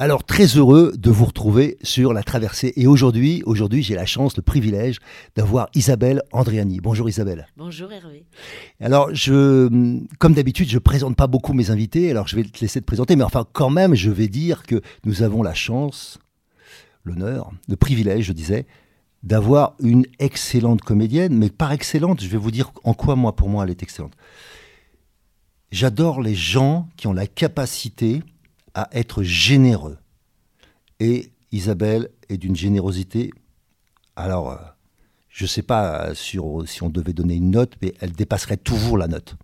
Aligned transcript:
Alors 0.00 0.22
très 0.22 0.46
heureux 0.56 0.92
de 0.96 1.10
vous 1.10 1.24
retrouver 1.24 1.76
sur 1.82 2.12
la 2.12 2.22
traversée. 2.22 2.72
Et 2.76 2.86
aujourd'hui, 2.86 3.42
aujourd'hui, 3.46 3.82
j'ai 3.82 3.96
la 3.96 4.06
chance, 4.06 4.36
le 4.36 4.44
privilège 4.44 5.00
d'avoir 5.34 5.68
Isabelle 5.74 6.22
Andriani. 6.30 6.78
Bonjour 6.80 7.08
Isabelle. 7.08 7.48
Bonjour 7.56 7.90
Hervé. 7.90 8.24
Alors 8.78 9.12
je, 9.12 9.98
comme 10.20 10.34
d'habitude, 10.34 10.68
je 10.68 10.78
présente 10.78 11.16
pas 11.16 11.26
beaucoup 11.26 11.52
mes 11.52 11.72
invités. 11.72 12.12
Alors 12.12 12.28
je 12.28 12.36
vais 12.36 12.44
te 12.44 12.60
laisser 12.60 12.80
te 12.80 12.86
présenter, 12.86 13.16
mais 13.16 13.24
enfin 13.24 13.44
quand 13.52 13.70
même, 13.70 13.96
je 13.96 14.12
vais 14.12 14.28
dire 14.28 14.62
que 14.62 14.80
nous 15.04 15.24
avons 15.24 15.42
la 15.42 15.54
chance, 15.54 16.20
l'honneur, 17.02 17.50
le 17.66 17.74
privilège, 17.74 18.26
je 18.26 18.32
disais, 18.32 18.68
d'avoir 19.24 19.74
une 19.80 20.06
excellente 20.20 20.82
comédienne. 20.82 21.34
Mais 21.34 21.50
par 21.50 21.72
excellente, 21.72 22.22
je 22.22 22.28
vais 22.28 22.38
vous 22.38 22.52
dire 22.52 22.70
en 22.84 22.94
quoi 22.94 23.16
moi, 23.16 23.34
pour 23.34 23.48
moi, 23.48 23.64
elle 23.64 23.70
est 23.70 23.82
excellente. 23.82 24.14
J'adore 25.72 26.22
les 26.22 26.36
gens 26.36 26.88
qui 26.96 27.08
ont 27.08 27.12
la 27.12 27.26
capacité 27.26 28.22
à 28.74 28.88
être 28.92 29.22
généreux. 29.22 29.98
Et 31.00 31.30
Isabelle 31.52 32.10
est 32.28 32.38
d'une 32.38 32.56
générosité. 32.56 33.30
Alors, 34.16 34.50
euh, 34.50 34.56
je 35.28 35.44
ne 35.44 35.48
sais 35.48 35.62
pas 35.62 36.14
sur, 36.14 36.64
si 36.66 36.82
on 36.82 36.90
devait 36.90 37.12
donner 37.12 37.36
une 37.36 37.50
note, 37.50 37.74
mais 37.80 37.94
elle 38.00 38.12
dépasserait 38.12 38.56
toujours 38.56 38.98
la 38.98 39.08
note. 39.08 39.36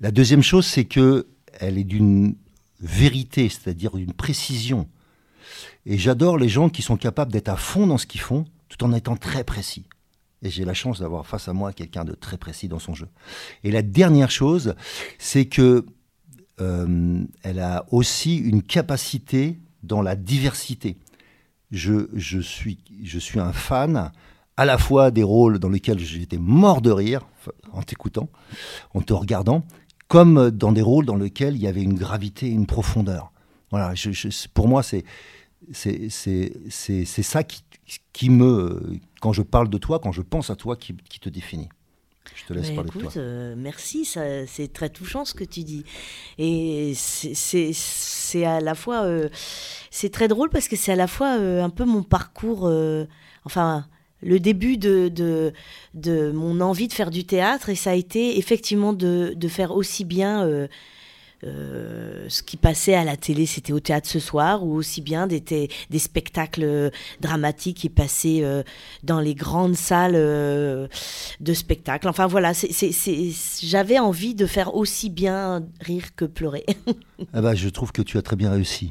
La 0.00 0.10
deuxième 0.10 0.42
chose, 0.42 0.66
c'est 0.66 0.84
que 0.84 1.26
elle 1.60 1.78
est 1.78 1.84
d'une 1.84 2.36
vérité, 2.80 3.48
c'est-à-dire 3.48 3.96
d'une 3.96 4.12
précision. 4.12 4.88
Et 5.86 5.98
j'adore 5.98 6.38
les 6.38 6.48
gens 6.48 6.68
qui 6.68 6.82
sont 6.82 6.96
capables 6.96 7.32
d'être 7.32 7.48
à 7.48 7.56
fond 7.56 7.86
dans 7.86 7.98
ce 7.98 8.06
qu'ils 8.06 8.20
font, 8.20 8.44
tout 8.68 8.84
en 8.84 8.92
étant 8.92 9.16
très 9.16 9.44
précis. 9.44 9.86
Et 10.42 10.50
j'ai 10.50 10.64
la 10.64 10.74
chance 10.74 11.00
d'avoir 11.00 11.26
face 11.26 11.48
à 11.48 11.52
moi 11.52 11.72
quelqu'un 11.72 12.04
de 12.04 12.12
très 12.12 12.36
précis 12.36 12.68
dans 12.68 12.78
son 12.78 12.94
jeu. 12.94 13.08
Et 13.64 13.72
la 13.72 13.82
dernière 13.82 14.30
chose, 14.30 14.74
c'est 15.18 15.46
que 15.46 15.84
euh, 16.60 17.24
elle 17.42 17.60
a 17.60 17.86
aussi 17.90 18.36
une 18.36 18.62
capacité 18.62 19.58
dans 19.82 20.02
la 20.02 20.16
diversité. 20.16 20.96
Je, 21.70 22.08
suis, 22.40 22.78
un 23.36 23.52
fan 23.52 24.10
à 24.56 24.64
la 24.64 24.78
fois 24.78 25.10
des 25.10 25.22
rôles 25.22 25.58
dans 25.58 25.68
lesquels 25.68 25.98
j'étais 25.98 26.38
mort 26.38 26.80
de 26.80 26.90
rire 26.90 27.26
en 27.72 27.82
t'écoutant, 27.82 28.28
en 28.94 29.02
te 29.02 29.12
regardant, 29.12 29.64
comme 30.08 30.50
dans 30.50 30.72
des 30.72 30.82
rôles 30.82 31.04
dans 31.04 31.16
lesquels 31.16 31.54
il 31.56 31.62
y 31.62 31.66
avait 31.66 31.82
une 31.82 31.94
gravité, 31.94 32.48
une 32.48 32.66
profondeur. 32.66 33.32
Voilà, 33.70 33.92
pour 34.54 34.66
moi, 34.66 34.82
c'est 34.82 35.04
ça 36.10 37.44
qui, 37.44 37.62
qui, 38.12 38.30
me, 38.30 38.98
quand 39.20 39.34
je 39.34 39.42
parle 39.42 39.68
de 39.68 39.78
toi, 39.78 39.98
quand 39.98 40.12
je 40.12 40.22
pense 40.22 40.48
à 40.48 40.56
toi, 40.56 40.76
qui, 40.76 40.96
qui 41.08 41.20
te 41.20 41.28
définit. 41.28 41.68
Je 42.34 42.44
te 42.44 42.52
laisse 42.52 42.70
parler 42.70 42.90
de 42.94 43.00
toi. 43.00 43.12
Euh, 43.16 43.54
merci, 43.56 44.04
c'est 44.04 44.72
très 44.72 44.90
touchant 44.90 45.24
ce 45.24 45.34
que 45.34 45.44
tu 45.44 45.60
dis. 45.60 45.84
Et 46.38 46.92
c'est 46.94 48.44
à 48.44 48.60
la 48.60 48.74
fois. 48.74 49.04
Euh, 49.04 49.28
c'est 49.90 50.10
très 50.10 50.28
drôle 50.28 50.50
parce 50.50 50.68
que 50.68 50.76
c'est 50.76 50.92
à 50.92 50.96
la 50.96 51.06
fois 51.06 51.38
euh, 51.38 51.62
un 51.62 51.70
peu 51.70 51.84
mon 51.84 52.02
parcours. 52.02 52.70
enfin 53.44 53.86
le 54.20 54.40
début 54.40 54.78
de, 54.78 55.06
de, 55.06 55.52
de, 55.94 56.32
mon 56.32 56.60
envie 56.60 56.88
de 56.88 56.92
faire 56.92 57.12
du 57.12 57.24
théâtre 57.24 57.68
et 57.68 57.76
ça 57.76 57.90
a 57.90 57.94
été 57.94 58.36
effectivement 58.38 58.92
de, 58.92 59.32
de 59.36 59.48
faire 59.48 59.70
aussi 59.70 60.04
bien 60.04 60.44
euh, 61.44 62.26
ce 62.28 62.42
qui 62.42 62.56
passait 62.56 62.94
à 62.94 63.04
la 63.04 63.16
télé, 63.16 63.46
c'était 63.46 63.72
au 63.72 63.80
théâtre 63.80 64.08
ce 64.08 64.18
soir, 64.18 64.64
ou 64.64 64.74
aussi 64.74 65.00
bien 65.00 65.26
des, 65.26 65.40
des 65.40 65.98
spectacles 65.98 66.90
dramatiques 67.20 67.78
qui 67.78 67.88
passaient 67.88 68.42
euh, 68.42 68.62
dans 69.04 69.20
les 69.20 69.34
grandes 69.34 69.76
salles 69.76 70.16
euh, 70.16 70.88
de 71.40 71.54
spectacle. 71.54 72.08
Enfin 72.08 72.26
voilà, 72.26 72.52
j'avais 73.62 73.98
envie 73.98 74.34
de 74.34 74.46
faire 74.46 74.74
aussi 74.74 75.10
bien 75.10 75.64
rire 75.80 76.14
que 76.16 76.24
pleurer. 76.24 76.66
ah 77.32 77.40
bah, 77.40 77.54
je 77.54 77.68
trouve 77.68 77.92
que 77.92 78.02
tu 78.02 78.18
as 78.18 78.22
très 78.22 78.36
bien 78.36 78.50
réussi. 78.50 78.90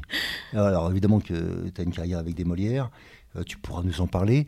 Alors 0.52 0.90
évidemment 0.90 1.20
que 1.20 1.68
tu 1.68 1.80
as 1.80 1.84
une 1.84 1.92
carrière 1.92 2.18
avec 2.18 2.34
des 2.34 2.44
Molières, 2.44 2.90
tu 3.46 3.58
pourras 3.58 3.82
nous 3.82 4.00
en 4.00 4.06
parler. 4.06 4.46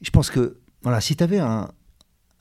Je 0.00 0.10
pense 0.10 0.30
que 0.30 0.56
voilà, 0.82 1.00
si 1.00 1.16
tu 1.16 1.22
avais 1.22 1.38
un, 1.38 1.70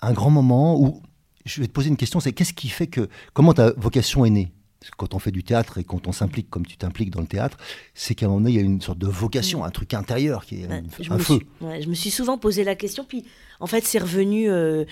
un 0.02 0.14
grand 0.14 0.30
moment 0.30 0.80
où 0.80 1.02
je 1.46 1.62
vais 1.62 1.68
te 1.68 1.72
poser 1.72 1.90
une 1.90 1.98
question, 1.98 2.20
c'est 2.20 2.32
qu'est-ce 2.32 2.54
qui 2.54 2.70
fait 2.70 2.88
que 2.88 3.10
comment 3.34 3.54
ta 3.54 3.72
vocation 3.72 4.26
est 4.26 4.30
née? 4.30 4.52
Quand 4.98 5.14
on 5.14 5.20
fait 5.20 5.32
du 5.32 5.44
théâtre 5.44 5.78
et 5.78 5.84
quand 5.84 6.08
on 6.08 6.12
s'implique 6.12 6.50
comme 6.50 6.66
tu 6.66 6.78
t'impliques 6.78 7.12
dans 7.12 7.22
le 7.22 7.28
théâtre, 7.28 7.58
c'est 7.94 8.16
qu'à 8.16 8.26
un 8.26 8.30
moment 8.30 8.42
donné, 8.42 8.52
il 8.52 8.58
y 8.58 8.60
a 8.60 8.64
une 8.64 8.82
sorte 8.82 8.98
de 8.98 9.08
vocation, 9.08 9.64
un 9.64 9.70
truc 9.70 9.94
intérieur 9.94 10.46
qui 10.46 10.64
est 10.64 10.68
un, 10.72 11.20
feu. 11.20 11.40
je 11.62 11.88
me 11.88 11.94
suis 11.94 12.10
souvent 12.10 12.38
posé 12.38 12.64
la 12.64 12.76
question, 12.76 13.06
puis 13.08 13.26
en 13.60 13.68
fait, 13.68 13.86
c'est 13.86 14.00
revenu. 14.00 14.50
Euh, 14.50 14.86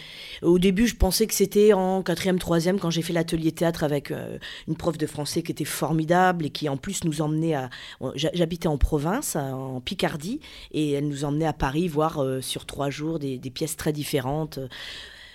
au 0.43 0.59
début, 0.59 0.87
je 0.87 0.95
pensais 0.95 1.25
que 1.25 1.33
c'était 1.33 1.73
en 1.73 2.03
quatrième, 2.03 2.37
troisième, 2.37 2.79
quand 2.79 2.91
j'ai 2.91 3.01
fait 3.01 3.13
l'atelier 3.13 3.51
théâtre 3.51 3.83
avec 3.83 4.11
euh, 4.11 4.37
une 4.67 4.75
prof 4.75 4.97
de 4.97 5.07
français 5.07 5.41
qui 5.41 5.51
était 5.51 5.65
formidable 5.65 6.45
et 6.45 6.49
qui 6.51 6.69
en 6.69 6.77
plus 6.77 7.03
nous 7.03 7.21
emmenait 7.21 7.55
à. 7.55 7.69
J'habitais 8.15 8.67
en 8.67 8.77
province, 8.77 9.35
en 9.35 9.81
Picardie, 9.81 10.39
et 10.71 10.91
elle 10.91 11.07
nous 11.07 11.25
emmenait 11.25 11.47
à 11.47 11.53
Paris 11.53 11.87
voir 11.87 12.19
euh, 12.19 12.41
sur 12.41 12.65
trois 12.65 12.91
jours 12.91 13.17
des, 13.17 13.39
des 13.39 13.49
pièces 13.49 13.75
très 13.75 13.91
différentes 13.91 14.59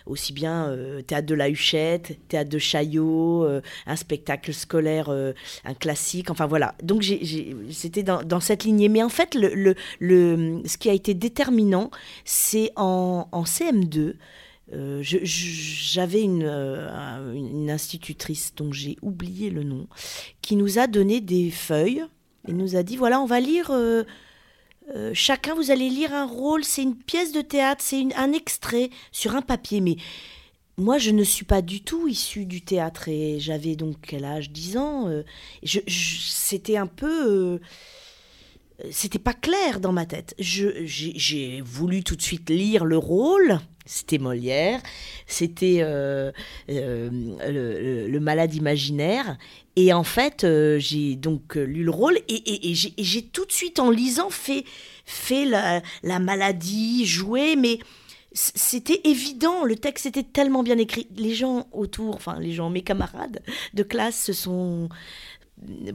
aussi 0.06 0.32
bien 0.32 0.66
euh, 0.68 1.02
théâtre 1.02 1.26
de 1.26 1.34
la 1.34 1.48
Huchette, 1.48 2.18
théâtre 2.28 2.50
de 2.50 2.58
Chaillot, 2.58 3.44
euh, 3.44 3.62
un 3.86 3.96
spectacle 3.96 4.52
scolaire, 4.52 5.08
euh, 5.08 5.32
un 5.64 5.74
classique, 5.74 6.30
enfin 6.30 6.46
voilà. 6.46 6.74
Donc 6.82 7.04
c'était 7.70 8.02
dans, 8.02 8.40
cette 8.40 8.64
lignée. 8.64 8.88
Mais 8.88 9.02
en 9.02 9.08
fait, 9.08 9.34
ce 9.34 10.76
qui 10.76 10.90
a 10.90 10.92
été 10.92 11.14
déterminant, 11.14 11.90
c'est 12.24 12.70
en, 12.76 13.28
en, 13.32 13.44
CM2. 13.44 14.14
J'avais 15.00 16.22
une, 16.22 17.70
institutrice 17.70 18.54
dont 18.54 18.72
j'ai 18.72 18.96
oublié 19.02 19.50
le 19.50 19.62
nom, 19.62 19.86
qui 20.42 20.56
nous 20.56 20.78
a 20.78 20.86
donné 20.86 21.20
des 21.20 21.50
feuilles 21.50 22.04
et 22.46 22.52
nous 22.52 22.76
a 22.76 22.82
dit 22.82 22.96
voilà, 22.96 23.20
on 23.20 23.26
va 23.26 23.40
lire 23.40 23.70
chacun, 25.12 25.54
vous 25.54 25.70
allez 25.70 25.88
lire 25.88 26.12
un 26.12 26.26
rôle, 26.26 26.64
c'est 26.64 26.82
une 26.82 26.96
pièce 26.96 27.32
de 27.32 27.40
théâtre, 27.40 27.82
c'est 27.84 28.04
un 28.16 28.32
extrait 28.32 28.90
sur 29.12 29.34
un 29.34 29.42
papier. 29.42 29.80
Mais 29.80 29.96
moi, 30.76 30.98
je 30.98 31.10
ne 31.10 31.22
suis 31.22 31.44
pas 31.44 31.62
du 31.62 31.82
tout 31.82 32.08
issue 32.08 32.46
du 32.46 32.60
théâtre 32.62 33.08
et 33.08 33.38
j'avais 33.38 33.76
donc 33.76 33.96
quel 34.02 34.24
âge? 34.24 34.50
10 34.50 34.76
ans. 34.76 35.08
Euh, 35.08 35.22
c'était 35.86 36.76
un 36.76 36.86
peu. 36.86 37.28
Euh, 37.28 37.60
c'était 38.90 39.18
pas 39.18 39.34
clair 39.34 39.80
dans 39.80 39.92
ma 39.92 40.06
tête. 40.06 40.34
J'ai 40.38 41.62
voulu 41.64 42.02
tout 42.02 42.16
de 42.16 42.22
suite 42.22 42.50
lire 42.50 42.84
le 42.84 42.98
rôle. 42.98 43.60
C'était 43.86 44.16
Molière, 44.16 44.80
c'était 45.26 45.80
le, 45.80 46.32
le, 46.68 48.18
malade 48.18 48.54
imaginaire. 48.54 49.36
Et 49.76 49.92
en 49.92 50.04
fait, 50.04 50.44
euh, 50.44 50.78
j'ai 50.78 51.16
donc 51.16 51.56
euh, 51.56 51.64
lu 51.64 51.82
le 51.82 51.90
rôle 51.90 52.18
et, 52.28 52.74
j'ai 52.74 53.22
tout 53.22 53.44
de 53.44 53.52
suite, 53.52 53.80
en 53.80 53.90
lisant, 53.90 54.30
fait, 54.30 54.64
fait 55.04 55.44
la, 55.44 56.18
maladie, 56.20 57.04
joué, 57.06 57.56
mais 57.56 57.80
c'était 58.32 59.00
évident, 59.04 59.64
le 59.64 59.76
texte 59.76 60.06
était 60.06 60.24
tellement 60.24 60.62
bien 60.62 60.78
écrit. 60.78 61.08
Les 61.16 61.34
gens 61.34 61.66
autour, 61.72 62.14
enfin 62.16 62.38
les 62.40 62.52
gens, 62.52 62.70
mes 62.70 62.82
camarades 62.82 63.40
de 63.74 63.82
classe 63.82 64.24
se 64.24 64.32
sont 64.32 64.88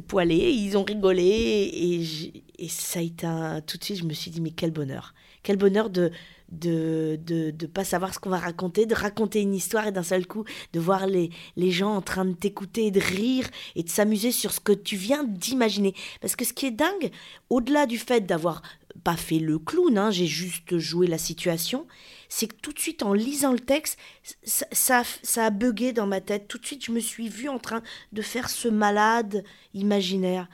poilés, 0.08 0.52
ils 0.52 0.78
ont 0.78 0.84
rigolé 0.84 1.24
et, 1.24 2.64
et 2.64 2.70
ça 2.70 3.00
a 3.00 3.02
été 3.02 3.26
un, 3.26 3.62
tout 3.62 3.78
de 3.78 3.84
suite, 3.84 3.98
je 3.98 4.06
me 4.06 4.14
suis 4.14 4.32
dit, 4.32 4.42
mais 4.42 4.52
quel 4.52 4.72
bonheur. 4.72 5.14
Quel 5.44 5.58
bonheur 5.58 5.90
de, 5.90 6.12
de 6.52 7.20
de, 7.24 7.52
de 7.52 7.66
pas 7.68 7.84
savoir 7.84 8.14
ce 8.14 8.20
qu'on 8.20 8.30
va 8.30 8.40
raconter, 8.40 8.86
de 8.86 8.96
raconter 8.96 9.42
une 9.42 9.54
histoire 9.54 9.88
et 9.88 9.92
d'un 9.92 10.04
seul 10.04 10.28
coup 10.28 10.44
de 10.74 10.80
voir 10.80 11.08
les, 11.08 11.30
les 11.56 11.72
gens 11.72 11.96
en 11.96 12.02
train 12.02 12.26
de 12.26 12.34
t'écouter 12.34 12.92
de 12.92 13.00
rire 13.00 13.48
et 13.76 13.84
de 13.84 13.90
s'amuser 13.90 14.32
sur 14.32 14.52
ce 14.52 14.60
que 14.60 14.74
tu 14.74 14.96
viens 14.96 15.24
d'imaginer. 15.24 15.94
Parce 16.22 16.36
que 16.36 16.46
ce 16.46 16.54
qui 16.54 16.66
est 16.66 16.72
dingue, 16.72 17.12
au-delà 17.50 17.86
du 17.86 17.98
fait 17.98 18.22
d'avoir 18.22 18.62
pas 19.04 19.16
fait 19.16 19.40
le 19.40 19.60
clown, 19.60 19.98
hein, 19.98 20.12
j'ai 20.12 20.26
juste 20.26 20.78
joué 20.78 21.08
la 21.08 21.18
situation, 21.18 21.86
c'est 22.30 22.48
que 22.48 22.56
tout 22.62 22.72
de 22.72 22.80
suite 22.80 23.04
en 23.04 23.14
lisant 23.14 23.52
le 23.52 23.60
texte, 23.60 23.98
ça, 24.44 25.04
ça, 25.24 25.46
a 25.46 25.50
bugué 25.50 25.92
dans 25.94 26.08
ma 26.08 26.22
tête. 26.22 26.48
Tout 26.48 26.60
de 26.60 26.66
suite, 26.66 26.86
je 26.86 26.92
me 26.92 27.00
suis 27.00 27.28
vue 27.28 27.50
en 27.50 27.60
train 27.60 27.82
de 28.14 28.22
faire 28.22 28.50
ce 28.50 28.68
malade 28.68 29.44
imaginaire. 29.74 30.48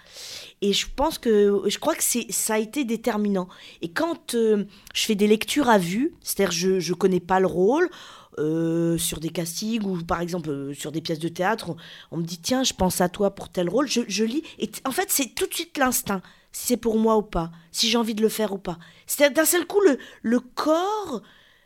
Et 0.62 0.74
je 0.74 0.88
pense 0.94 1.18
que, 1.18 1.62
je 1.68 1.78
crois 1.78 1.96
que 1.96 2.04
c'est, 2.04 2.32
ça 2.32 2.56
a 2.56 2.60
été 2.60 2.86
déterminant. 2.86 3.50
Et 3.82 3.92
quand 3.92 4.36
euh, 4.36 4.66
je 4.94 5.06
fais 5.06 5.16
des 5.16 5.28
lectures 5.28 5.70
à 5.70 5.78
vue, 5.78 6.14
c'est-à-dire 6.22 6.52
je, 6.52 6.80
je 6.80 6.94
connais 6.94 7.20
pas 7.20 7.40
le 7.40 7.48
rôle, 7.48 7.90
euh, 8.38 8.98
sur 8.98 9.22
des 9.22 9.30
castings 9.30 9.84
ou 9.84 10.04
par 10.04 10.20
exemple 10.20 10.50
euh, 10.50 10.74
sur 10.74 10.92
des 10.92 11.00
pièces 11.00 11.20
de 11.20 11.30
théâtre, 11.30 11.70
on, 11.70 11.78
on, 12.12 12.18
me 12.18 12.24
dit 12.24 12.40
tiens, 12.40 12.64
je 12.64 12.74
pense 12.74 13.00
à 13.00 13.08
toi 13.08 13.34
pour 13.34 13.48
tel 13.48 13.70
rôle, 13.70 13.88
je, 13.88 14.02
je 14.08 14.24
lis. 14.24 14.44
Et 14.60 14.70
en 14.84 14.92
fait, 14.92 15.10
c'est 15.10 15.34
tout 15.36 15.48
de 15.48 15.54
suite 15.54 15.78
l'instinct 15.78 16.22
si 16.56 16.68
c'est 16.68 16.78
pour 16.78 16.98
moi 16.98 17.18
ou 17.18 17.22
pas, 17.22 17.52
si 17.74 17.90
j'ai 17.90 17.98
envie 17.98 18.16
de 18.16 18.22
le 18.22 18.30
faire 18.30 18.54
ou 18.54 18.58
pas. 18.58 18.78
C'est 19.08 19.30
d'un 19.34 19.44
seul 19.44 19.68
coup 19.68 19.82
le, 19.82 19.98
le 20.22 20.40
corps, 20.40 21.22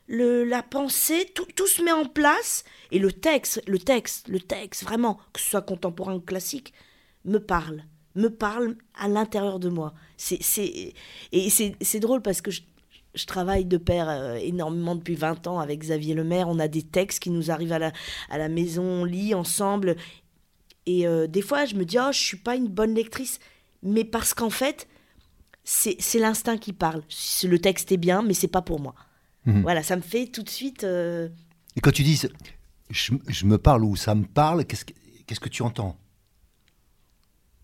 le, 0.09 0.44
la 0.44 0.61
pensée, 0.61 1.31
tout, 1.33 1.47
tout, 1.56 1.67
se 1.67 1.81
met 1.81 1.94
en 1.94 2.06
place 2.06 2.65
et 2.91 3.00
le 3.00 3.13
texte, 3.13 3.61
le 3.67 3.79
texte, 3.79 4.27
le 4.27 4.41
texte, 4.41 4.83
vraiment, 4.83 5.19
que 5.31 5.39
ce 5.39 5.50
soit 5.50 5.61
contemporain 5.61 6.15
ou 6.15 6.19
classique, 6.19 6.73
me 7.23 7.38
parle, 7.38 7.83
me 8.15 8.27
parle 8.27 8.75
à 8.95 9.07
l'intérieur 9.07 9.59
de 9.59 9.69
moi. 9.69 9.94
C'est, 10.17 10.41
c'est, 10.41 10.94
et 11.31 11.50
c'est, 11.50 12.00
drôle 12.00 12.21
parce 12.21 12.41
que 12.41 12.51
je, 12.51 12.61
je 13.13 13.25
travaille 13.25 13.63
de 13.63 13.77
pair 13.77 14.09
euh, 14.09 14.35
énormément 14.35 14.95
depuis 14.95 15.15
20 15.15 15.47
ans 15.47 15.59
avec 15.59 15.79
Xavier 15.79 16.15
Lemaire. 16.15 16.50
On 16.50 16.59
a 16.59 16.67
des 16.67 16.83
textes 16.83 17.19
qui 17.19 17.29
nous 17.29 17.51
arrivent 17.51 17.73
à 17.73 17.79
la, 17.79 17.94
à 18.29 18.38
la 18.38 18.50
maison, 18.50 18.83
on 18.83 19.06
lit 19.06 19.33
ensemble. 19.33 19.95
Et 20.85 21.07
euh, 21.07 21.27
des 21.27 21.41
fois, 21.41 21.65
je 21.65 21.75
me 21.75 21.85
dis, 21.85 21.97
oh, 22.00 22.11
je 22.11 22.19
suis 22.19 22.38
pas 22.38 22.56
une 22.56 22.67
bonne 22.67 22.94
lectrice 22.94 23.39
mais 23.83 24.03
parce 24.03 24.33
qu'en 24.33 24.50
fait, 24.50 24.88
c'est 25.63 26.19
l'instinct 26.19 26.57
qui 26.57 26.73
parle. 26.73 27.03
Le 27.44 27.59
texte 27.59 27.91
est 27.91 27.97
bien, 27.97 28.21
mais 28.21 28.33
c'est 28.33 28.47
pas 28.47 28.61
pour 28.61 28.79
moi. 28.79 28.95
Mmh. 29.50 29.62
Voilà, 29.62 29.84
ça 29.84 29.96
me 29.96 30.01
fait 30.01 30.28
tout 30.28 30.44
de 30.44 30.50
suite. 30.50 30.84
Euh... 30.84 31.30
Et 31.75 31.81
quand 31.81 31.92
tu 31.92 32.04
dis 32.04 32.22
je, 32.90 33.13
je, 33.28 33.46
me 33.46 33.57
parle 33.57 33.84
ou 33.84 33.96
ça 33.96 34.16
me 34.16 34.25
parle, 34.25 34.66
qu'est-ce 34.66 34.86
que, 34.86 34.94
qu'est-ce 35.25 35.40
que 35.40 35.50
tu 35.50 35.62
entends? 35.62 35.98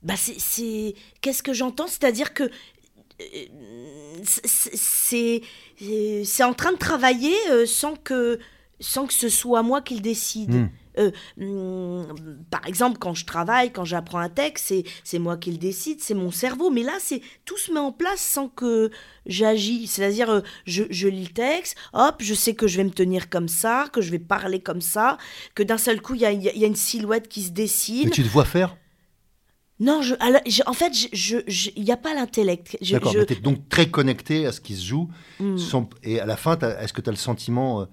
Bah 0.03 0.15
c'est 0.17 0.93
qu'est-ce 1.21 1.41
que 1.41 1.53
j'entends? 1.53 1.87
C'est-à-dire 1.87 2.33
que 2.33 2.43
euh, 2.43 4.21
c'est 4.23 5.41
c'est 5.77 6.43
en 6.43 6.53
train 6.53 6.73
de 6.73 6.77
travailler 6.77 7.35
euh, 7.49 7.65
sans 7.65 7.95
que 7.95 8.39
sans 8.79 9.07
que 9.07 9.13
ce 9.13 9.29
soit 9.29 9.63
moi 9.63 9.81
qui 9.81 9.95
le 9.95 10.01
décide. 10.01 10.53
Mmh. 10.53 10.69
Euh, 10.97 11.11
hum, 11.39 12.05
par 12.49 12.65
exemple, 12.67 12.97
quand 12.99 13.13
je 13.13 13.25
travaille, 13.25 13.71
quand 13.71 13.85
j'apprends 13.85 14.19
un 14.19 14.29
texte, 14.29 14.73
c'est 15.03 15.19
moi 15.19 15.37
qui 15.37 15.51
le 15.51 15.57
décide, 15.57 16.01
c'est 16.01 16.13
mon 16.13 16.31
cerveau. 16.31 16.69
Mais 16.69 16.83
là, 16.83 16.93
c'est 16.99 17.21
tout 17.45 17.57
se 17.57 17.71
met 17.71 17.79
en 17.79 17.91
place 17.91 18.21
sans 18.21 18.47
que 18.47 18.91
j'agis. 19.25 19.87
C'est-à-dire, 19.87 20.29
euh, 20.29 20.41
je, 20.65 20.83
je, 20.89 21.07
lis 21.07 21.25
le 21.25 21.33
texte, 21.33 21.75
hop, 21.93 22.15
je 22.19 22.33
sais 22.33 22.55
que 22.55 22.67
je 22.67 22.77
vais 22.77 22.83
me 22.83 22.91
tenir 22.91 23.29
comme 23.29 23.47
ça, 23.47 23.87
que 23.91 24.01
je 24.01 24.11
vais 24.11 24.19
parler 24.19 24.59
comme 24.59 24.81
ça, 24.81 25.17
que 25.53 25.63
d'un 25.63 25.77
seul 25.77 26.01
coup, 26.01 26.15
il 26.15 26.21
y 26.21 26.25
a, 26.25 26.31
y 26.31 26.63
a, 26.63 26.67
une 26.67 26.75
silhouette 26.75 27.27
qui 27.27 27.43
se 27.43 27.51
dessine. 27.51 28.05
Mais 28.05 28.11
tu 28.11 28.23
te 28.23 28.29
vois 28.29 28.45
faire? 28.45 28.75
Non, 29.79 30.01
je, 30.01 30.15
alors, 30.21 30.41
je, 30.47 30.61
en 30.67 30.73
fait, 30.73 30.93
il 31.03 31.09
je, 31.13 31.79
n'y 31.79 31.91
a 31.91 31.97
pas 31.97 32.13
l'intellect. 32.13 32.77
D'accord, 32.89 33.11
tu 33.11 33.33
es 33.33 33.35
donc 33.35 33.67
très 33.67 33.89
connecté 33.89 34.45
à 34.45 34.53
ce 34.53 34.61
qui 34.61 34.75
se 34.75 34.85
joue. 34.85 35.09
Mm. 35.39 35.57
Sans, 35.57 35.89
et 36.03 36.19
à 36.19 36.25
la 36.25 36.37
fin, 36.37 36.57
est-ce 36.57 36.93
que 36.93 37.01
tu 37.01 37.09
as 37.09 37.11
le 37.11 37.17
sentiment... 37.17 37.81
Euh, 37.81 37.85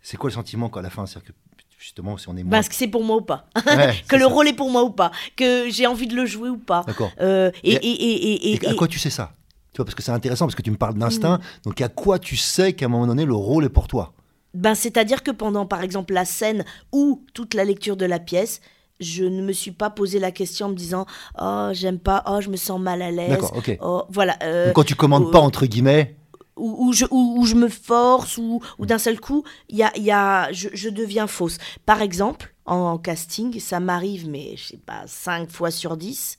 c'est 0.00 0.16
quoi 0.16 0.30
le 0.30 0.34
sentiment 0.34 0.68
quand 0.68 0.80
à 0.80 0.82
la 0.82 0.90
fin? 0.90 1.06
C'est-à-dire 1.06 1.32
que 1.32 1.47
justement 1.78 2.18
si 2.18 2.28
on 2.28 2.36
est 2.36 2.42
moins... 2.42 2.50
Parce 2.50 2.68
que 2.68 2.74
c'est 2.74 2.88
pour 2.88 3.04
moi 3.04 3.16
ou 3.16 3.20
pas. 3.22 3.46
Ouais, 3.66 3.94
que 4.08 4.16
le 4.16 4.22
ça. 4.22 4.28
rôle 4.28 4.48
est 4.48 4.52
pour 4.52 4.70
moi 4.70 4.82
ou 4.82 4.90
pas. 4.90 5.12
Que 5.36 5.70
j'ai 5.70 5.86
envie 5.86 6.06
de 6.06 6.14
le 6.14 6.26
jouer 6.26 6.50
ou 6.50 6.58
pas. 6.58 6.82
D'accord. 6.86 7.10
Euh, 7.20 7.50
et, 7.62 7.72
et, 7.72 8.52
et, 8.52 8.54
et, 8.54 8.68
à 8.68 8.74
quoi 8.74 8.88
tu 8.88 8.98
sais 8.98 9.10
ça? 9.10 9.32
Tu 9.72 9.76
vois, 9.78 9.84
parce 9.84 9.94
que 9.94 10.02
c'est 10.02 10.12
intéressant, 10.12 10.46
parce 10.46 10.56
que 10.56 10.62
tu 10.62 10.70
me 10.70 10.76
parles 10.76 10.94
d'instinct. 10.94 11.38
Mmh. 11.38 11.42
Donc 11.64 11.80
à 11.80 11.88
quoi 11.88 12.18
tu 12.18 12.36
sais 12.36 12.72
qu'à 12.72 12.86
un 12.86 12.88
moment 12.88 13.06
donné, 13.06 13.24
le 13.24 13.34
rôle 13.34 13.64
est 13.64 13.68
pour 13.70 13.86
toi? 13.86 14.12
Ben, 14.54 14.74
C'est-à-dire 14.74 15.22
que 15.22 15.30
pendant, 15.30 15.66
par 15.66 15.82
exemple, 15.82 16.14
la 16.14 16.24
scène 16.24 16.64
ou 16.92 17.24
toute 17.32 17.54
la 17.54 17.64
lecture 17.64 17.96
de 17.96 18.06
la 18.06 18.18
pièce, 18.18 18.60
je 18.98 19.22
ne 19.24 19.42
me 19.42 19.52
suis 19.52 19.70
pas 19.70 19.90
posé 19.90 20.18
la 20.18 20.32
question 20.32 20.66
en 20.66 20.68
me 20.70 20.74
disant 20.74 21.06
oh 21.40 21.68
j'aime 21.72 22.00
pas 22.00 22.24
oh 22.26 22.40
je 22.40 22.48
me 22.48 22.56
sens 22.56 22.80
mal 22.80 23.00
à 23.00 23.12
l'aise 23.12 23.30
D'accord, 23.30 23.52
ok. 23.56 23.78
oh, 23.80 24.02
voilà 24.10 24.36
euh, 24.42 24.66
Donc 24.66 24.74
quand 24.74 24.84
tu 24.84 24.96
commandes 24.96 25.28
euh, 25.28 25.30
pas 25.30 25.38
entre 25.38 25.66
guillemets 25.66 26.16
où, 26.58 26.92
je, 26.92 27.04
je 27.06 27.54
me 27.54 27.68
force, 27.68 28.38
ou 28.38 28.60
d'un 28.80 28.98
seul 28.98 29.20
coup, 29.20 29.44
y 29.68 29.82
a, 29.82 29.96
y 29.96 30.10
a, 30.10 30.50
je, 30.52 30.88
deviens 30.88 31.26
fausse. 31.26 31.58
Par 31.86 32.02
exemple, 32.02 32.54
en, 32.66 32.76
en 32.76 32.98
casting, 32.98 33.58
ça 33.60 33.80
m'arrive, 33.80 34.28
mais 34.28 34.56
je 34.56 34.68
sais 34.68 34.80
pas, 34.84 35.04
5 35.06 35.50
fois 35.50 35.70
sur 35.70 35.96
10, 35.96 36.38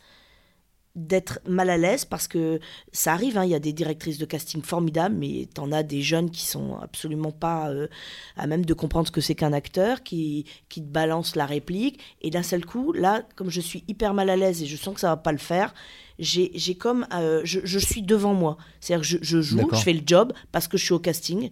d'être 0.99 1.39
mal 1.47 1.69
à 1.69 1.77
l'aise 1.77 2.05
parce 2.05 2.27
que 2.27 2.59
ça 2.91 3.13
arrive, 3.13 3.33
il 3.33 3.37
hein, 3.37 3.45
y 3.45 3.55
a 3.55 3.59
des 3.59 3.73
directrices 3.73 4.17
de 4.17 4.25
casting 4.25 4.61
formidables, 4.61 5.15
mais 5.15 5.47
t'en 5.53 5.71
as 5.71 5.83
des 5.83 6.01
jeunes 6.01 6.29
qui 6.29 6.45
sont 6.45 6.77
absolument 6.77 7.31
pas 7.31 7.69
euh, 7.69 7.87
à 8.35 8.47
même 8.47 8.65
de 8.65 8.73
comprendre 8.73 9.07
ce 9.07 9.11
que 9.11 9.21
c'est 9.21 9.35
qu'un 9.35 9.53
acteur, 9.53 10.03
qui, 10.03 10.45
qui 10.67 10.81
te 10.81 10.87
balance 10.87 11.35
la 11.35 11.45
réplique, 11.45 11.99
et 12.21 12.29
d'un 12.29 12.43
seul 12.43 12.65
coup, 12.65 12.91
là, 12.91 13.23
comme 13.35 13.49
je 13.49 13.61
suis 13.61 13.83
hyper 13.87 14.13
mal 14.13 14.29
à 14.29 14.35
l'aise 14.35 14.61
et 14.61 14.65
je 14.65 14.75
sens 14.75 14.93
que 14.93 14.99
ça 14.99 15.09
va 15.09 15.17
pas 15.17 15.31
le 15.31 15.37
faire, 15.37 15.73
j'ai 16.19 16.75
comme, 16.75 17.07
euh, 17.13 17.41
je, 17.45 17.61
je, 17.63 17.79
suis 17.79 18.01
devant 18.01 18.33
moi, 18.33 18.57
c'est-à-dire 18.81 19.01
que 19.01 19.07
je, 19.07 19.17
je 19.21 19.41
joue, 19.41 19.69
je 19.71 19.79
fais 19.79 19.93
le 19.93 20.01
job 20.05 20.33
parce 20.51 20.67
que 20.67 20.77
je 20.77 20.83
suis 20.83 20.93
au 20.93 20.99
casting, 20.99 21.49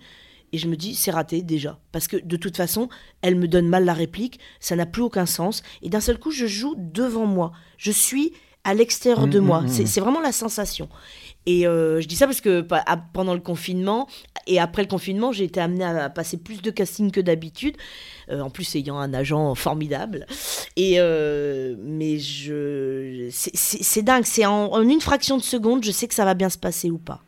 et 0.53 0.57
je 0.57 0.67
me 0.67 0.75
dis 0.75 0.95
c'est 0.95 1.11
raté 1.11 1.41
déjà. 1.41 1.79
Parce 1.91 2.07
que 2.07 2.17
de 2.17 2.38
toute 2.38 2.55
façon 2.55 2.89
elle 3.21 3.35
me 3.35 3.47
donne 3.47 3.67
mal 3.67 3.85
la 3.85 3.93
réplique 3.93 4.39
ça 4.59 4.75
n'a 4.75 4.85
plus 4.85 5.01
aucun 5.01 5.25
sens. 5.25 5.61
Et 5.81 5.89
d'un 5.89 6.00
seul 6.00 6.19
coup 6.19 6.31
je 6.31 6.47
joue 6.47 6.75
devant 6.77 7.25
moi. 7.25 7.51
Je 7.77 7.91
suis 7.91 8.33
à 8.67 8.73
l'extérieur 8.73 9.27
mmh, 9.27 9.29
de 9.29 9.39
moi. 9.39 9.61
Mmh, 9.61 9.85
c'est 9.85 10.01
vraiment 10.01 10.19
la 10.19 10.33
sensation. 10.33 10.89
Et 11.45 11.65
euh, 11.65 12.01
je 12.01 12.07
dis 12.07 12.17
ça 12.17 12.25
parce 12.25 12.41
que 12.41 12.67
pendant 13.13 13.33
le 13.33 13.39
confinement 13.39 14.09
et 14.45 14.59
après 14.59 14.81
le 14.81 14.89
confinement, 14.89 15.31
j'ai 15.31 15.45
été 15.45 15.61
amenée 15.61 15.85
à 15.85 16.09
passer 16.09 16.35
plus 16.35 16.61
de 16.61 16.69
casting 16.69 17.09
que 17.09 17.21
d'habitude, 17.21 17.77
euh, 18.29 18.41
en 18.41 18.49
plus 18.49 18.75
ayant 18.75 18.99
un 18.99 19.13
agent 19.13 19.55
formidable. 19.55 20.27
Et 20.75 20.95
euh, 20.97 21.77
mais 21.79 22.19
je, 22.19 23.29
c'est 23.31 24.01
dingue, 24.01 24.25
c'est 24.25 24.45
en, 24.45 24.73
en, 24.73 24.81
une 24.81 24.99
fraction 24.99 25.37
de 25.37 25.43
seconde, 25.43 25.85
je 25.85 25.91
sais 25.91 26.09
que 26.09 26.13
ça 26.13 26.25
va 26.25 26.33
bien 26.33 26.49
se 26.49 26.57
passer 26.57 26.91
ou 26.91 26.97
pas. 26.97 27.21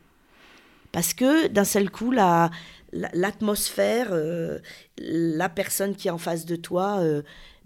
Parce 0.92 1.14
que 1.14 1.46
d'un 1.46 1.64
seul 1.64 1.88
coup, 1.90 2.10
la 2.10 2.50
l'atmosphère, 2.92 4.08
euh, 4.10 4.58
la 4.98 5.48
personne 5.48 5.94
qui 5.94 6.08
est 6.08 6.10
en 6.10 6.18
face 6.18 6.44
de 6.44 6.56
toi. 6.56 7.02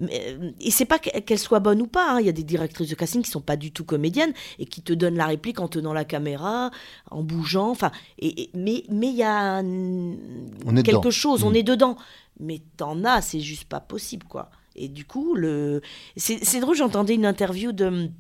Euh, 0.02 0.50
et 0.60 0.70
c'est 0.70 0.84
pas 0.84 0.98
qu'elle 0.98 1.38
soit 1.38 1.60
bonne 1.60 1.80
ou 1.82 1.86
pas. 1.86 2.12
Hein. 2.12 2.20
Il 2.20 2.26
y 2.26 2.28
a 2.28 2.32
des 2.32 2.42
directrices 2.42 2.88
de 2.88 2.94
casting 2.94 3.22
qui 3.22 3.30
sont 3.30 3.40
pas 3.40 3.56
du 3.56 3.72
tout 3.72 3.84
comédiennes 3.84 4.32
et 4.58 4.66
qui 4.66 4.82
te 4.82 4.92
donnent 4.92 5.16
la 5.16 5.26
réplique 5.26 5.60
en 5.60 5.68
tenant 5.68 5.92
la 5.92 6.04
caméra, 6.04 6.70
en 7.10 7.22
bougeant. 7.22 7.70
Enfin, 7.70 7.92
et, 8.18 8.42
et, 8.42 8.50
mais 8.54 8.84
mais 8.90 9.08
il 9.08 9.16
y 9.16 9.22
a 9.22 9.60
on 9.62 10.74
quelque 10.82 10.90
dedans. 10.90 11.10
chose. 11.10 11.44
Mmh. 11.44 11.46
On 11.46 11.54
est 11.54 11.62
dedans. 11.62 11.96
Mais 12.40 12.60
t'en 12.76 13.04
as, 13.04 13.22
c'est 13.22 13.40
juste 13.40 13.64
pas 13.64 13.80
possible, 13.80 14.26
quoi. 14.26 14.50
Et 14.74 14.88
du 14.88 15.04
coup, 15.04 15.34
le 15.34 15.82
c'est 16.16 16.60
drôle. 16.60 16.76
J'entendais 16.76 17.14
une 17.14 17.26
interview 17.26 17.70
de 17.70 18.10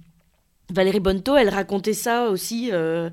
Valérie 0.70 1.00
Bonneto, 1.00 1.36
elle 1.36 1.48
racontait 1.48 1.92
ça 1.92 2.28
aussi. 2.30 2.70
Euh, 2.72 3.10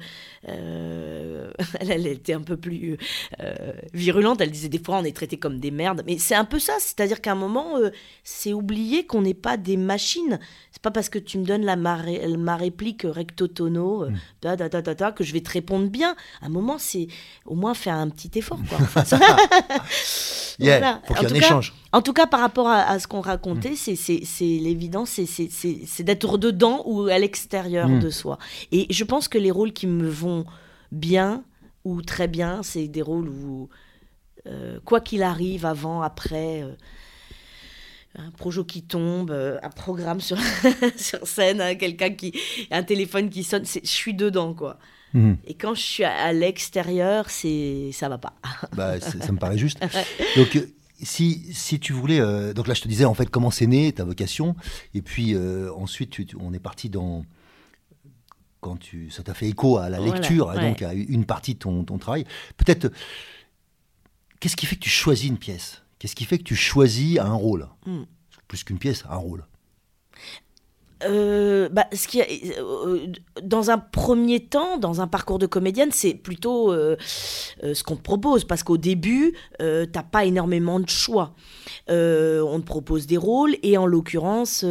euh, 0.49 1.51
elle, 1.79 1.91
elle, 1.91 2.07
était 2.07 2.33
un 2.33 2.41
peu 2.41 2.57
plus 2.57 2.97
euh, 3.41 3.73
virulente. 3.93 4.41
Elle 4.41 4.51
disait 4.51 4.69
des 4.69 4.79
fois 4.79 4.97
on 4.97 5.03
est 5.03 5.15
traité 5.15 5.37
comme 5.37 5.59
des 5.59 5.71
merdes. 5.71 6.03
Mais 6.05 6.17
c'est 6.17 6.35
un 6.35 6.45
peu 6.45 6.59
ça. 6.59 6.73
C'est-à-dire 6.79 7.21
qu'à 7.21 7.33
un 7.33 7.35
moment, 7.35 7.77
euh, 7.77 7.91
c'est 8.23 8.53
oublier 8.53 9.05
qu'on 9.05 9.21
n'est 9.21 9.33
pas 9.33 9.57
des 9.57 9.77
machines. 9.77 10.39
C'est 10.71 10.81
pas 10.81 10.91
parce 10.91 11.09
que 11.09 11.19
tu 11.19 11.37
me 11.37 11.45
donnes 11.45 11.63
la, 11.63 11.75
ma, 11.75 11.99
ma 12.37 12.55
réplique 12.55 13.05
recto 13.05 13.47
tono, 13.47 14.09
mm. 14.09 14.15
da, 14.41 14.55
da, 14.55 14.69
da, 14.69 15.11
que 15.11 15.23
je 15.23 15.33
vais 15.33 15.41
te 15.41 15.51
répondre 15.51 15.87
bien. 15.89 16.15
À 16.41 16.47
un 16.47 16.49
moment, 16.49 16.77
c'est 16.77 17.07
au 17.45 17.55
moins 17.55 17.73
faire 17.73 17.95
un 17.95 18.09
petit 18.09 18.31
effort. 18.39 18.59
Quoi. 18.67 18.77
yeah, 20.59 20.79
voilà. 20.79 21.01
Faut 21.05 21.13
qu'il 21.13 21.23
y 21.23 21.31
ait 21.31 21.33
un 21.33 21.35
échange. 21.35 21.73
En 21.93 22.01
tout 22.01 22.13
cas, 22.13 22.25
par 22.25 22.39
rapport 22.39 22.69
à, 22.69 22.83
à 22.83 22.99
ce 22.99 23.07
qu'on 23.07 23.21
racontait, 23.21 23.71
mm. 23.71 23.95
c'est 23.95 24.43
l'évidence, 24.43 25.19
c'est 25.25 26.03
d'être 26.03 26.37
dedans 26.37 26.83
ou 26.85 27.03
à 27.03 27.19
l'extérieur 27.19 27.89
mm. 27.89 27.99
de 27.99 28.09
soi. 28.09 28.39
Et 28.71 28.87
je 28.89 29.03
pense 29.03 29.27
que 29.27 29.37
les 29.37 29.51
rôles 29.51 29.73
qui 29.73 29.87
me 29.87 30.09
vont 30.09 30.30
bien 30.91 31.43
ou 31.83 32.01
très 32.01 32.27
bien, 32.27 32.61
c'est 32.63 32.87
des 32.87 33.01
rôles 33.01 33.29
où, 33.29 33.69
euh, 34.47 34.79
quoi 34.85 35.01
qu'il 35.01 35.23
arrive, 35.23 35.65
avant, 35.65 36.01
après, 36.01 36.61
euh, 36.63 36.73
un 38.15 38.31
projet 38.31 38.63
qui 38.65 38.83
tombe, 38.83 39.31
euh, 39.31 39.57
un 39.63 39.69
programme 39.69 40.21
sur, 40.21 40.37
sur 40.97 41.25
scène, 41.27 41.61
hein, 41.61 41.75
quelqu'un 41.75 42.11
qui. 42.11 42.33
un 42.69 42.83
téléphone 42.83 43.29
qui 43.29 43.43
sonne, 43.43 43.65
je 43.65 43.79
suis 43.83 44.13
dedans, 44.13 44.53
quoi. 44.53 44.77
Mmh. 45.13 45.33
Et 45.45 45.55
quand 45.55 45.73
je 45.73 45.81
suis 45.81 46.03
à, 46.03 46.13
à 46.13 46.33
l'extérieur, 46.33 47.29
c'est 47.29 47.89
ça 47.93 48.09
va 48.09 48.17
pas. 48.17 48.33
Bah, 48.75 48.99
ça 48.99 49.31
me 49.31 49.37
paraît 49.37 49.57
juste. 49.57 49.79
Donc, 50.37 50.57
si, 51.03 51.47
si 51.53 51.79
tu 51.79 51.93
voulais, 51.93 52.19
euh, 52.19 52.53
donc 52.53 52.67
là 52.67 52.73
je 52.73 52.81
te 52.81 52.87
disais 52.87 53.05
en 53.05 53.13
fait 53.13 53.29
comment 53.29 53.51
c'est 53.51 53.67
né 53.67 53.91
ta 53.91 54.03
vocation, 54.03 54.55
et 54.93 55.01
puis 55.01 55.33
euh, 55.33 55.71
ensuite 55.73 56.11
tu, 56.11 56.27
on 56.39 56.53
est 56.53 56.59
parti 56.59 56.89
dans 56.89 57.25
quand 58.61 58.77
tu, 58.77 59.09
ça 59.09 59.23
t'a 59.23 59.33
fait 59.33 59.47
écho 59.47 59.77
à 59.77 59.89
la 59.89 59.99
lecture, 59.99 60.45
voilà, 60.45 60.61
ouais. 60.61 60.69
donc 60.69 60.81
à 60.83 60.93
une 60.93 61.25
partie 61.25 61.55
de 61.55 61.59
ton, 61.59 61.83
ton 61.83 61.97
travail. 61.97 62.25
Peut-être 62.57 62.91
qu'est-ce 64.39 64.55
qui 64.55 64.67
fait 64.67 64.75
que 64.75 64.81
tu 64.81 64.89
choisis 64.89 65.29
une 65.29 65.37
pièce? 65.37 65.81
Qu'est-ce 65.99 66.15
qui 66.15 66.25
fait 66.25 66.37
que 66.37 66.43
tu 66.43 66.55
choisis 66.55 67.19
un 67.19 67.33
rôle? 67.33 67.67
Hmm. 67.85 68.03
Plus 68.47 68.63
qu'une 68.63 68.79
pièce, 68.79 69.03
un 69.09 69.17
rôle. 69.17 69.45
Euh, 71.05 71.69
bah, 71.69 71.87
ce 71.93 72.07
qui 72.07 72.21
euh, 72.21 73.07
dans 73.41 73.71
un 73.71 73.77
premier 73.77 74.39
temps, 74.39 74.77
dans 74.77 75.01
un 75.01 75.07
parcours 75.07 75.39
de 75.39 75.45
comédienne, 75.45 75.89
c'est 75.91 76.13
plutôt 76.13 76.71
euh, 76.71 76.95
ce 76.99 77.83
qu'on 77.83 77.95
te 77.95 78.01
propose, 78.01 78.45
parce 78.45 78.63
qu'au 78.63 78.77
début, 78.77 79.33
t'as 79.59 80.03
pas 80.03 80.25
énormément 80.25 80.79
de 80.79 80.89
choix. 80.89 81.33
on 81.87 82.59
te 82.59 82.65
propose 82.65 83.07
des 83.07 83.17
rôles, 83.17 83.55
et 83.63 83.77
en 83.77 83.85
l'occurrence, 83.85 84.63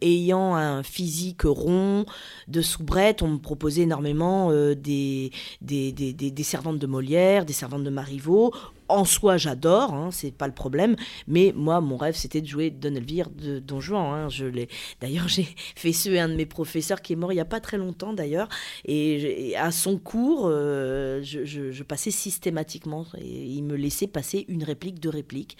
ayant 0.00 0.54
un 0.54 0.82
physique 0.82 1.42
rond, 1.44 2.04
de 2.48 2.62
soubrette, 2.62 3.22
on 3.22 3.28
me 3.28 3.38
proposait 3.38 3.82
énormément 3.82 4.50
des 4.50 5.30
des, 5.60 5.92
des, 5.92 6.12
des, 6.12 6.42
servantes 6.42 6.78
de 6.78 6.86
Molière, 6.86 7.44
des 7.44 7.52
servantes 7.52 7.84
de 7.84 7.90
Marivaux, 7.90 8.52
en 8.88 9.04
soi, 9.04 9.36
j'adore, 9.36 9.92
hein, 9.92 10.10
c'est 10.12 10.30
pas 10.30 10.46
le 10.46 10.54
problème. 10.54 10.96
Mais 11.26 11.52
moi, 11.54 11.80
mon 11.80 11.96
rêve, 11.96 12.14
c'était 12.14 12.40
de 12.40 12.46
jouer 12.46 12.70
Don 12.70 12.94
Elvire 12.94 13.30
de 13.30 13.58
Don 13.58 13.80
Juan. 13.80 14.14
Hein. 14.14 14.28
je 14.28 14.44
l'ai. 14.44 14.68
D'ailleurs, 15.00 15.28
j'ai 15.36 15.46
fait 15.74 15.92
ce 15.92 16.16
un 16.16 16.28
de 16.28 16.34
mes 16.34 16.46
professeurs 16.46 17.02
qui 17.02 17.12
est 17.12 17.16
mort 17.16 17.32
il 17.32 17.36
y 17.36 17.40
a 17.40 17.44
pas 17.44 17.60
très 17.60 17.78
longtemps 17.78 18.12
d'ailleurs. 18.12 18.48
Et, 18.84 19.54
à 19.56 19.70
son 19.70 19.98
cours, 19.98 20.46
euh, 20.46 21.20
je, 21.22 21.82
passais 21.82 22.10
systématiquement. 22.10 23.06
Et 23.18 23.44
il 23.44 23.62
me 23.62 23.76
laissait 23.76 24.06
passer 24.06 24.44
une 24.48 24.64
réplique, 24.64 25.00
deux 25.00 25.10
répliques. 25.10 25.56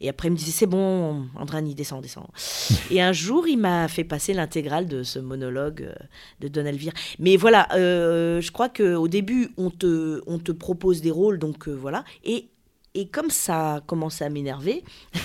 Et 0.00 0.08
après, 0.08 0.28
il 0.28 0.32
me 0.32 0.36
disait 0.36 0.52
c'est 0.52 0.66
bon, 0.66 1.26
Andrani, 1.36 1.74
descend, 1.74 2.02
descend. 2.02 2.26
et 2.90 3.00
un 3.00 3.12
jour, 3.12 3.46
il 3.46 3.58
m'a 3.58 3.88
fait 3.88 4.04
passer 4.04 4.34
l'intégrale 4.34 4.86
de 4.86 5.02
ce 5.02 5.18
monologue 5.18 5.82
euh, 5.82 5.94
de 6.40 6.48
Don 6.48 6.64
Elvire. 6.64 6.92
Mais 7.18 7.36
voilà, 7.36 7.68
euh, 7.74 8.40
je 8.40 8.50
crois 8.50 8.68
qu'au 8.68 9.08
début, 9.08 9.50
on 9.56 9.70
te, 9.70 10.22
on 10.26 10.38
te 10.38 10.52
propose 10.52 11.00
des 11.00 11.10
rôles, 11.10 11.38
donc 11.38 11.68
voilà. 11.68 12.04
Et 12.24 12.48
et 12.94 13.06
comme 13.06 13.30
ça 13.30 13.74
a 13.74 13.80
commencé 13.80 14.24
à 14.24 14.30
m'énerver, 14.30 14.84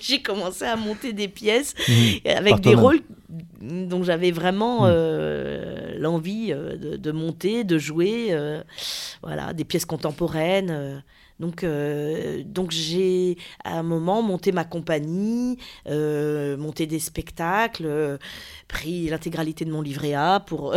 j'ai 0.00 0.22
commencé 0.22 0.64
à 0.64 0.76
monter 0.76 1.12
des 1.12 1.28
pièces 1.28 1.74
mmh. 1.88 2.28
avec 2.28 2.60
des 2.60 2.74
rôles 2.74 3.00
dont 3.60 4.02
j'avais 4.02 4.30
vraiment 4.30 4.82
mmh. 4.82 4.90
euh, 4.90 5.98
l'envie 5.98 6.52
euh, 6.52 6.76
de, 6.76 7.12
monter, 7.12 7.64
de 7.64 7.78
jouer. 7.78 8.28
Euh, 8.30 8.62
voilà, 9.22 9.52
des 9.52 9.64
pièces 9.64 9.84
contemporaines. 9.84 11.02
donc, 11.40 11.64
donc 12.44 12.70
j'ai 12.70 13.36
à 13.64 13.78
un 13.78 13.82
moment 13.82 14.22
monté 14.22 14.52
ma 14.52 14.64
compagnie, 14.64 15.58
monté 15.86 16.86
des 16.86 16.98
spectacles, 16.98 18.18
pris 18.68 19.08
l'intégralité 19.08 19.64
de 19.64 19.70
mon 19.70 19.82
livret 19.82 20.14
A 20.14 20.40
pour, 20.40 20.74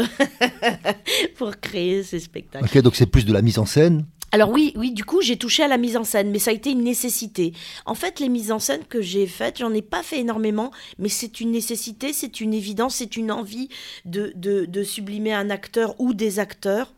pour 1.38 1.59
créer 1.59 2.03
ces 2.03 2.19
spectacles. 2.19 2.65
Ok, 2.65 2.81
donc 2.81 2.95
c'est 2.95 3.07
plus 3.07 3.25
de 3.25 3.33
la 3.33 3.41
mise 3.41 3.59
en 3.59 3.65
scène 3.65 4.05
alors 4.31 4.51
oui, 4.51 4.74
oui, 4.75 4.91
du 4.91 5.03
coup, 5.03 5.21
j'ai 5.21 5.38
touché 5.38 5.63
à 5.63 5.67
la 5.67 5.77
mise 5.77 5.98
en 5.98 6.03
scène, 6.03 6.29
mais 6.29 6.39
ça 6.39 6.51
a 6.51 6.53
été 6.53 6.71
une 6.71 6.83
nécessité. 6.83 7.53
En 7.86 7.95
fait, 7.95 8.19
les 8.19 8.29
mises 8.29 8.51
en 8.51 8.59
scène 8.59 8.83
que 8.88 9.01
j'ai 9.01 9.25
faites, 9.25 9.59
j'en 9.59 9.74
ai 9.74 9.81
pas 9.81 10.03
fait 10.03 10.19
énormément, 10.19 10.71
mais 11.00 11.09
c'est 11.09 11.41
une 11.41 11.51
nécessité, 11.51 12.13
c'est 12.13 12.39
une 12.39 12.53
évidence, 12.53 12.95
c'est 12.95 13.17
une 13.17 13.31
envie 13.31 13.69
de, 14.05 14.31
de, 14.36 14.83
sublimer 14.83 15.33
un 15.33 15.50
acteur 15.50 16.00
ou 16.00 16.13
des 16.13 16.39
acteurs 16.39 16.93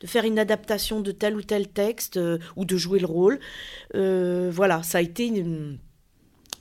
de 0.00 0.06
faire 0.08 0.24
une 0.24 0.38
adaptation 0.40 1.00
de 1.00 1.12
tel 1.12 1.36
ou 1.36 1.42
tel 1.42 1.68
texte 1.68 2.16
euh, 2.16 2.38
ou 2.56 2.64
de 2.64 2.76
jouer 2.76 2.98
le 2.98 3.06
rôle. 3.06 3.38
Euh, 3.94 4.50
voilà, 4.52 4.82
ça 4.82 4.98
a 4.98 5.00
été 5.00 5.32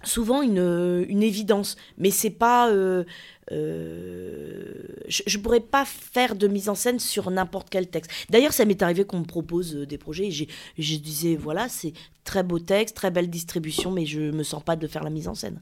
souvent 0.04 0.44
une, 0.44 1.06
une, 1.08 1.24
évidence, 1.24 1.78
mais 1.98 2.12
c'est 2.12 2.30
pas 2.30 2.70
euh, 2.70 3.06
euh, 3.52 4.74
je 5.08 5.38
ne 5.38 5.44
pourrais 5.44 5.62
pas 5.62 5.86
faire 5.86 6.36
de 6.36 6.48
mise 6.48 6.70
en 6.70 6.76
scène 6.76 7.00
sur 7.00 7.32
n'importe 7.32 7.70
quel 7.70 7.88
texte. 7.88 8.12
D'ailleurs, 8.30 8.54
ça 8.54 8.66
m'est 8.66 8.82
arrivé 8.82 9.06
qu'on 9.06 9.20
me 9.20 9.26
propose 9.26 9.76
euh, 9.76 9.86
des 9.86 9.98
projets 9.98 10.28
et 10.28 10.32
je 10.32 10.96
disais, 10.98 11.36
voilà, 11.36 11.70
c'est 11.70 11.94
très 12.24 12.44
beau 12.44 12.60
texte, 12.60 12.96
très 12.96 13.10
belle 13.10 13.30
distribution, 13.30 13.90
mais 13.90 14.06
je 14.06 14.20
me 14.20 14.44
sens 14.44 14.62
pas 14.62 14.76
de 14.76 14.86
faire 14.86 15.04
la 15.04 15.10
mise 15.10 15.30
en 15.30 15.34
scène. 15.34 15.62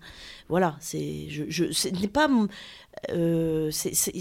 Voilà, 0.50 0.76
c'est, 0.80 1.28
je 1.30 1.72
ce 1.72 1.90
n'est 1.90 2.08
pas, 2.08 2.28
euh, 3.12 3.70
c'est, 3.72 4.14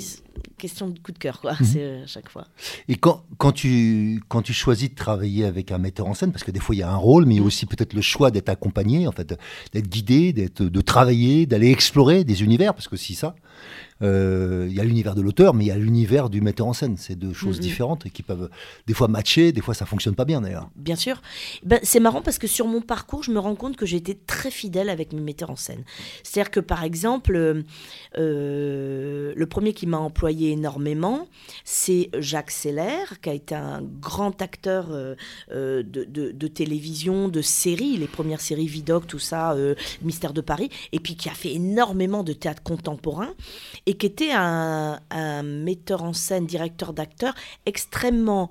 question 0.58 0.88
de 0.88 0.98
coup 0.98 1.12
de 1.12 1.18
cœur, 1.18 1.40
quoi, 1.40 1.52
mhm. 1.52 1.64
c'est 1.64 2.02
à 2.02 2.06
chaque 2.06 2.28
fois. 2.28 2.46
Et 2.88 2.96
quand, 2.96 3.24
quand, 3.38 3.52
tu, 3.52 4.22
quand 4.28 4.42
tu 4.42 4.52
choisis 4.52 4.90
de 4.90 4.94
travailler 4.94 5.44
avec 5.44 5.72
un 5.72 5.78
metteur 5.78 6.06
en 6.06 6.14
scène, 6.14 6.32
parce 6.32 6.44
que 6.44 6.50
des 6.50 6.60
fois 6.60 6.74
il 6.74 6.78
y 6.78 6.82
a 6.82 6.90
un 6.90 6.96
rôle, 6.96 7.26
mais 7.26 7.34
il 7.34 7.36
y 7.36 7.40
a 7.40 7.42
mhm. 7.42 7.46
aussi 7.46 7.66
peut-être 7.66 7.92
le 7.92 8.02
choix 8.02 8.30
d'être 8.30 8.48
accompagné, 8.48 9.06
en 9.06 9.12
fait, 9.12 9.34
d'être 9.72 9.88
guidé, 9.88 10.32
d'être, 10.32 10.62
de 10.62 10.80
travailler, 10.80 11.46
d'aller 11.46 11.70
explorer 11.70 12.24
des 12.24 12.42
univers, 12.42 12.74
parce 12.74 12.88
que 12.88 12.96
si 12.96 13.14
ça, 13.14 13.34
euh, 14.02 14.66
il 14.68 14.74
y 14.74 14.80
a 14.80 14.84
l'univers 14.84 15.14
de 15.14 15.22
l'auteur, 15.22 15.54
mais 15.54 15.64
il 15.64 15.68
y 15.68 15.70
a 15.70 15.76
l'univers 15.76 16.28
du 16.30 16.40
metteur 16.40 16.66
en 16.66 16.72
scène. 16.72 16.96
C'est 16.96 17.16
deux 17.16 17.32
choses 17.32 17.60
différentes 17.60 18.06
et 18.06 18.10
qui 18.10 18.22
peuvent 18.22 18.50
des 18.86 18.94
fois 18.94 19.08
matcher, 19.08 19.52
des 19.52 19.60
fois 19.60 19.74
ça 19.74 19.86
fonctionne 19.86 20.14
pas 20.14 20.24
bien 20.24 20.40
d'ailleurs. 20.40 20.70
Bien 20.76 20.96
sûr. 20.96 21.22
Ben, 21.62 21.78
c'est 21.82 22.00
marrant 22.00 22.22
parce 22.22 22.38
que 22.38 22.46
sur 22.46 22.66
mon 22.66 22.80
parcours, 22.80 23.22
je 23.22 23.30
me 23.30 23.38
rends 23.38 23.54
compte 23.54 23.76
que 23.76 23.86
j'ai 23.86 23.96
été 23.96 24.14
très 24.14 24.50
fidèle 24.50 24.88
avec 24.88 25.12
mes 25.12 25.20
metteurs 25.20 25.50
en 25.50 25.56
scène. 25.56 25.84
C'est-à-dire 26.22 26.50
que 26.50 26.60
par 26.60 26.84
exemple, 26.84 27.62
euh, 28.18 29.32
le 29.36 29.46
premier 29.46 29.72
qui 29.72 29.86
m'a 29.86 29.98
employé 29.98 30.50
énormément, 30.50 31.28
c'est 31.64 32.10
Jacques 32.18 32.50
Seller, 32.50 33.04
qui 33.22 33.30
a 33.30 33.34
été 33.34 33.54
un 33.54 33.82
grand 33.82 34.42
acteur 34.42 34.88
euh, 34.90 35.14
de, 35.50 36.04
de, 36.04 36.48
télévision, 36.48 37.28
de 37.28 37.42
séries, 37.42 37.96
les 37.96 38.06
premières 38.06 38.40
séries 38.40 38.66
Vidoc, 38.66 39.06
tout 39.06 39.18
ça, 39.18 39.56
Mystère 40.02 40.32
de 40.32 40.40
Paris, 40.40 40.68
et 40.92 41.00
puis 41.00 41.16
qui 41.16 41.28
a 41.28 41.32
fait 41.32 41.52
énormément 41.52 42.22
de 42.22 42.32
théâtre 42.32 42.62
contemporain 42.62 43.30
et 43.86 43.94
qui 43.94 44.06
était 44.06 44.32
un, 44.32 45.00
metteur 45.42 46.02
en 46.02 46.12
scène, 46.12 46.46
directeur 46.46 46.92
d'acteurs 46.92 47.34
extrêmement 47.66 48.50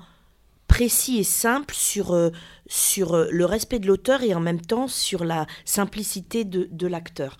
précis 0.68 1.20
et 1.20 1.24
simple 1.24 1.74
sur, 1.76 2.14
euh, 2.14 2.30
sur 2.68 3.14
euh, 3.14 3.28
le 3.32 3.46
respect 3.46 3.80
de 3.80 3.88
l'auteur 3.88 4.24
et 4.24 4.34
en 4.34 4.40
même 4.40 4.62
temps 4.62 4.88
sur 4.88 5.24
la 5.24 5.46
simplicité 5.66 6.46
de, 6.46 6.68
de 6.72 6.88
l'acteur. 6.88 7.38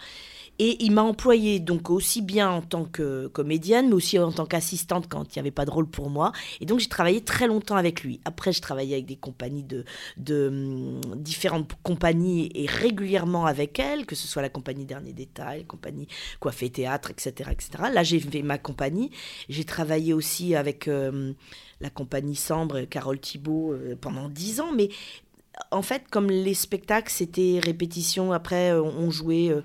Et 0.60 0.84
il 0.84 0.92
m'a 0.92 1.02
employée 1.02 1.60
donc 1.60 1.90
aussi 1.90 2.22
bien 2.22 2.50
en 2.50 2.62
tant 2.62 2.86
que 2.86 3.28
comédienne, 3.28 3.88
mais 3.90 3.96
aussi 3.96 4.20
en 4.20 4.32
tant 4.32 4.46
qu'assistante 4.46 5.08
quand 5.10 5.24
il 5.24 5.40
n'y 5.40 5.40
avait 5.40 5.52
pas 5.52 5.66
de 5.66 5.72
rôle 5.72 5.88
pour 5.88 6.10
moi. 6.10 6.32
Et 6.62 6.66
donc 6.66 6.80
j'ai 6.80 6.88
travaillé 6.88 7.22
très 7.22 7.48
longtemps 7.48 7.76
avec 7.76 8.04
lui. 8.04 8.20
Après, 8.26 8.54
je 8.54 8.62
travaillais 8.62 8.94
avec 8.96 9.06
des 9.06 9.16
compagnies 9.16 9.64
de, 9.64 9.84
hum, 10.48 11.02
différentes 11.16 11.72
compagnies 11.82 12.50
et 12.54 12.68
régulièrement 12.68 13.46
avec 13.46 13.80
elle, 13.80 14.06
que 14.06 14.16
ce 14.16 14.28
soit 14.28 14.42
la 14.42 14.50
compagnie 14.50 14.86
Dernier 14.86 15.14
Détail, 15.14 15.60
la 15.60 15.66
compagnie 15.66 16.08
Coiffé 16.40 16.70
Théâtre, 16.70 17.12
etc., 17.12 17.50
etc. 17.52 17.86
Là, 17.92 18.04
j'ai 18.04 18.20
fait 18.20 18.44
ma 18.44 18.58
compagnie. 18.58 19.12
J'ai 19.50 19.64
travaillé 19.64 20.14
aussi 20.14 20.56
avec 20.56 20.88
euh, 20.88 21.34
la 21.82 21.90
compagnie 21.90 22.36
Sambre, 22.36 22.82
Carole 22.82 23.20
Thibault, 23.20 23.74
euh, 23.74 23.96
pendant 24.00 24.30
dix 24.30 24.60
ans. 24.62 24.72
Mais 24.76 24.90
en 25.72 25.82
fait, 25.82 26.04
comme 26.10 26.30
les 26.30 26.54
spectacles, 26.54 27.12
c'était 27.12 27.60
répétition, 27.62 28.32
après 28.32 28.72
euh, 28.72 28.82
on 28.82 29.10
jouait 29.10 29.50
euh, 29.50 29.62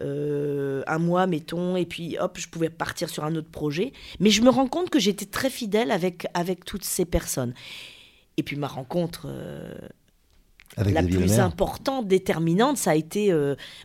euh, 0.00 0.82
un 0.86 0.98
mois, 0.98 1.26
mettons, 1.26 1.76
et 1.76 1.86
puis 1.86 2.16
hop, 2.18 2.38
je 2.38 2.48
pouvais 2.48 2.70
partir 2.70 3.08
sur 3.08 3.24
un 3.24 3.34
autre 3.36 3.50
projet. 3.50 3.92
Mais 4.18 4.30
je 4.30 4.42
me 4.42 4.50
rends 4.50 4.68
compte 4.68 4.90
que 4.90 4.98
j'étais 4.98 5.26
très 5.26 5.50
fidèle 5.50 5.90
avec, 5.90 6.26
avec 6.34 6.64
toutes 6.64 6.84
ces 6.84 7.04
personnes. 7.04 7.54
Et 8.36 8.42
puis 8.42 8.56
ma 8.56 8.68
rencontre 8.68 9.28
la 10.76 11.02
plus 11.02 11.40
importante, 11.40 12.08
déterminante, 12.08 12.78
ça 12.78 12.92
a 12.92 12.94
été, 12.94 13.34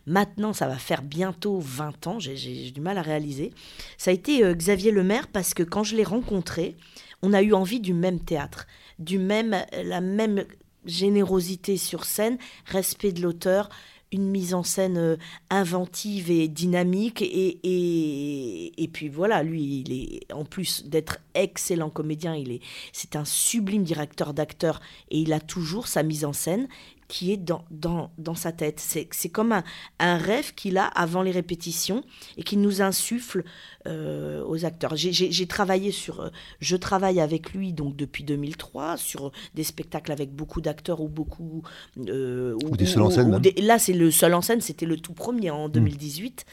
maintenant, 0.06 0.54
ça 0.54 0.66
va 0.66 0.76
faire 0.76 1.02
bientôt 1.02 1.58
20 1.60 2.06
ans, 2.06 2.18
j'ai 2.18 2.70
du 2.70 2.80
mal 2.80 2.96
à 2.96 3.02
réaliser, 3.02 3.52
ça 3.98 4.12
a 4.12 4.14
été 4.14 4.40
Xavier 4.54 4.92
Lemaire, 4.92 5.26
parce 5.28 5.52
que 5.52 5.62
quand 5.62 5.82
je 5.82 5.94
l'ai 5.94 6.04
rencontré, 6.04 6.74
on 7.22 7.34
a 7.34 7.42
eu 7.42 7.52
envie 7.52 7.80
du 7.80 7.92
même 7.92 8.20
théâtre, 8.20 8.66
du 8.98 9.18
même, 9.18 9.56
la 9.72 10.00
même 10.00 10.46
générosité 10.86 11.76
sur 11.76 12.04
scène, 12.04 12.38
respect 12.66 13.12
de 13.12 13.22
l'auteur, 13.22 13.68
une 14.12 14.30
mise 14.30 14.54
en 14.54 14.62
scène 14.62 14.98
euh, 14.98 15.16
inventive 15.50 16.30
et 16.30 16.48
dynamique. 16.48 17.22
Et, 17.22 17.58
et, 17.62 18.82
et, 18.82 18.88
puis 18.88 19.08
voilà, 19.08 19.42
lui, 19.42 19.80
il 19.80 19.92
est, 19.92 20.32
en 20.32 20.44
plus 20.44 20.84
d'être 20.86 21.18
excellent 21.34 21.90
comédien, 21.90 22.34
il 22.34 22.52
est, 22.52 22.60
c'est 22.92 23.16
un 23.16 23.24
sublime 23.24 23.82
directeur 23.82 24.32
d'acteurs 24.32 24.80
et 25.10 25.18
il 25.18 25.32
a 25.32 25.40
toujours 25.40 25.88
sa 25.88 26.02
mise 26.02 26.24
en 26.24 26.32
scène 26.32 26.68
qui 27.08 27.32
est 27.32 27.36
dans, 27.36 27.64
dans, 27.70 28.10
dans 28.18 28.34
sa 28.34 28.52
tête. 28.52 28.80
C'est, 28.80 29.28
comme 29.28 29.52
un, 29.52 29.64
un 29.98 30.16
rêve 30.16 30.54
qu'il 30.54 30.78
a 30.78 30.86
avant 30.86 31.22
les 31.22 31.30
répétitions 31.30 32.02
et 32.36 32.42
qui 32.42 32.56
nous 32.56 32.82
insuffle 32.82 33.44
euh, 33.86 34.42
aux 34.46 34.64
acteurs. 34.64 34.96
J'ai, 34.96 35.46
travaillé 35.46 35.92
sur... 35.92 36.20
Euh, 36.20 36.28
je 36.60 36.76
travaille 36.76 37.20
avec 37.20 37.52
lui 37.52 37.72
donc 37.72 37.96
depuis 37.96 38.24
2003 38.24 38.96
sur 38.96 39.32
des 39.54 39.64
spectacles 39.64 40.12
avec 40.12 40.34
beaucoup 40.34 40.60
d'acteurs 40.60 41.00
ou 41.00 41.08
beaucoup... 41.08 41.62
Euh, 42.08 42.56
ou, 42.64 42.76
des 42.76 42.86
seuls 42.86 43.02
en 43.02 43.10
scène 43.10 43.40
Là, 43.58 43.78
c'est 43.78 43.92
le 43.92 44.10
seul 44.10 44.34
en 44.34 44.42
scène, 44.42 44.60
c'était 44.60 44.86
le 44.86 44.96
tout 44.96 45.14
premier 45.14 45.50
en 45.50 45.68
2018. 45.68 46.44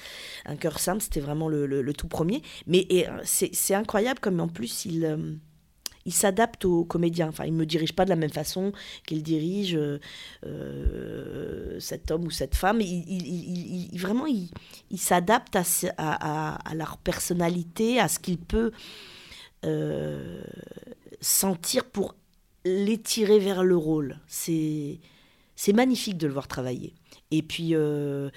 Hmm. 0.46 0.52
Un 0.52 0.56
cœur 0.56 0.80
simple, 0.80 1.02
c'était 1.02 1.20
vraiment 1.20 1.48
le, 1.48 1.66
le, 1.66 1.94
tout 1.94 2.08
premier. 2.08 2.42
Mais 2.68 2.88
c'est 3.24 3.76
incroyable 3.76 4.20
comme 4.20 4.40
en 4.40 4.48
plus 4.48 4.86
il 4.86 5.40
il 6.06 6.14
s'adapte 6.14 6.66
aux 6.66 6.84
comédiens. 6.84 7.30
Enfin, 7.30 7.46
il 7.46 7.54
ne 7.54 7.58
me 7.60 7.66
dirige 7.66 7.94
pas 7.94 8.06
de 8.06 8.10
la 8.10 8.16
même 8.16 8.30
façon 8.32 8.72
qu'il 9.06 9.24
dirige 9.24 9.76
euh, 9.76 10.00
euh, 10.46 11.80
cet 11.80 12.12
homme 12.12 12.26
ou 12.26 12.32
cette 12.32 12.56
femme. 12.56 12.82
Il, 12.82 13.90
vraiment, 14.00 14.26
il, 14.26 14.50
s'adapte 14.98 15.58
à, 15.98 16.60
leur 16.76 16.98
personnalité, 16.98 18.00
à 18.00 18.08
ce 18.08 18.20
qu'il 18.20 18.38
peut 18.38 18.72
euh, 19.66 20.44
sentir 21.22 21.86
pour 21.86 22.16
les 22.66 22.98
tirer 22.98 23.40
vers 23.40 23.64
le 23.64 23.78
rôle. 23.78 24.20
C'est 24.28 25.00
C'est 25.56 25.74
magnifique 25.74 26.18
de 26.18 26.28
le 26.28 26.34
voir 26.34 26.48
travailler. 26.48 26.94
Et 27.36 27.42
puis, 27.42 27.70
euh, 27.74 28.30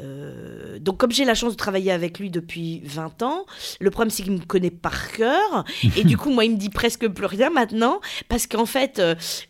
euh, 0.00 0.78
donc 0.80 0.98
comme 0.98 1.12
j'ai 1.12 1.24
la 1.24 1.34
chance 1.34 1.52
de 1.52 1.56
travailler 1.56 1.92
avec 1.92 2.18
lui 2.18 2.30
depuis 2.30 2.80
20 2.84 3.22
ans, 3.22 3.46
le 3.78 3.90
problème 3.90 4.10
c'est 4.10 4.24
qu'il 4.24 4.32
me 4.32 4.40
connaît 4.40 4.72
par 4.72 5.12
cœur. 5.12 5.64
et 5.96 6.02
du 6.02 6.16
coup, 6.18 6.30
moi, 6.30 6.44
il 6.44 6.52
me 6.52 6.56
dit 6.56 6.68
presque 6.68 7.06
plus 7.06 7.26
rien 7.26 7.48
maintenant. 7.50 8.00
Parce 8.28 8.48
qu'en 8.48 8.66
fait, 8.66 9.00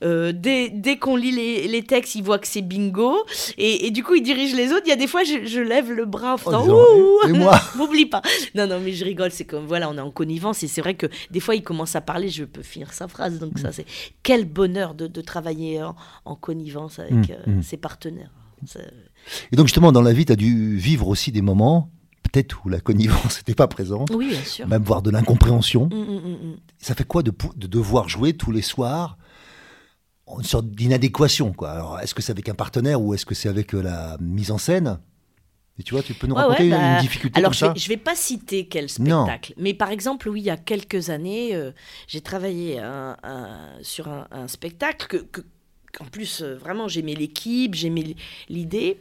euh, 0.05 0.33
dès, 0.33 0.69
dès 0.69 0.99
qu'on 0.99 1.17
lit 1.17 1.31
les, 1.33 1.67
les, 1.67 1.83
textes, 1.83 2.15
il 2.15 2.23
voit 2.23 2.39
que 2.39 2.47
c'est 2.47 2.61
bingo. 2.61 3.25
Et, 3.57 3.87
et, 3.87 3.91
du 3.91 4.05
coup, 4.05 4.17
il 4.17 4.23
dirige 4.23 4.55
les 4.55 4.71
autres. 4.73 4.83
Il 4.85 4.91
y 4.91 4.93
a 4.93 4.97
des 4.97 5.07
fois, 5.07 5.25
je, 5.25 5.47
je 5.47 5.61
lève 5.61 5.91
le 5.91 6.05
bras 6.05 6.35
en 6.35 6.37
faisant 6.37 6.67
oh, 6.69 7.23
Et 7.27 7.33
moi 7.33 7.59
M'oublie 7.77 8.07
pas. 8.07 8.21
Non, 8.55 8.67
non, 8.67 8.81
mais 8.81 8.93
je 8.93 9.05
rigole. 9.07 9.31
C'est 9.31 9.47
comme, 9.47 9.65
voilà, 9.65 9.89
on 9.89 9.97
est 9.97 10.01
en 10.01 10.11
connivence. 10.11 10.63
Et 10.63 10.69
c'est 10.69 10.83
vrai 10.83 10.93
que 10.93 11.07
des 11.31 11.41
fois, 11.41 11.55
il 11.55 11.63
commence 11.63 11.97
à 11.97 12.03
parler, 12.03 12.29
je 12.29 12.45
peux 12.45 12.63
finir 12.63 12.93
sa 12.93 13.09
phrase. 13.09 13.39
Donc 13.39 13.59
ça, 13.59 13.73
c'est 13.73 13.87
quel 14.23 14.45
bonheur 14.45 14.95
de, 14.95 15.07
de 15.07 15.21
travailler 15.23 15.83
en, 15.83 15.97
en, 16.27 16.35
connivence 16.35 16.99
avec 16.99 17.13
mmh, 17.13 17.51
mmh. 17.51 17.63
ses 17.63 17.79
partenaires. 17.79 18.31
Et 19.53 19.57
donc 19.57 19.67
justement, 19.67 19.93
dans 19.93 20.03
la 20.03 20.13
vie, 20.13 20.25
tu 20.25 20.33
as 20.33 20.37
dû 20.37 20.77
vivre 20.77 21.09
aussi 21.09 21.33
des 21.33 21.43
moments, 21.43 21.91
peut-être 22.23 22.65
où 22.65 22.69
la 22.69 22.81
connivence 22.81 23.37
n'était 23.39 23.55
pas 23.55 23.69
présente, 23.69 24.11
oui, 24.15 24.29
bien 24.31 24.43
sûr. 24.45 24.67
même 24.69 24.83
voire 24.83 25.03
de 25.03 25.11
l'incompréhension. 25.11 25.87
Mmh, 25.87 25.95
mmh, 25.97 26.53
mmh, 26.53 26.57
Ça 26.79 26.95
fait 26.95 27.05
quoi 27.05 27.23
de, 27.23 27.33
de, 27.57 27.67
devoir 27.67 28.09
jouer 28.09 28.33
tous 28.33 28.53
les 28.53 28.63
soirs 28.63 29.17
une 30.39 30.45
sorte 30.45 30.67
d'inadéquation 30.71 31.53
quoi? 31.53 31.71
Alors, 31.73 31.99
est-ce 32.01 32.15
que 32.15 32.23
c'est 32.23 32.31
avec 32.31 32.49
un 32.49 32.55
partenaire 32.55 33.03
ou 33.03 33.15
est-ce 33.15 33.27
que 33.27 33.35
c'est 33.35 33.49
avec 33.49 33.75
euh, 33.75 33.83
la 33.83 34.17
mise 34.21 34.53
en 34.53 34.59
scène? 34.59 35.01
Et 35.79 35.83
tu 35.83 35.95
vois, 35.95 36.03
tu 36.03 36.13
peux 36.15 36.27
nous 36.27 36.35
ouais, 36.35 36.43
raconter 36.43 36.65
ouais, 36.65 36.79
bah, 36.79 36.95
une 36.97 37.01
difficulté 37.01 37.39
Alors, 37.39 37.51
comme 37.51 37.55
je 37.55 37.59
ça? 37.59 37.73
vais, 37.73 37.79
je 37.81 37.89
vais 37.89 37.97
pas 37.97 38.15
citer 38.15 38.69
quel 38.69 38.89
spectacle, 38.91 39.55
non. 39.57 39.63
mais 39.63 39.73
par 39.73 39.91
exemple, 39.91 40.29
oui, 40.29 40.43
il 40.43 40.45
y 40.45 40.51
a 40.51 40.59
quelques 40.59 41.09
années, 41.09 41.55
euh, 41.55 41.73
j'ai 42.07 42.21
travaillé 42.21 42.79
un, 42.79 43.17
un, 43.23 43.71
sur 43.83 44.07
un, 44.09 44.29
un, 44.31 44.47
spectacle 44.47 45.07
que, 45.07 45.17
que 45.17 45.41
en 45.99 46.05
plus, 46.05 46.43
euh, 46.43 46.57
vraiment, 46.57 46.89
j'aimais 46.89 47.15
l'équipe, 47.15 47.75
j'aimais 47.75 48.15
l'idée. 48.49 49.01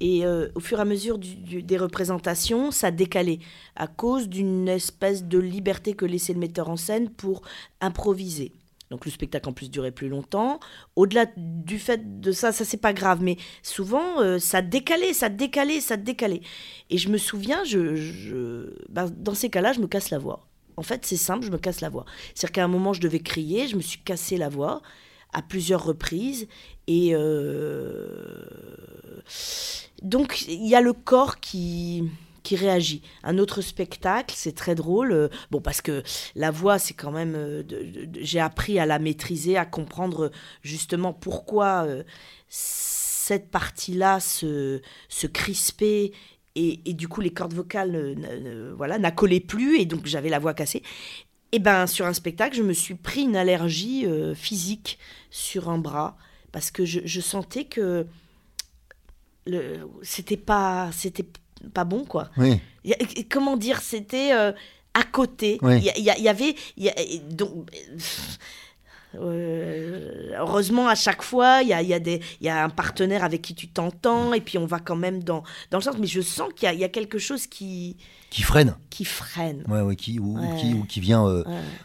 Et 0.00 0.24
euh, 0.24 0.48
au 0.54 0.60
fur 0.60 0.78
et 0.78 0.82
à 0.82 0.84
mesure 0.84 1.18
des 1.18 1.76
représentations, 1.76 2.70
ça 2.70 2.90
décalait 2.90 3.38
à 3.76 3.86
cause 3.86 4.28
d'une 4.28 4.68
espèce 4.68 5.24
de 5.24 5.38
liberté 5.38 5.94
que 5.94 6.06
laissait 6.06 6.32
le 6.32 6.38
metteur 6.38 6.70
en 6.70 6.76
scène 6.76 7.10
pour 7.10 7.42
improviser. 7.80 8.52
Donc 8.90 9.04
le 9.04 9.10
spectacle 9.10 9.48
en 9.48 9.52
plus 9.52 9.70
durait 9.70 9.92
plus 9.92 10.08
longtemps. 10.08 10.58
Au-delà 10.96 11.26
du 11.36 11.78
fait 11.78 12.20
de 12.20 12.32
ça, 12.32 12.50
ça 12.50 12.64
c'est 12.64 12.78
pas 12.78 12.92
grave, 12.92 13.22
mais 13.22 13.36
souvent 13.62 14.20
euh, 14.20 14.38
ça 14.38 14.62
décalait, 14.62 15.12
ça 15.12 15.28
décalait, 15.28 15.80
ça 15.80 15.96
décalait. 15.96 16.40
Et 16.88 16.96
je 16.96 17.08
me 17.08 17.18
souviens, 17.18 17.62
je 17.64 18.74
ben, 18.88 19.08
dans 19.16 19.34
ces 19.34 19.50
cas-là, 19.50 19.74
je 19.74 19.80
me 19.80 19.86
casse 19.86 20.10
la 20.10 20.18
voix. 20.18 20.46
En 20.76 20.82
fait, 20.82 21.04
c'est 21.04 21.16
simple, 21.16 21.44
je 21.44 21.50
me 21.50 21.58
casse 21.58 21.82
la 21.82 21.90
voix. 21.90 22.06
C'est-à-dire 22.34 22.52
qu'à 22.52 22.64
un 22.64 22.68
moment, 22.68 22.94
je 22.94 23.00
devais 23.00 23.20
crier, 23.20 23.68
je 23.68 23.76
me 23.76 23.82
suis 23.82 24.00
cassé 24.00 24.38
la 24.38 24.48
voix 24.48 24.80
à 25.32 25.42
plusieurs 25.42 25.84
reprises. 25.84 26.48
Et 26.86 27.10
euh... 27.14 28.44
donc, 30.02 30.42
il 30.48 30.66
y 30.66 30.74
a 30.74 30.80
le 30.80 30.92
corps 30.92 31.40
qui, 31.40 32.04
qui 32.42 32.56
réagit. 32.56 33.02
Un 33.22 33.38
autre 33.38 33.60
spectacle, 33.60 34.34
c'est 34.36 34.54
très 34.54 34.74
drôle. 34.74 35.12
Euh, 35.12 35.28
bon, 35.50 35.60
parce 35.60 35.80
que 35.80 36.02
la 36.34 36.50
voix, 36.50 36.78
c'est 36.78 36.94
quand 36.94 37.12
même. 37.12 37.34
Euh, 37.36 37.62
J'ai 38.20 38.40
appris 38.40 38.78
à 38.78 38.86
la 38.86 38.98
maîtriser, 38.98 39.56
à 39.56 39.64
comprendre 39.64 40.30
justement 40.62 41.12
pourquoi 41.12 41.86
cette 42.48 43.50
partie-là 43.50 44.20
se, 44.20 44.80
se 45.08 45.26
crispait. 45.26 46.12
Et, 46.56 46.80
et, 46.84 46.94
du 46.94 47.06
coup, 47.06 47.20
les 47.20 47.30
cordes 47.30 47.54
vocales 47.54 48.16
voilà, 48.76 48.98
n'accolaient 48.98 49.38
plus, 49.38 49.78
et 49.78 49.84
donc 49.84 50.06
j'avais 50.06 50.30
la 50.30 50.40
voix 50.40 50.52
cassée. 50.52 50.82
Et 51.52 51.58
ben 51.58 51.86
sur 51.86 52.06
un 52.06 52.12
spectacle, 52.12 52.56
je 52.56 52.62
me 52.62 52.72
suis 52.72 52.94
pris 52.94 53.22
une 53.22 53.36
allergie 53.36 54.06
euh, 54.06 54.34
physique 54.34 54.98
sur 55.30 55.68
un 55.68 55.78
bras 55.78 56.16
parce 56.52 56.70
que 56.70 56.84
je, 56.84 57.00
je 57.04 57.20
sentais 57.20 57.64
que 57.64 58.06
le 59.46 59.78
c'était 60.02 60.36
pas 60.36 60.90
c'était 60.92 61.26
pas 61.74 61.84
bon 61.84 62.04
quoi. 62.04 62.30
Oui. 62.36 62.60
Comment 63.30 63.56
dire, 63.56 63.80
c'était 63.80 64.32
euh, 64.32 64.52
à 64.94 65.02
côté. 65.02 65.58
Il 65.62 65.66
oui. 65.66 65.90
y, 65.96 66.00
y, 66.00 66.22
y, 66.22 66.28
avait 66.28 66.54
y 66.76 66.88
a, 66.88 66.94
donc 67.30 67.68
euh, 69.16 70.32
heureusement, 70.38 70.88
à 70.88 70.94
chaque 70.94 71.22
fois, 71.22 71.62
il 71.62 71.68
y 71.68 71.72
a, 71.72 71.82
y, 71.82 71.94
a 71.94 71.98
y 72.40 72.48
a, 72.48 72.64
un 72.64 72.68
partenaire 72.68 73.24
avec 73.24 73.42
qui 73.42 73.54
tu 73.54 73.68
t'entends, 73.68 74.32
et 74.32 74.40
puis 74.40 74.58
on 74.58 74.66
va 74.66 74.78
quand 74.78 74.96
même 74.96 75.22
dans, 75.22 75.42
dans 75.70 75.78
le 75.78 75.82
sens. 75.82 75.96
Mais 75.98 76.06
je 76.06 76.20
sens 76.20 76.48
qu'il 76.54 76.72
y, 76.72 76.76
y, 76.76 76.84
a 76.84 76.88
quelque 76.88 77.18
chose 77.18 77.46
qui. 77.46 77.96
Qui 78.30 78.42
freine. 78.42 78.76
Qui 78.90 79.04
freine. 79.04 79.64
Ouais, 79.68 79.80
ouais, 79.80 79.96
qui, 79.96 80.20
ou, 80.20 80.38
ouais. 80.38 80.56
qui, 80.60 80.74
ou 80.74 80.84
qui 80.84 81.00
vient 81.00 81.26
euh, 81.26 81.42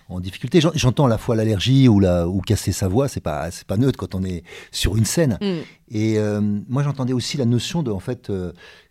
en 0.10 0.20
difficulté. 0.20 0.62
J'entends 0.76 1.06
à 1.06 1.10
la 1.10 1.18
fois 1.18 1.36
l'allergie 1.36 1.88
ou, 1.88 2.00
la, 2.00 2.28
ou 2.28 2.42
casser 2.42 2.72
sa 2.72 2.88
voix, 2.88 3.08
c'est 3.08 3.22
pas, 3.22 3.50
pas 3.66 3.78
neutre 3.78 3.98
quand 3.98 4.14
on 4.14 4.24
est 4.24 4.44
sur 4.72 4.96
une 4.96 5.06
scène. 5.06 5.40
Mm. 5.42 5.62
Et 5.90 6.20
euh, 6.20 6.42
moi, 6.70 6.84
j'entendais 6.84 7.14
aussi 7.14 7.38
la 7.38 7.46
notion 7.46 7.82
de, 7.82 7.92
en 7.92 8.00
fait, 8.00 8.32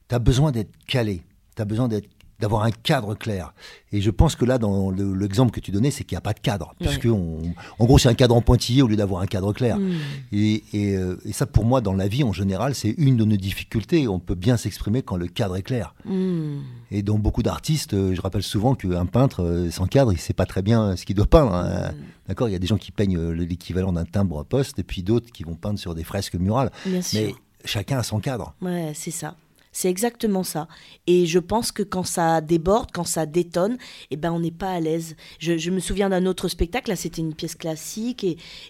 tu 0.08 0.14
as 0.14 0.18
besoin 0.18 0.50
d'être 0.50 0.72
calé. 0.88 1.22
Tu 1.54 1.62
as 1.62 1.64
besoin 1.64 1.86
d'être 1.86 2.08
d'avoir 2.40 2.64
un 2.64 2.70
cadre 2.70 3.14
clair. 3.14 3.54
Et 3.92 4.00
je 4.00 4.10
pense 4.10 4.34
que 4.34 4.44
là, 4.44 4.58
dans 4.58 4.90
l'exemple 4.90 5.52
que 5.52 5.60
tu 5.60 5.70
donnais, 5.70 5.90
c'est 5.90 6.04
qu'il 6.04 6.16
n'y 6.16 6.18
a 6.18 6.22
pas 6.22 6.32
de 6.32 6.40
cadre. 6.40 6.74
Ouais. 6.80 6.88
Puisque, 6.88 7.06
on, 7.06 7.38
en 7.78 7.84
gros, 7.84 7.98
c'est 7.98 8.08
un 8.08 8.14
cadre 8.14 8.34
en 8.34 8.40
pointillé 8.42 8.82
au 8.82 8.88
lieu 8.88 8.96
d'avoir 8.96 9.22
un 9.22 9.26
cadre 9.26 9.52
clair. 9.52 9.78
Mmh. 9.78 9.92
Et, 10.32 10.64
et, 10.72 10.96
euh, 10.96 11.16
et, 11.24 11.32
ça, 11.32 11.46
pour 11.46 11.64
moi, 11.64 11.80
dans 11.80 11.92
la 11.92 12.08
vie, 12.08 12.24
en 12.24 12.32
général, 12.32 12.74
c'est 12.74 12.94
une 12.98 13.16
de 13.16 13.24
nos 13.24 13.36
difficultés. 13.36 14.08
On 14.08 14.18
peut 14.18 14.34
bien 14.34 14.56
s'exprimer 14.56 15.02
quand 15.02 15.16
le 15.16 15.28
cadre 15.28 15.56
est 15.56 15.62
clair. 15.62 15.94
Mmh. 16.04 16.58
Et 16.90 17.02
dans 17.02 17.18
beaucoup 17.18 17.42
d'artistes, 17.42 17.94
euh, 17.94 18.14
je 18.14 18.20
rappelle 18.20 18.42
souvent 18.42 18.74
qu'un 18.74 19.06
peintre, 19.06 19.42
euh, 19.42 19.70
sans 19.70 19.86
cadre, 19.86 20.12
il 20.12 20.16
ne 20.16 20.20
sait 20.20 20.34
pas 20.34 20.46
très 20.46 20.62
bien 20.62 20.96
ce 20.96 21.04
qu'il 21.04 21.14
doit 21.14 21.26
peindre. 21.26 21.54
Hein. 21.54 21.92
Mmh. 21.92 21.94
D'accord? 22.28 22.48
Il 22.48 22.52
y 22.52 22.56
a 22.56 22.58
des 22.58 22.66
gens 22.66 22.78
qui 22.78 22.90
peignent 22.90 23.30
l'équivalent 23.30 23.92
d'un 23.92 24.04
timbre 24.04 24.40
à 24.40 24.44
poste, 24.44 24.78
et 24.78 24.82
puis 24.82 25.02
d'autres 25.02 25.30
qui 25.30 25.44
vont 25.44 25.54
peindre 25.54 25.78
sur 25.78 25.94
des 25.94 26.04
fresques 26.04 26.34
murales. 26.34 26.72
Bien 26.84 27.00
Mais 27.12 27.26
sûr. 27.28 27.38
chacun 27.64 27.98
a 27.98 28.02
son 28.02 28.18
cadre. 28.18 28.54
Ouais, 28.60 28.92
c'est 28.94 29.10
ça. 29.10 29.36
C'est 29.74 29.90
exactement 29.90 30.44
ça. 30.44 30.68
Et 31.08 31.26
je 31.26 31.40
pense 31.40 31.72
que 31.72 31.82
quand 31.82 32.04
ça 32.04 32.40
déborde, 32.40 32.90
quand 32.92 33.02
ça 33.02 33.26
détonne, 33.26 33.76
eh 34.12 34.16
ben 34.16 34.30
on 34.30 34.38
n'est 34.38 34.52
pas 34.52 34.70
à 34.70 34.78
l'aise. 34.78 35.16
Je, 35.40 35.70
me 35.70 35.80
souviens 35.80 36.08
d'un 36.08 36.26
autre 36.26 36.46
spectacle, 36.46 36.90
là 36.90 36.96
c'était 36.96 37.20
une 37.20 37.34
pièce 37.34 37.56
classique, 37.56 38.24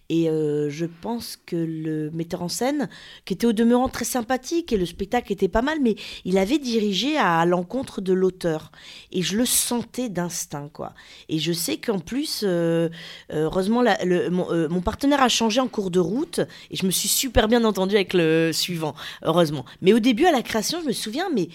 et, 0.09 0.31
euh, 0.31 0.71
je 0.71 0.87
pense 0.87 1.37
que 1.37 1.57
le 1.57 2.11
metteur 2.13 2.41
en 2.41 2.49
scène, 2.49 2.89
qui 3.27 3.35
était 3.35 3.47
au 3.47 3.53
demeurant 3.53 3.91
très 3.91 4.07
sympathique, 4.07 4.73
et 4.73 4.79
le 4.79 4.87
spectacle 4.87 5.31
était 5.31 5.47
pas 5.47 5.61
mal, 5.61 5.79
mais 5.83 5.97
il 6.25 6.39
avait 6.39 6.59
dirigé 6.59 7.19
à, 7.19 7.45
l'encontre 7.45 8.01
de 8.01 8.15
l'auteur. 8.15 8.73
Et 9.13 9.21
je 9.21 9.37
le 9.37 9.45
sentais 9.45 10.09
d'instinct, 10.09 10.71
quoi. 10.73 10.95
Et 11.29 11.39
je 11.39 11.53
sais 11.53 11.77
qu'en 11.77 11.99
plus, 11.99 12.45
euh, 12.45 12.89
heureusement, 13.31 13.83
la, 13.83 14.03
le, 14.05 14.31
mon, 14.31 14.51
euh, 14.51 14.81
partenaire 14.81 15.23
a 15.23 15.29
changé 15.29 15.61
en 15.61 15.69
cours 15.69 15.91
de 15.91 16.01
route, 16.01 16.41
et 16.71 16.77
je 16.77 16.87
me 16.87 16.91
suis 16.91 17.11
super 17.11 17.47
bien 17.47 17.63
entendu 17.65 17.95
avec 17.95 18.15
le 18.15 18.53
suivant, 18.55 18.95
heureusement. 19.23 19.67
Mais 19.83 19.93
au 19.93 19.99
début, 19.99 20.25
à 20.25 20.33
la 20.33 20.41
création, 20.41 20.81
je 20.81 20.87
me 20.87 20.94
souviens, 20.95 21.29
mais 21.31 21.49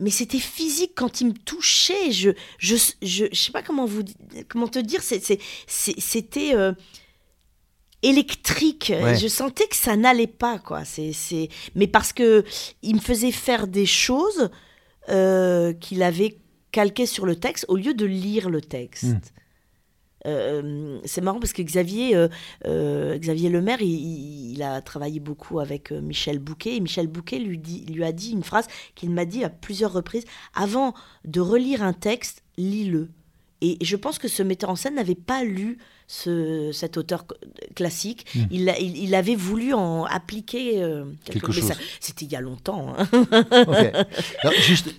mais 0.00 0.10
c'était 0.10 0.38
physique 0.38 0.92
quand 0.94 1.20
il 1.20 1.28
me 1.28 1.32
touchait. 1.32 2.12
Je, 2.12 2.30
je, 2.58 2.76
je, 3.02 3.24
je 3.32 3.40
sais 3.40 3.52
pas 3.52 3.62
comment 3.62 3.84
vous, 3.84 4.02
comment 4.48 4.68
te 4.68 4.78
dire. 4.78 5.02
C'était 5.02 6.54
euh, 6.54 6.72
électrique. 8.02 8.92
Ouais. 8.94 9.16
Je 9.16 9.26
sentais 9.26 9.66
que 9.66 9.76
ça 9.76 9.96
n'allait 9.96 10.28
pas, 10.28 10.58
quoi. 10.58 10.84
C'est, 10.84 11.12
c'est, 11.12 11.48
mais 11.74 11.88
parce 11.88 12.12
que 12.12 12.44
il 12.82 12.94
me 12.96 13.00
faisait 13.00 13.32
faire 13.32 13.66
des 13.66 13.86
choses 13.86 14.50
euh, 15.08 15.72
qu'il 15.72 16.02
avait 16.02 16.38
calquées 16.70 17.06
sur 17.06 17.26
le 17.26 17.34
texte 17.34 17.64
au 17.68 17.76
lieu 17.76 17.94
de 17.94 18.06
lire 18.06 18.50
le 18.50 18.60
texte. 18.60 19.04
Mmh. 19.04 19.20
Euh, 20.28 21.00
c'est 21.04 21.20
marrant 21.20 21.40
parce 21.40 21.52
que 21.52 21.62
Xavier, 21.62 22.14
euh, 22.14 22.28
euh, 22.66 23.18
Xavier 23.18 23.48
Lemaire, 23.48 23.80
il, 23.80 24.62
a 24.62 24.80
travaillé 24.80 25.20
beaucoup 25.20 25.60
avec 25.60 25.92
euh, 25.92 26.00
Michel 26.00 26.38
Bouquet. 26.38 26.76
Et 26.76 26.80
Michel 26.80 27.06
Bouquet 27.06 27.38
lui, 27.38 27.58
lui 27.58 28.04
a 28.04 28.12
dit 28.12 28.32
une 28.32 28.42
phrase 28.42 28.66
qu'il 28.94 29.10
m'a 29.10 29.24
dit 29.24 29.44
à 29.44 29.50
plusieurs 29.50 29.92
reprises 29.92 30.24
avant 30.54 30.94
de 31.24 31.40
relire 31.40 31.82
un 31.82 31.92
texte, 31.92 32.42
lis-le. 32.56 33.08
Et 33.60 33.78
je 33.82 33.96
pense 33.96 34.18
que 34.18 34.28
ce 34.28 34.42
metteur 34.42 34.70
en 34.70 34.76
scène 34.76 34.94
n'avait 34.94 35.14
pas 35.14 35.42
lu 35.42 35.78
ce, 36.10 36.70
cet 36.72 36.96
auteur 36.96 37.26
classique. 37.76 38.24
Mmh. 38.34 38.40
Il, 38.50 38.74
il, 38.80 38.96
il, 38.96 39.14
avait 39.14 39.34
voulu 39.34 39.74
en 39.74 40.04
appliquer 40.04 40.82
euh, 40.82 41.04
quelque, 41.22 41.46
quelque 41.46 41.52
chose. 41.52 41.72
C'était 42.00 42.24
il 42.24 42.32
y 42.32 42.36
a 42.36 42.40
longtemps. 42.40 42.94
Hein. 42.96 43.06
okay. 43.12 43.92
Alors, 44.42 44.54
juste 44.58 44.94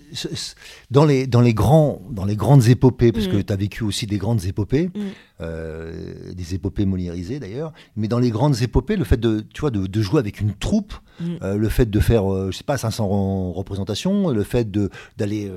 dans 0.92 1.04
les, 1.04 1.26
dans, 1.26 1.40
les 1.40 1.52
grands, 1.52 2.00
dans 2.10 2.24
les 2.24 2.36
grandes 2.36 2.68
épopées, 2.68 3.10
parce 3.10 3.26
mmh. 3.26 3.32
que 3.32 3.36
tu 3.42 3.52
as 3.52 3.56
vécu 3.56 3.82
aussi 3.82 4.06
des 4.06 4.18
grandes 4.18 4.44
épopées, 4.44 4.86
mmh. 4.86 5.00
euh, 5.40 6.32
des 6.32 6.54
épopées 6.54 6.86
moliérisées 6.86 7.40
d'ailleurs, 7.40 7.72
mais 7.96 8.06
dans 8.06 8.20
les 8.20 8.30
grandes 8.30 8.62
épopées, 8.62 8.94
le 8.94 9.04
fait 9.04 9.18
de, 9.18 9.44
tu 9.52 9.62
vois, 9.62 9.72
de, 9.72 9.88
de 9.88 10.02
jouer 10.02 10.20
avec 10.20 10.40
une 10.40 10.54
troupe, 10.54 10.94
euh, 11.42 11.56
le 11.56 11.68
fait 11.68 11.90
de 11.90 12.00
faire, 12.00 12.24
je 12.50 12.56
sais 12.56 12.64
pas, 12.64 12.78
500 12.78 13.52
représentations, 13.52 14.30
le 14.30 14.44
fait 14.44 14.70
d'aller... 15.18 15.50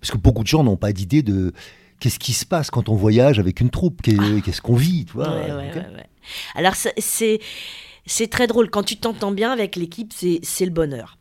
Parce 0.00 0.10
que 0.12 0.16
beaucoup 0.16 0.42
de 0.42 0.48
gens 0.48 0.62
n'ont 0.62 0.76
pas 0.76 0.92
d'idée 0.92 1.22
de 1.22 1.52
qu'est-ce 2.02 2.18
qui 2.18 2.32
se 2.32 2.44
passe 2.44 2.68
quand 2.68 2.88
on 2.88 2.96
voyage 2.96 3.38
avec 3.38 3.60
une 3.60 3.70
troupe 3.70 4.02
Qu'est-ce 4.02 4.60
qu'on 4.60 4.74
vit 4.74 5.04
tu 5.04 5.12
vois 5.12 5.30
ouais, 5.30 5.52
ouais, 5.52 5.70
okay. 5.70 5.78
ouais, 5.78 6.06
Alors 6.56 6.74
c'est 6.74 7.40
c'est 8.04 8.28
très 8.28 8.48
drôle 8.48 8.70
quand 8.70 8.82
tu 8.82 8.96
t'entends 8.96 9.30
bien 9.30 9.52
avec 9.52 9.76
l'équipe, 9.76 10.12
c'est 10.12 10.64
le 10.64 10.72
bonheur. 10.72 11.16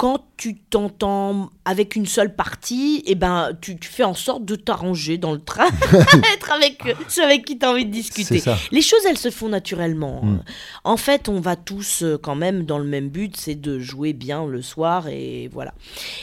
Quand 0.00 0.24
tu 0.38 0.56
t'entends 0.56 1.50
avec 1.66 1.94
une 1.94 2.06
seule 2.06 2.34
partie, 2.34 3.02
et 3.04 3.10
eh 3.10 3.14
ben, 3.14 3.50
tu, 3.60 3.76
fais 3.82 4.02
en 4.02 4.14
sorte 4.14 4.46
de 4.46 4.56
t'arranger 4.56 5.18
dans 5.18 5.32
le 5.32 5.40
train, 5.40 5.68
être 6.34 6.52
avec 6.52 6.96
ceux 7.08 7.22
avec 7.22 7.44
qui 7.44 7.58
tu 7.58 7.66
as 7.66 7.70
envie 7.70 7.84
de 7.84 7.90
discuter. 7.90 8.42
Les 8.72 8.80
choses, 8.80 9.00
elles 9.06 9.18
se 9.18 9.28
font 9.28 9.50
naturellement. 9.50 10.24
Mm. 10.24 10.42
En 10.84 10.96
fait, 10.96 11.28
on 11.28 11.38
va 11.38 11.54
tous 11.54 12.02
euh, 12.02 12.16
quand 12.16 12.34
même 12.34 12.64
dans 12.64 12.78
le 12.78 12.86
même 12.86 13.10
but, 13.10 13.36
c'est 13.36 13.56
de 13.56 13.78
jouer 13.78 14.14
bien 14.14 14.46
le 14.46 14.62
soir, 14.62 15.06
et 15.08 15.50
voilà. 15.52 15.74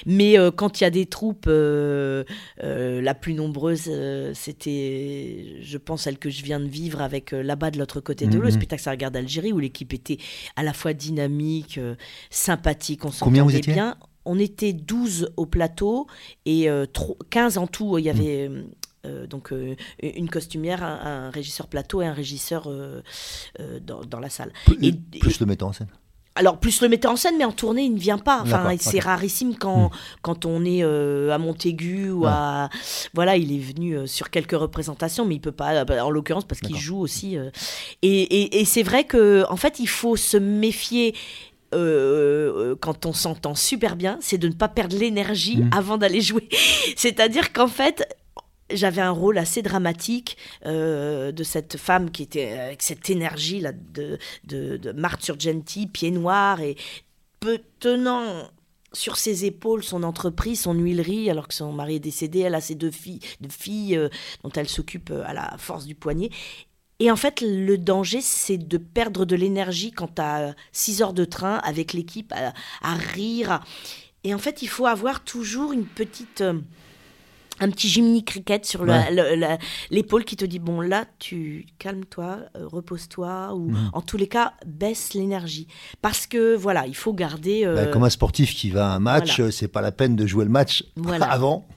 Mais 0.08 0.40
euh, 0.40 0.50
quand 0.50 0.82
il 0.82 0.84
y 0.84 0.88
a 0.88 0.90
des 0.90 1.06
troupes, 1.06 1.46
euh, 1.48 2.24
la 2.58 3.14
plus 3.14 3.36
nombreuse, 3.36 3.92
c'était, 4.34 5.60
je 5.62 5.78
pense, 5.78 6.06
celle 6.06 6.18
que 6.18 6.32
je 6.32 6.44
viens 6.44 6.60
de 6.60 6.68
vivre 6.68 7.04
avec 7.04 7.30
là-bas 7.30 7.70
de 7.70 7.78
l'autre 7.78 8.00
côté 8.00 8.26
de 8.26 8.36
l'eau, 8.36 8.42
le 8.42 8.50
mm-hmm. 8.50 8.54
spectacle 8.54 8.82
Ça 8.82 8.90
regarde 8.90 9.16
Algérie, 9.16 9.54
où 9.54 9.60
l'équipe 9.60 9.94
était 9.94 10.18
à 10.56 10.64
la 10.64 10.74
fois 10.74 10.94
dynamique, 10.94 11.80
sympathique, 12.32 13.06
on 13.06 13.12
bien 13.68 13.98
on 14.28 14.38
était 14.38 14.74
12 14.74 15.32
au 15.38 15.46
plateau 15.46 16.08
et 16.46 16.68
15 17.30 17.58
euh, 17.58 17.62
en 17.62 17.68
tout. 17.68 17.98
Il 17.98 18.06
y 18.06 18.10
avait 18.10 18.50
hmm. 18.50 18.66
euh, 19.06 19.28
donc 19.28 19.52
euh, 19.52 19.76
une 20.04 20.30
costumière, 20.30 20.84
un, 20.84 21.32
régisseur 21.32 21.68
plateau 21.68 22.02
et 22.02 22.06
un 22.06 22.14
régisseur 22.14 22.70
dans, 23.82 24.20
la 24.20 24.30
salle. 24.30 24.52
Plus, 24.66 24.78
plus 25.20 25.40
le 25.40 25.46
metteur 25.46 25.70
en 25.70 25.74
scène 25.74 25.88
alors, 26.40 26.60
plus 26.60 26.84
le 26.84 26.88
metteur 26.88 27.12
en 27.12 27.16
scène, 27.16 27.34
mais 27.40 27.46
en 27.46 27.52
tournée, 27.52 27.86
il 27.86 27.96
ne 27.96 28.00
vient 28.00 28.20
pas. 28.20 28.44
Enfin, 28.44 28.72
c'est 28.80 29.00
rarissime 29.00 29.56
quand, 29.56 29.86
hmm. 29.86 29.90
quand 30.22 30.46
on 30.46 30.64
est 30.66 30.84
à 30.84 31.40
Montaigu 31.40 32.12
ou 32.12 32.28
à. 32.28 32.70
Voilà, 33.16 33.38
il 33.38 33.52
est 33.52 33.58
venu 33.58 34.08
sur 34.08 34.30
quelques 34.30 34.52
représentations, 34.52 35.26
mais 35.26 35.34
il 35.34 35.40
peut 35.40 35.52
pas, 35.52 35.84
en 35.84 36.12
l'occurrence, 36.12 36.46
parce 36.46 36.62
qu'il 36.62 36.78
joue 36.78 37.00
aussi. 37.00 37.38
et, 38.04 38.60
et 38.60 38.66
c'est 38.66 38.84
vrai 38.84 39.06
que, 39.06 39.46
en 39.50 39.56
fait, 39.56 39.80
il 39.80 39.90
faut 39.90 40.16
se 40.16 40.38
méfier 40.38 41.16
euh, 41.74 42.72
euh, 42.72 42.76
quand 42.80 43.06
on 43.06 43.14
s'entend 43.14 43.56
super 43.56 43.96
bien, 43.96 44.18
c'est 44.22 44.38
de 44.38 44.48
ne 44.48 44.54
pas 44.54 44.70
perdre 44.70 44.98
l'énergie 44.98 45.58
mmh. 45.58 45.70
avant 45.74 45.98
d'aller 45.98 46.22
jouer. 46.22 46.48
C'est-à-dire 46.96 47.52
qu'en 47.52 47.68
fait, 47.68 48.08
j'avais 48.72 49.02
un 49.02 49.12
rôle 49.12 49.38
assez 49.38 49.62
dramatique 49.62 50.38
euh, 50.66 51.32
de 51.32 51.44
cette 51.44 51.78
femme 51.78 52.12
qui 52.12 52.24
était 52.24 52.52
avec 52.52 52.82
cette 52.82 53.10
énergie 53.10 53.60
là 53.60 53.72
de, 53.74 54.18
de, 54.46 54.78
de 54.78 54.92
Marthe 54.94 55.24
Surgenti, 55.24 55.88
pied 55.88 56.12
noir 56.12 56.62
et 56.62 56.76
tenant 57.80 58.50
sur 58.94 59.18
ses 59.18 59.46
épaules 59.46 59.84
son 59.84 60.04
entreprise, 60.04 60.62
son 60.62 60.74
huilerie, 60.74 61.30
alors 61.30 61.48
que 61.48 61.54
son 61.54 61.72
mari 61.72 61.96
est 61.96 62.00
décédé, 62.00 62.40
elle 62.40 62.56
a 62.56 62.62
ses 62.62 62.76
deux 62.76 62.92
filles, 62.92 63.20
deux 63.42 63.50
filles 63.50 64.00
dont 64.44 64.50
elle 64.56 64.68
s'occupe 64.68 65.12
à 65.12 65.34
la 65.34 65.56
force 65.58 65.86
du 65.86 65.96
poignet. 65.96 66.30
Et 67.00 67.12
en 67.12 67.16
fait, 67.16 67.42
le 67.42 67.78
danger, 67.78 68.22
c'est 68.22 68.58
de 68.58 68.78
perdre 68.78 69.26
de 69.26 69.36
l'énergie 69.36 69.92
quand 69.92 70.16
tu 70.16 70.22
as 70.22 70.56
6 70.72 71.02
heures 71.02 71.14
de 71.14 71.26
train 71.26 71.58
avec 71.58 71.94
l'équipe 71.94 72.34
à, 72.82 72.94
rire. 72.96 73.62
Et 74.24 74.34
en 74.34 74.40
fait, 74.40 74.62
il 74.62 74.68
faut 74.68 74.88
avoir 74.88 75.24
toujours 75.24 75.74
une 75.74 75.86
petite. 75.86 76.42
Euh, 76.42 76.60
un 77.60 77.72
petit 77.72 77.88
Jiminy 77.88 78.24
Cricket 78.24 78.66
sur 78.68 78.86
l'épaule 79.90 80.26
qui 80.26 80.36
te 80.36 80.46
dit 80.46 80.60
bon 80.60 80.80
là 80.80 81.06
tu 81.18 81.66
calme-toi 81.80 82.42
euh, 82.56 82.68
repose-toi 82.68 83.56
ou 83.56 83.72
mmh. 83.72 83.90
en 83.94 84.02
tous 84.02 84.18
les 84.18 84.28
cas 84.28 84.54
baisse 84.68 85.16
l'énergie 85.16 85.68
parce 86.04 86.28
que 86.28 86.56
voilà 86.56 86.86
il 86.86 86.96
faut 86.96 87.14
garder 87.14 87.66
euh, 87.66 87.74
bah, 87.74 87.86
comme 87.88 88.04
un 88.04 88.12
sportif 88.12 88.54
qui 88.54 88.70
va 88.70 88.92
à 88.92 88.96
un 88.96 89.00
match 89.00 89.42
c'est 89.50 89.70
pas 89.70 89.82
la 89.82 89.92
peine 89.92 90.16
de 90.16 90.28
jouer 90.28 90.46
le 90.46 90.52
match 90.52 90.84
avant 91.22 91.68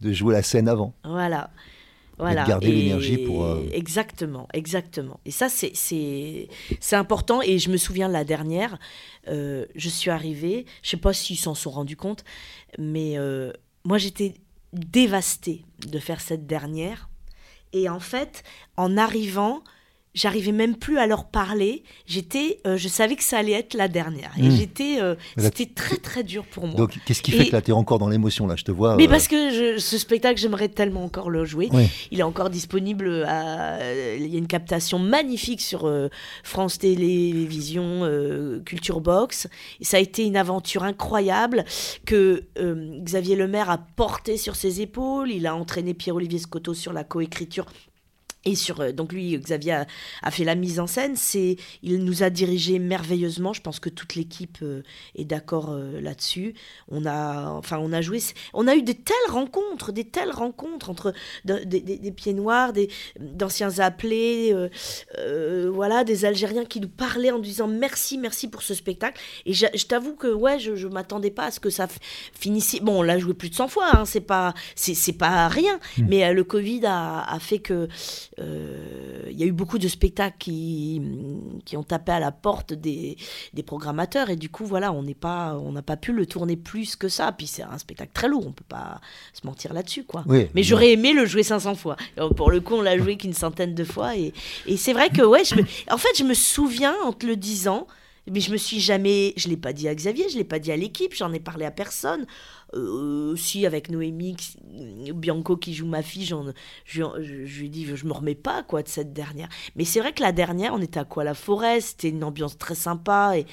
de 0.00 0.12
jouer 0.12 0.34
la 0.34 0.42
scène 0.42 0.66
avant 0.66 0.94
voilà 1.04 1.50
voilà. 2.20 2.44
garder 2.44 2.70
l'énergie 2.70 3.18
pour. 3.18 3.44
Euh, 3.44 3.66
exactement, 3.72 4.48
exactement. 4.52 5.20
Et 5.24 5.30
ça, 5.30 5.48
c'est 5.48 6.48
important. 6.92 7.42
Et 7.42 7.58
je 7.58 7.70
me 7.70 7.76
souviens 7.76 8.08
la 8.08 8.24
dernière, 8.24 8.78
euh, 9.28 9.66
je 9.74 9.88
suis 9.88 10.10
arrivée, 10.10 10.66
je 10.82 10.90
sais 10.90 10.96
pas 10.96 11.12
s'ils 11.12 11.38
s'en 11.38 11.54
sont 11.54 11.70
rendus 11.70 11.96
compte, 11.96 12.24
mais 12.78 13.18
euh, 13.18 13.52
moi 13.84 13.98
j'étais 13.98 14.34
dévastée 14.72 15.64
de 15.86 15.98
faire 15.98 16.20
cette 16.20 16.46
dernière. 16.46 17.08
Et 17.72 17.88
en 17.88 18.00
fait, 18.00 18.42
en 18.76 18.96
arrivant, 18.96 19.62
j'arrivais 20.14 20.52
même 20.52 20.76
plus 20.76 20.98
à 20.98 21.06
leur 21.06 21.26
parler. 21.26 21.84
J'étais, 22.06 22.60
euh, 22.66 22.76
je 22.76 22.88
savais 22.88 23.16
que 23.16 23.22
ça 23.22 23.38
allait 23.38 23.52
être 23.52 23.74
la 23.74 23.88
dernière. 23.88 24.32
Et 24.38 24.42
hmm. 24.42 24.50
j'étais, 24.50 25.00
euh, 25.00 25.14
c'était 25.36 25.66
très 25.66 25.96
très 25.96 26.22
dur 26.22 26.44
pour 26.46 26.66
moi. 26.66 26.76
Donc, 26.76 26.98
qu'est-ce 27.04 27.22
qui 27.22 27.30
fait 27.32 27.46
que 27.46 27.52
là, 27.52 27.62
tu 27.62 27.70
es 27.70 27.74
encore 27.74 27.98
dans 27.98 28.08
l'émotion 28.08 28.46
là? 28.46 28.56
Je 28.56 28.64
te 28.64 28.72
vois. 28.72 28.96
Mais 28.96 29.06
euh, 29.06 29.10
parce 29.10 29.28
que 29.28 29.78
ce 29.78 29.98
spectacle, 29.98 30.40
j'aimerais 30.40 30.68
tellement 30.68 31.04
encore 31.04 31.30
le 31.30 31.44
jouer. 31.44 31.68
Il 32.10 32.20
est 32.20 32.24
encore 32.24 32.50
disponible. 32.50 33.24
À... 33.26 33.78
Il 34.16 34.26
y 34.26 34.34
a 34.34 34.38
une 34.38 34.46
captation 34.46 34.98
magnifique 34.98 35.60
sur 35.60 35.90
France 36.42 36.78
Télévisions, 36.78 38.08
Culture 38.64 39.00
Box. 39.00 39.48
Et 39.80 39.84
ça 39.84 39.98
a 39.98 40.00
été 40.00 40.24
une 40.24 40.36
aventure 40.36 40.82
incroyable 40.82 41.64
que 42.04 42.44
Xavier 42.56 43.36
Lemaire 43.36 43.70
a 43.70 43.78
porté 43.78 44.36
sur 44.36 44.56
ses 44.56 44.80
épaules. 44.80 45.30
Il 45.30 45.46
a 45.46 45.54
entraîné 45.54 45.94
Pierre-Olivier 45.94 46.38
Scotto 46.38 46.74
sur 46.74 46.92
la 46.92 47.04
coécriture 47.04 47.66
et 48.44 48.54
sur 48.54 48.80
euh, 48.80 48.92
donc 48.92 49.12
lui 49.12 49.36
Xavier 49.38 49.84
a, 50.22 50.30
fait 50.30 50.44
la 50.44 50.54
mise 50.54 50.80
en 50.80 50.86
scène. 50.86 51.14
C'est 51.16 51.56
il 51.82 51.98
nous 52.04 52.22
a 52.22 52.30
dirigé 52.30 52.78
merveilleusement. 52.78 53.52
Je 53.52 53.60
pense 53.60 53.80
que 53.80 53.90
toute 53.90 54.14
l'équipe 54.14 54.58
euh, 54.62 54.82
est 55.14 55.24
d'accord 55.24 55.70
euh, 55.70 56.00
là-dessus. 56.00 56.54
On 56.88 57.04
a 57.04 57.50
enfin 57.50 57.78
on 57.78 57.92
a 57.92 58.00
joué. 58.00 58.20
On 58.54 58.66
a 58.66 58.76
eu 58.76 58.82
des 58.82 58.94
telles 58.94 59.16
rencontres 59.28 59.92
des 59.92 60.04
telles 60.04 60.30
rencontres 60.30 60.90
entre 60.90 61.12
des, 61.44 62.12
pieds 62.16 62.32
noirs 62.32 62.72
des 62.72 62.90
d'anciens 63.18 63.78
appelés 63.78 64.54
voilà 65.72 66.04
des 66.04 66.24
Algériens 66.24 66.64
qui 66.64 66.80
nous 66.80 66.88
parlaient 66.88 67.30
en 67.30 67.38
disant 67.38 67.66
merci 67.66 68.18
merci 68.18 68.48
pour 68.48 68.62
ce 68.62 68.74
spectacle. 68.74 69.20
Et 69.46 69.52
je, 69.52 69.66
t'avoue 69.86 70.14
que 70.14 70.28
ouais 70.28 70.58
je, 70.58 70.76
je 70.76 70.88
m'attendais 70.88 71.30
pas 71.30 71.46
à 71.46 71.50
ce 71.50 71.60
que 71.60 71.70
ça 71.70 71.88
finisse. 72.32 72.76
Bon 72.82 73.00
on 73.00 73.02
l'a 73.02 73.18
joué 73.18 73.34
plus 73.34 73.50
de 73.50 73.54
100 73.54 73.68
fois 73.68 73.88
hein, 73.92 74.04
c'est 74.06 74.20
pas 74.20 74.54
c'est 74.74 75.12
pas 75.12 75.48
rien. 75.48 75.78
Mmh. 75.98 76.04
mais 76.08 76.32
le 76.32 76.44
Covid 76.44 76.86
a, 76.86 77.22
a 77.22 77.38
fait 77.38 77.58
que 77.58 77.88
il 78.38 78.44
euh, 78.44 79.32
y 79.32 79.42
a 79.42 79.46
eu 79.46 79.52
beaucoup 79.52 79.78
de 79.78 79.88
spectacles 79.88 80.36
qui, 80.38 81.02
qui 81.64 81.76
ont 81.76 81.82
tapé 81.82 82.12
à 82.12 82.20
la 82.20 82.30
porte 82.30 82.72
des, 82.72 83.16
des 83.54 83.62
programmateurs 83.62 84.30
et 84.30 84.36
du 84.36 84.48
coup 84.48 84.64
voilà 84.64 84.92
on 84.92 85.02
n'est 85.02 85.14
pas 85.14 85.58
on 85.58 85.72
n'a 85.72 85.82
pas 85.82 85.96
pu 85.96 86.12
le 86.12 86.26
tourner 86.26 86.56
plus 86.56 86.94
que 86.94 87.08
ça. 87.08 87.32
Puis 87.32 87.48
c'est 87.48 87.62
un 87.62 87.76
spectacle 87.78 88.12
très 88.14 88.28
lourd 88.28 88.46
on 88.46 88.52
peut 88.52 88.64
pas 88.68 89.00
se 89.32 89.46
mentir 89.46 89.72
là-dessus 89.72 90.04
quoi. 90.04 90.24
Mais 90.54 90.62
j'aurais 90.62 90.92
aimé 90.92 91.12
le 91.12 91.26
jouer 91.26 91.42
500 91.42 91.74
fois. 91.74 91.96
Pour 92.36 92.50
le 92.50 92.60
coup 92.60 92.74
on 92.74 92.82
l'a 92.82 92.96
joué 92.96 93.16
qu'une 93.16 93.34
centaine 93.34 93.74
de 93.74 93.84
fois 93.84 94.16
et, 94.16 94.32
et 94.66 94.76
c'est 94.76 94.92
vrai 94.92 95.10
que 95.10 95.22
ouais 95.22 95.44
je 95.44 95.56
en 95.90 95.98
fait 95.98 96.16
je 96.16 96.24
me 96.24 96.34
souviens 96.34 96.94
en 97.04 97.12
te 97.12 97.26
le 97.26 97.36
disant 97.36 97.86
mais 98.30 98.40
je 98.40 98.52
me 98.52 98.56
suis 98.56 98.80
jamais, 98.80 99.34
je 99.36 99.48
l'ai 99.48 99.56
pas 99.56 99.72
dit 99.72 99.88
à 99.88 99.94
Xavier, 99.94 100.28
je 100.28 100.38
l'ai 100.38 100.44
pas 100.44 100.58
dit 100.58 100.70
à 100.70 100.76
l'équipe, 100.76 101.14
j'en 101.14 101.32
ai 101.32 101.40
parlé 101.40 101.64
à 101.64 101.70
personne. 101.70 102.26
Euh, 102.74 103.32
aussi 103.32 103.66
avec 103.66 103.90
Noémie, 103.90 104.36
Bianco 105.14 105.56
qui 105.56 105.74
joue 105.74 105.86
ma 105.86 106.02
fille, 106.02 106.24
je, 106.24 106.36
je, 106.84 107.02
lui 107.58 107.66
ai 107.66 107.68
dit, 107.68 107.84
je 107.84 108.06
me 108.06 108.12
remets 108.12 108.36
pas 108.36 108.62
quoi 108.62 108.84
de 108.84 108.88
cette 108.88 109.12
dernière. 109.12 109.48
Mais 109.74 109.84
c'est 109.84 109.98
vrai 109.98 110.12
que 110.12 110.22
la 110.22 110.30
dernière, 110.30 110.72
on 110.72 110.80
était 110.80 111.00
à 111.00 111.04
quoi 111.04 111.24
la 111.24 111.34
forêt, 111.34 111.80
c'était 111.80 112.10
une 112.10 112.22
ambiance 112.22 112.56
très 112.56 112.76
sympa 112.76 113.36
et, 113.36 113.46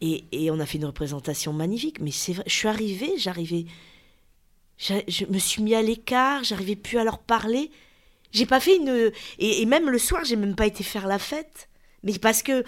et, 0.00 0.24
et, 0.30 0.50
on 0.52 0.60
a 0.60 0.66
fait 0.66 0.78
une 0.78 0.84
représentation 0.84 1.52
magnifique. 1.52 2.00
Mais 2.00 2.12
c'est 2.12 2.34
vrai, 2.34 2.44
je 2.46 2.54
suis 2.54 2.68
arrivée, 2.68 3.14
j'arrivais, 3.18 3.66
je 4.78 5.24
me 5.26 5.38
suis 5.38 5.62
mis 5.62 5.74
à 5.74 5.82
l'écart, 5.82 6.44
j'arrivais 6.44 6.76
plus 6.76 6.98
à 6.98 7.04
leur 7.04 7.18
parler. 7.18 7.72
J'ai 8.30 8.46
pas 8.46 8.60
fait 8.60 8.76
une. 8.76 9.12
Et, 9.38 9.62
et 9.62 9.66
même 9.66 9.90
le 9.90 9.98
soir, 9.98 10.24
j'ai 10.24 10.36
même 10.36 10.54
pas 10.54 10.66
été 10.66 10.84
faire 10.84 11.08
la 11.08 11.18
fête 11.18 11.68
mais 12.02 12.18
parce 12.18 12.42
que 12.42 12.64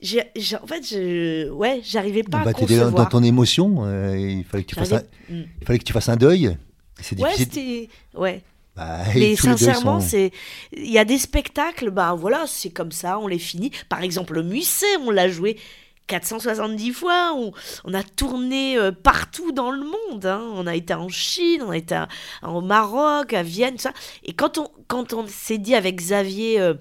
j'ai, 0.00 0.22
en 0.60 0.66
fait 0.66 0.86
je 0.88 1.50
ouais 1.50 1.80
j'arrivais 1.84 2.22
pas 2.22 2.44
bah, 2.44 2.50
à 2.50 2.52
concevoir. 2.52 2.92
dans 2.92 3.06
ton 3.06 3.22
émotion 3.22 3.84
euh, 3.84 4.16
il 4.18 4.44
fallait 4.44 4.64
que 4.64 4.68
tu 4.68 4.74
fasses 4.74 4.92
un, 4.92 5.02
mm. 5.30 5.42
il 5.60 5.66
fallait 5.66 5.78
que 5.78 5.84
tu 5.84 5.92
fasses 5.92 6.08
un 6.08 6.16
deuil 6.16 6.56
c'est 7.00 7.20
ouais 7.20 7.34
c'était 7.36 7.88
ouais 8.14 8.42
bah, 8.78 8.98
mais 9.12 9.34
sincèrement, 9.34 9.98
c'est 10.00 10.30
il 10.72 10.88
y 10.88 10.98
a 10.98 11.04
des 11.04 11.18
spectacles, 11.18 11.90
bah 11.90 12.14
voilà, 12.16 12.44
c'est 12.46 12.70
comme 12.70 12.92
ça, 12.92 13.18
on 13.18 13.26
les 13.26 13.40
finit. 13.40 13.72
Par 13.88 14.04
exemple, 14.04 14.34
le 14.34 14.44
musée, 14.44 14.86
on 15.04 15.10
l'a 15.10 15.28
joué 15.28 15.58
470 16.06 16.92
fois, 16.92 17.32
on, 17.36 17.52
on 17.84 17.92
a 17.92 18.04
tourné 18.04 18.78
euh, 18.78 18.92
partout 18.92 19.50
dans 19.50 19.72
le 19.72 19.82
monde. 19.84 20.26
Hein. 20.26 20.42
On 20.54 20.66
a 20.68 20.76
été 20.76 20.94
en 20.94 21.08
Chine, 21.08 21.62
on 21.66 21.70
a 21.70 21.76
été 21.76 22.00
au 22.42 22.60
Maroc, 22.60 23.32
à 23.32 23.42
Vienne, 23.42 23.74
tout 23.74 23.82
ça. 23.82 23.92
Et 24.22 24.32
quand 24.32 24.58
on, 24.58 24.68
quand 24.86 25.12
on 25.12 25.26
s'est 25.26 25.58
dit 25.58 25.74
avec 25.74 25.96
Xavier, 25.96 26.60
euh, 26.60 26.74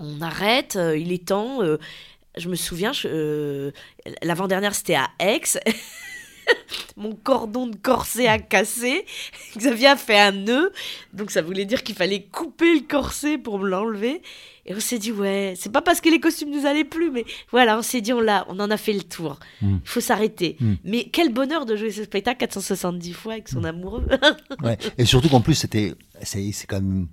on 0.00 0.20
arrête, 0.20 0.76
euh, 0.76 0.98
il 0.98 1.12
est 1.12 1.28
temps. 1.28 1.62
Euh, 1.62 1.78
je 2.36 2.48
me 2.48 2.56
souviens, 2.56 2.92
euh, 3.04 3.70
l'avant-dernière 4.22 4.74
c'était 4.74 4.94
à 4.94 5.10
Aix. 5.18 5.42
Mon 6.96 7.14
cordon 7.14 7.66
de 7.66 7.76
corset 7.76 8.26
a 8.26 8.38
cassé. 8.38 9.04
Xavier 9.56 9.88
a 9.88 9.96
fait 9.96 10.18
un 10.18 10.32
nœud. 10.32 10.72
Donc 11.12 11.30
ça 11.30 11.42
voulait 11.42 11.64
dire 11.64 11.82
qu'il 11.82 11.94
fallait 11.94 12.22
couper 12.24 12.74
le 12.74 12.80
corset 12.80 13.38
pour 13.38 13.58
me 13.58 13.68
l'enlever. 13.68 14.22
Et 14.66 14.74
on 14.74 14.80
s'est 14.80 14.98
dit, 14.98 15.12
ouais, 15.12 15.54
c'est 15.56 15.72
pas 15.72 15.82
parce 15.82 16.00
que 16.00 16.08
les 16.08 16.20
costumes 16.20 16.50
nous 16.50 16.66
allaient 16.66 16.84
plus, 16.84 17.10
mais 17.10 17.24
voilà, 17.50 17.78
on 17.78 17.82
s'est 17.82 18.00
dit, 18.00 18.12
on, 18.12 18.20
l'a, 18.20 18.46
on 18.48 18.60
en 18.60 18.70
a 18.70 18.76
fait 18.76 18.92
le 18.92 19.02
tour. 19.02 19.38
Hmm. 19.62 19.78
Il 19.82 19.88
faut 19.88 20.00
s'arrêter. 20.00 20.56
Hmm. 20.60 20.74
Mais 20.84 21.04
quel 21.10 21.32
bonheur 21.32 21.66
de 21.66 21.76
jouer 21.76 21.90
ce 21.90 22.04
spectacle 22.04 22.38
470 22.38 23.12
fois 23.12 23.32
avec 23.34 23.48
son 23.48 23.62
hmm. 23.62 23.66
amoureux. 23.66 24.06
ouais. 24.62 24.78
Et 24.98 25.04
surtout 25.06 25.28
qu'en 25.28 25.40
plus, 25.40 25.54
c'était, 25.54 25.94
c'est, 26.22 26.52
c'est 26.52 26.66
quand 26.66 26.80
même 26.80 27.08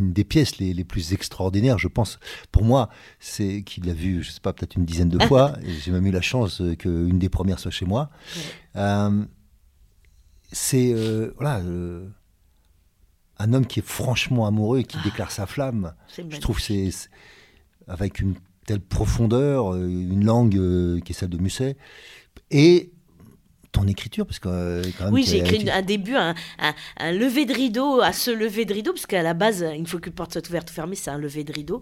une 0.00 0.12
des 0.12 0.24
pièces 0.24 0.58
les, 0.58 0.74
les, 0.74 0.84
plus 0.84 1.12
extraordinaires, 1.12 1.78
je 1.78 1.88
pense. 1.88 2.18
Pour 2.50 2.64
moi, 2.64 2.88
c'est 3.18 3.62
qu'il 3.62 3.86
l'a 3.86 3.92
vu, 3.92 4.22
je 4.22 4.30
sais 4.30 4.40
pas, 4.40 4.52
peut-être 4.52 4.76
une 4.76 4.84
dizaine 4.84 5.08
de 5.08 5.22
fois. 5.26 5.54
J'ai 5.62 5.90
même 5.90 6.06
eu 6.06 6.10
la 6.10 6.20
chance 6.20 6.62
qu'une 6.78 7.18
des 7.18 7.28
premières 7.28 7.58
soit 7.58 7.70
chez 7.70 7.86
moi. 7.86 8.10
Euh, 8.76 9.24
c'est 10.52 10.94
voilà 11.36 11.62
un 13.38 13.52
homme 13.54 13.66
qui 13.66 13.80
est 13.80 13.86
franchement 13.86 14.46
amoureux 14.46 14.80
et 14.80 14.84
qui 14.84 14.98
ah. 15.00 15.04
déclare 15.04 15.30
sa 15.30 15.46
flamme. 15.46 15.94
Je 16.16 16.38
trouve 16.38 16.60
c'est 16.60 16.90
avec 17.86 18.20
une 18.20 18.34
telle 18.66 18.80
profondeur, 18.80 19.76
une 19.76 20.24
langue 20.24 21.00
qui 21.02 21.12
est 21.12 21.14
celle 21.14 21.30
de 21.30 21.38
Musset, 21.38 21.76
et 22.50 22.92
ton 23.72 23.86
écriture 23.86 24.26
parce 24.26 24.38
que 24.38 24.48
euh, 24.48 24.82
oui 25.10 25.24
j'ai 25.26 25.38
écrit 25.38 25.70
un 25.70 25.82
début 25.82 26.16
un, 26.16 26.34
un, 26.58 27.12
lever 27.12 27.44
de 27.44 27.54
rideau 27.54 28.00
à 28.00 28.12
ce 28.12 28.30
lever 28.30 28.64
de 28.64 28.74
rideau 28.74 28.92
parce 28.92 29.06
qu'à 29.06 29.22
la 29.22 29.34
base 29.34 29.64
il 29.76 29.86
faut 29.86 29.98
qu'une 29.98 30.12
porte 30.12 30.32
soit 30.32 30.48
ouverte 30.48 30.70
ou 30.70 30.72
fermée 30.72 30.96
c'est 30.96 31.10
un 31.10 31.18
lever 31.18 31.44
de 31.44 31.52
rideau. 31.52 31.80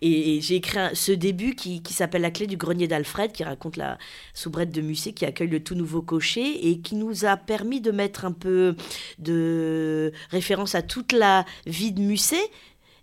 Et, 0.00 0.40
j'ai 0.40 0.56
écrit 0.56 0.78
ce 0.94 1.12
début 1.12 1.54
qui, 1.54 1.82
qui 1.82 1.92
s'appelle 1.92 2.22
la 2.22 2.30
clé 2.30 2.46
du 2.46 2.56
grenier 2.56 2.88
d'Alfred 2.88 3.32
qui 3.32 3.44
raconte 3.44 3.76
la 3.76 3.98
soubrette 4.34 4.70
de 4.70 4.80
Musset 4.80 5.12
qui 5.12 5.24
accueille 5.24 5.48
le 5.48 5.62
tout 5.62 5.74
nouveau 5.74 6.02
cocher 6.02 6.68
et 6.68 6.80
qui 6.80 6.94
nous 6.94 7.24
a 7.24 7.36
permis 7.36 7.80
de 7.80 7.90
mettre 7.90 8.24
un 8.24 8.32
peu 8.32 8.76
de 9.18 10.12
référence 10.30 10.74
à 10.74 10.82
toute 10.82 11.12
la 11.12 11.44
vie 11.66 11.92
de 11.92 12.00
Musset 12.00 12.50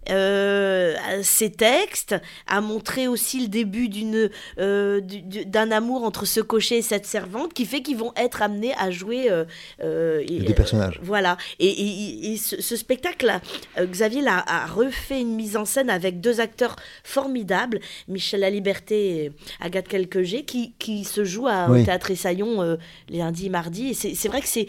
euh, 0.09 0.95
ses 1.23 1.51
textes, 1.51 2.15
a 2.47 2.61
montré 2.61 3.07
aussi 3.07 3.41
le 3.41 3.47
début 3.47 3.89
d'une 3.89 4.29
euh, 4.59 5.01
d'un 5.01 5.71
amour 5.71 6.03
entre 6.03 6.25
ce 6.25 6.39
cocher 6.39 6.77
et 6.77 6.81
cette 6.81 7.05
servante, 7.05 7.53
qui 7.53 7.65
fait 7.65 7.81
qu'ils 7.81 7.97
vont 7.97 8.13
être 8.15 8.41
amenés 8.41 8.73
à 8.77 8.91
jouer 8.91 9.29
euh, 9.29 9.45
euh 9.81 10.23
des 10.25 10.53
personnages. 10.53 10.99
voilà. 11.03 11.37
Et, 11.59 12.37
ce, 12.37 12.75
spectacle, 12.75 13.39
Xavier 13.79 14.25
a, 14.27 14.43
a, 14.45 14.65
refait 14.67 15.21
une 15.21 15.35
mise 15.35 15.57
en 15.57 15.65
scène 15.65 15.89
avec 15.89 16.21
deux 16.21 16.39
acteurs 16.39 16.75
formidables, 17.03 17.79
Michel 18.07 18.41
Laliberté 18.41 19.25
et 19.25 19.31
Agathe 19.59 19.87
Quelqueger, 19.87 20.43
qui, 20.43 20.73
qui 20.79 21.03
se 21.03 21.23
jouent 21.23 21.47
à, 21.47 21.69
au 21.69 21.83
théâtre 21.83 22.11
Essaillon 22.11 22.77
les 23.09 23.19
lundis 23.19 23.47
et 23.47 23.49
mardis. 23.49 23.89
Et 23.89 24.15
c'est 24.15 24.27
vrai 24.27 24.41
que 24.41 24.47
c'est 24.47 24.67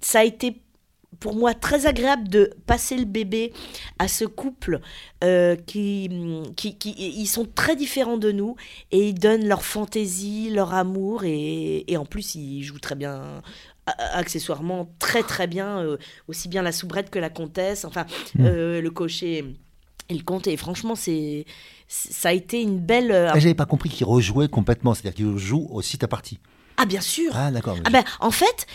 ça 0.00 0.20
a 0.20 0.24
été 0.24 0.56
pour 1.20 1.34
moi 1.34 1.54
très 1.54 1.86
agréable 1.86 2.28
de 2.28 2.50
passer 2.66 2.96
le 2.96 3.04
bébé 3.04 3.52
à 3.98 4.08
ce 4.08 4.24
couple 4.24 4.80
euh, 5.24 5.56
qui, 5.56 6.10
qui, 6.56 6.76
qui, 6.76 6.94
ils 6.98 7.26
sont 7.26 7.46
très 7.46 7.76
différents 7.76 8.18
de 8.18 8.32
nous 8.32 8.56
et 8.92 9.08
ils 9.08 9.18
donnent 9.18 9.46
leur 9.46 9.64
fantaisie, 9.64 10.50
leur 10.50 10.74
amour 10.74 11.24
et, 11.24 11.84
et 11.90 11.96
en 11.96 12.04
plus 12.04 12.34
ils 12.34 12.62
jouent 12.62 12.78
très 12.78 12.94
bien 12.94 13.42
accessoirement 13.86 14.92
très 14.98 15.22
très 15.22 15.46
bien 15.46 15.78
euh, 15.78 15.96
aussi 16.26 16.48
bien 16.48 16.62
la 16.62 16.72
soubrette 16.72 17.10
que 17.10 17.18
la 17.18 17.30
comtesse. 17.30 17.84
Enfin 17.84 18.06
mm. 18.34 18.44
euh, 18.44 18.80
le 18.80 18.90
cocher 18.90 19.56
et 20.08 20.14
le 20.14 20.22
comte. 20.22 20.46
Et 20.46 20.56
franchement 20.56 20.94
c'est 20.94 21.44
ça 21.88 22.30
a 22.30 22.32
été 22.32 22.60
une 22.60 22.80
belle 22.80 23.12
ah, 23.12 23.38
j'avais 23.38 23.54
pas 23.54 23.66
compris 23.66 23.88
qu'ils 23.88 24.06
rejouaient 24.06 24.48
complètement 24.48 24.94
c'est-à-dire 24.94 25.14
qu'ils 25.14 25.38
jouent 25.38 25.68
aussi 25.70 25.98
ta 25.98 26.08
partie. 26.08 26.40
Ah 26.76 26.84
bien 26.84 27.00
sûr. 27.00 27.32
Ah 27.34 27.50
d'accord 27.50 27.76
ah 27.84 27.90
ben 27.90 28.04
en 28.20 28.30
fait 28.30 28.66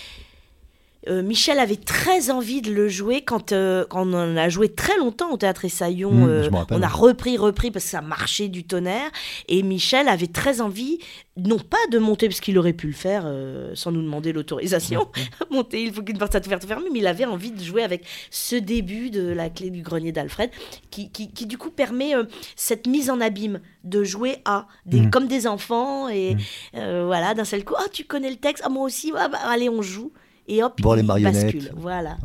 euh, 1.07 1.23
Michel 1.23 1.57
avait 1.57 1.77
très 1.77 2.29
envie 2.29 2.61
de 2.61 2.71
le 2.71 2.87
jouer 2.87 3.21
quand, 3.21 3.53
euh, 3.53 3.85
quand, 3.89 4.07
on 4.07 4.13
en 4.13 4.37
a 4.37 4.49
joué 4.49 4.69
très 4.69 4.97
longtemps 4.97 5.31
au 5.31 5.37
théâtre 5.37 5.65
Essaillon. 5.65 6.11
Mmh, 6.11 6.29
euh, 6.29 6.49
on 6.69 6.81
a 6.81 6.87
repris, 6.87 7.37
repris 7.37 7.71
parce 7.71 7.85
que 7.85 7.91
ça 7.91 8.01
marchait 8.01 8.49
du 8.49 8.63
tonnerre. 8.65 9.09
Et 9.47 9.63
Michel 9.63 10.07
avait 10.07 10.27
très 10.27 10.61
envie, 10.61 10.99
non 11.37 11.57
pas 11.57 11.77
de 11.89 11.97
monter 11.97 12.27
parce 12.27 12.39
qu'il 12.39 12.57
aurait 12.59 12.73
pu 12.73 12.87
le 12.87 12.93
faire 12.93 13.25
sans 13.73 13.91
nous 13.91 14.01
demander 14.01 14.31
l'autorisation, 14.31 15.07
mmh, 15.15 15.19
mmh. 15.19 15.45
monter, 15.55 15.83
il 15.83 15.93
faut 15.93 16.03
qu'une 16.03 16.19
porte 16.19 16.33
soit 16.33 16.45
ouverte 16.45 16.65
fermée, 16.65 16.89
mais 16.91 16.99
il 16.99 17.07
avait 17.07 17.25
envie 17.25 17.51
de 17.51 17.63
jouer 17.63 17.81
avec 17.81 18.05
ce 18.29 18.55
début 18.55 19.09
de 19.09 19.27
la 19.27 19.49
clé 19.49 19.71
du 19.71 19.81
grenier 19.81 20.11
d'Alfred 20.11 20.51
qui, 20.91 21.09
qui, 21.09 21.31
qui, 21.31 21.47
du 21.47 21.57
coup 21.57 21.71
permet 21.71 22.13
cette 22.55 22.85
mise 22.85 23.09
en 23.09 23.21
abîme 23.21 23.59
de 23.83 24.03
jouer 24.03 24.37
à 24.45 24.67
des, 24.85 25.09
comme 25.09 25.27
des 25.27 25.47
enfants 25.47 26.09
et 26.09 26.37
voilà 26.73 27.33
d'un 27.33 27.45
seul 27.45 27.63
coup, 27.63 27.75
ah 27.77 27.85
tu 27.91 28.03
connais 28.03 28.29
le 28.29 28.35
texte, 28.35 28.63
ah 28.65 28.69
moi 28.69 28.83
aussi, 28.83 29.11
ah, 29.17 29.27
bah, 29.29 29.39
allez 29.45 29.69
on 29.69 29.81
joue 29.81 30.11
et 30.47 30.63
hop, 30.63 30.79
les 30.95 31.03
marionnettes. 31.03 31.53
Bascule. 31.55 31.71
Voilà. 31.75 32.17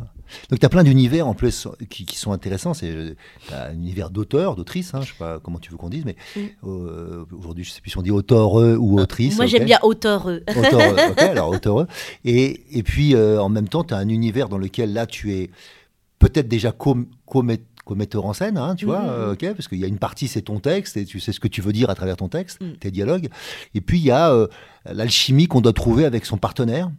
Donc 0.49 0.59
tu 0.59 0.65
as 0.65 0.69
plein 0.69 0.83
d'univers 0.83 1.27
en 1.27 1.33
plus 1.33 1.67
qui, 1.89 2.17
sont 2.17 2.31
intéressants. 2.31 2.73
C'est 2.73 3.15
un 3.53 3.73
univers 3.73 4.09
d'auteur, 4.09 4.55
d'autrice, 4.55 4.93
hein, 4.93 5.01
je 5.01 5.07
sais 5.07 5.17
pas 5.17 5.39
comment 5.39 5.59
tu 5.59 5.71
veux 5.71 5.77
qu'on 5.77 5.89
dise, 5.89 6.05
mais 6.05 6.15
mm. 6.35 6.39
euh, 6.65 7.25
aujourd'hui 7.37 7.63
je 7.63 7.71
sais 7.71 7.81
plus 7.81 7.91
si 7.91 7.97
on 7.97 8.01
dit 8.01 8.11
auteur 8.11 8.53
ou 8.53 8.99
autrice. 8.99 9.37
Moi 9.37 9.45
j'aime 9.45 9.65
bien 9.65 9.79
auteur. 9.83 10.25
auteur 10.27 11.11
ok, 11.11 11.17
alors 11.19 11.49
auteur. 11.49 11.87
Et, 12.25 12.77
et 12.77 12.83
puis 12.83 13.15
euh, 13.15 13.41
en 13.41 13.49
même 13.49 13.67
temps 13.67 13.83
tu 13.83 13.93
as 13.93 13.97
un 13.97 14.09
univers 14.09 14.49
dans 14.49 14.57
lequel 14.57 14.93
là 14.93 15.05
tu 15.05 15.33
es 15.33 15.49
peut-être 16.19 16.47
déjà 16.47 16.71
co-metteur 16.71 18.25
en 18.25 18.33
scène, 18.33 18.57
hein, 18.57 18.75
tu 18.75 18.85
vois, 18.85 19.01
mm. 19.01 19.09
euh, 19.09 19.33
ok, 19.33 19.53
parce 19.53 19.67
qu'il 19.67 19.79
y 19.79 19.85
a 19.85 19.87
une 19.87 19.99
partie 19.99 20.27
c'est 20.27 20.41
ton 20.41 20.59
texte 20.59 20.97
et 20.97 21.05
tu 21.05 21.19
sais 21.19 21.31
ce 21.31 21.39
que 21.39 21.47
tu 21.47 21.61
veux 21.61 21.73
dire 21.73 21.89
à 21.89 21.95
travers 21.95 22.17
ton 22.17 22.27
texte, 22.27 22.61
mm. 22.61 22.77
tes 22.79 22.91
dialogues. 22.91 23.29
Et 23.75 23.81
puis 23.81 23.99
il 23.99 24.05
y 24.05 24.11
a 24.11 24.47
l'alchimie 24.85 25.47
qu'on 25.47 25.61
doit 25.61 25.73
trouver 25.73 26.05
avec 26.05 26.25
son 26.25 26.37
partenaire. 26.37 26.89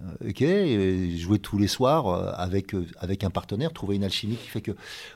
Euh, 0.00 0.30
ok, 0.30 1.16
jouer 1.16 1.38
tous 1.38 1.58
les 1.58 1.68
soirs 1.68 2.08
euh, 2.08 2.32
avec, 2.34 2.74
euh, 2.74 2.86
avec 2.98 3.22
un 3.22 3.30
partenaire, 3.30 3.72
trouver 3.72 3.94
une 3.94 4.02
alchimie 4.02 4.34
qui 4.34 4.48
fait 4.48 4.60
que 4.60 4.72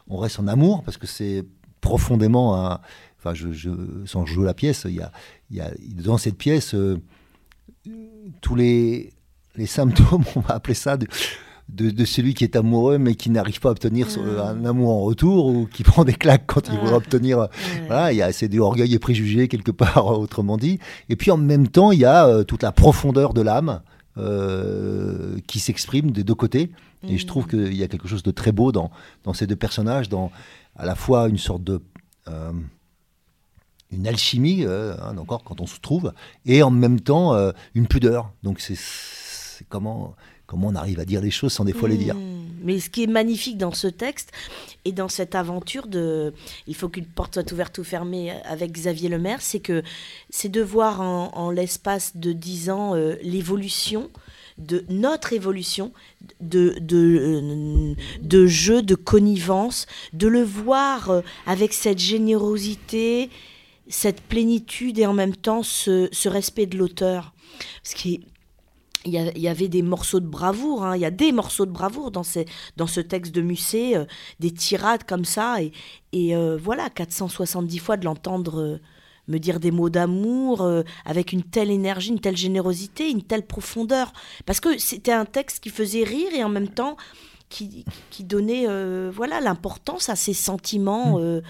on 0.09 0.17
reste 0.17 0.39
en 0.39 0.47
amour 0.47 0.85
parce 0.85 0.97
que 0.97 1.09
c'est 1.09 1.45
profondément 1.81 2.55
un, 2.55 2.81
enfin 3.19 3.35
je, 3.35 3.51
je, 3.51 3.71
sans 4.07 4.27
jouer 4.27 4.45
la 4.45 4.55
pièce, 4.55 4.87
il 4.89 4.95
y 4.95 5.01
a, 5.01 5.11
il 5.51 5.57
y 5.57 5.61
a 5.61 5.73
dans 6.05 6.19
cette 6.19 6.37
pièce 6.37 6.77
tous 8.41 8.55
les, 8.55 9.13
les 9.57 9.67
symptômes, 9.67 10.25
on 10.37 10.41
va 10.41 10.55
appeler 10.55 10.75
ça, 10.75 10.97
de, 10.97 11.09
de, 11.69 12.05
celui 12.05 12.35
qui 12.35 12.45
est 12.45 12.55
amoureux 12.55 12.99
mais 12.99 13.17
qui 13.17 13.31
n'arrive 13.31 13.59
pas 13.59 13.71
à 13.71 13.73
obtenir 13.73 14.07
un 14.41 14.65
amour 14.65 14.91
en 14.91 15.01
retour 15.01 15.47
ou 15.47 15.67
qui 15.67 15.83
prend 15.83 16.05
des 16.05 16.15
claques 16.15 16.47
quand 16.47 16.69
il 16.69 16.79
veut 16.79 16.95
obtenir. 16.95 17.49
Voilà, 17.87 18.13
il 18.13 18.19
y 18.19 18.23
a 18.23 18.27
assez 18.27 18.49
d'orgueil 18.49 18.95
et 18.95 18.99
préjugés 19.01 19.49
quelque 19.49 19.73
part, 19.73 20.07
autrement 20.19 20.57
dit. 20.57 20.79
Et 21.09 21.17
puis 21.17 21.33
en 21.33 21.39
même 21.39 21.67
temps, 21.67 21.91
il 21.91 22.01
y 22.01 22.05
a 22.05 22.45
toute 22.45 22.63
la 22.63 22.73
profondeur 22.73 23.35
de 23.35 23.41
l'âme 23.41 23.81
euh, 24.19 25.39
qui 25.47 25.61
s'expriment 25.61 26.11
des 26.11 26.25
deux 26.25 26.35
côtés. 26.35 26.71
Et 27.09 27.17
je 27.17 27.27
trouve 27.27 27.47
mm. 27.47 27.49
qu'il 27.49 27.75
y 27.75 27.83
a 27.83 27.89
quelque 27.89 28.09
chose 28.09 28.23
de 28.23 28.31
très 28.31 28.53
beau 28.53 28.73
dans, 28.73 28.91
dans 29.25 29.33
ces 29.33 29.47
deux 29.47 29.57
personnages, 29.57 30.09
dans 30.09 30.31
à 30.77 30.85
la 30.85 30.95
fois 30.95 31.29
une 31.29 31.39
sorte 31.39 31.65
de. 31.65 31.81
Euh, 32.29 32.53
une 33.93 34.07
alchimie, 34.07 34.65
euh, 34.65 34.95
hein, 35.03 35.19
encore 35.19 35.43
quand 35.43 35.61
on 35.61 35.67
se 35.67 35.81
trouve, 35.81 36.13
et 36.47 36.63
en 36.63 36.71
même 36.71 37.01
temps 37.01 37.35
une 37.75 37.89
pudeur. 37.89 38.33
Donc 38.43 38.61
c'est 38.61 38.77
comment 39.69 40.15
comment 40.47 40.69
on 40.69 40.75
arrive 40.75 41.01
à 41.01 41.05
dire 41.05 41.21
les 41.21 41.31
choses 41.31 41.53
sans 41.53 41.65
des 41.65 41.73
fois 41.73 41.89
les 41.89 41.97
dire. 41.97 42.17
Mais 42.63 42.81
ce 42.81 42.91
qui 42.91 43.03
est 43.03 43.09
magnifique 43.09 43.59
dans 43.59 43.73
ce 43.73 43.87
texte 43.87 44.33
et 44.85 44.93
dans 44.93 45.09
cette 45.09 45.35
aventure 45.35 45.87
de 45.87 46.33
il 46.67 46.75
faut 46.75 46.89
qu'une 46.89 47.07
porte 47.07 47.35
soit 47.35 47.53
ouverte 47.53 47.79
ou 47.79 47.85
fermée 47.85 48.33
avec 48.45 48.73
Xavier 48.73 49.09
Lemaire, 49.09 49.41
c'est 49.41 49.61
que 49.61 49.83
c'est 50.31 50.49
de 50.49 50.63
voir 50.63 51.01
en, 51.01 51.51
l'espace 51.51 52.17
de 52.17 52.33
dix 52.33 52.71
ans 52.71 52.95
euh, 52.95 53.17
l'évolution 53.23 54.11
de 54.59 54.85
notre 54.89 55.33
évolution 55.33 55.93
de, 56.41 56.77
de, 56.81 57.95
de 58.21 58.47
jeu, 58.47 58.83
de 58.83 58.95
connivence, 58.95 59.87
de 60.13 60.29
le 60.29 60.43
voir 60.43 61.11
euh, 61.11 61.21
avec 61.47 61.73
cette 61.73 61.99
générosité, 61.99 63.31
cette 63.89 64.21
plénitude 64.21 64.99
et 64.99 65.07
en 65.07 65.15
même 65.15 65.35
temps 65.35 65.63
ce, 65.63 66.09
ce 66.13 66.29
respect 66.29 66.67
de 66.67 66.77
l'auteur. 66.77 67.33
Ce 67.83 67.95
qui 67.95 68.15
est 68.15 68.21
il 69.07 69.13
y, 69.13 69.49
avait 69.49 69.69
des 69.69 69.83
morceaux 69.83 70.21
de 70.21 70.27
bravoure, 70.27 70.85
hein. 70.85 70.95
il 70.95 71.01
y 71.01 71.07
a 71.07 71.11
des 71.11 71.33
morceaux 71.33 71.65
de 71.65 71.71
bravoure 71.71 72.11
dans, 72.11 72.23
ces, 72.23 72.45
dans 72.77 72.87
ce 72.87 73.01
texte 73.01 73.35
de 73.35 73.41
Musset, 73.41 73.97
euh, 73.97 74.05
des 74.41 74.51
tirades 74.51 75.05
comme 75.05 75.25
ça, 75.25 75.63
et, 75.63 75.73
et 76.13 76.37
euh, 76.37 76.59
voilà, 76.63 76.91
470 76.91 77.79
fois 77.79 77.97
de 77.97 78.05
l'entendre 78.05 78.61
euh, 78.61 78.81
me 79.29 79.39
dire 79.39 79.59
des 79.59 79.71
mots 79.71 79.91
d'amour 79.91 80.69
avec 81.05 81.33
une 81.33 81.45
telle 81.45 81.71
énergie, 81.71 82.09
une 82.09 82.19
telle 82.19 82.37
générosité, 82.37 83.09
une 83.11 83.23
telle 83.23 83.47
profondeur, 83.47 84.13
parce 84.45 84.59
que 84.59 84.77
c'était 84.77 85.13
un 85.13 85.25
texte 85.25 85.63
qui 85.63 85.71
faisait 85.71 86.03
rire 86.03 86.33
et 86.35 86.43
en 86.43 86.49
même 86.49 86.67
temps 86.67 86.97
qui, 87.49 87.85
qui 88.11 88.25
donnait 88.25 88.67
voilà 89.11 89.41
l'importance 89.41 90.09
à 90.09 90.17
ses 90.17 90.35
sentiments. 90.35 91.21
Mmh 91.21 91.43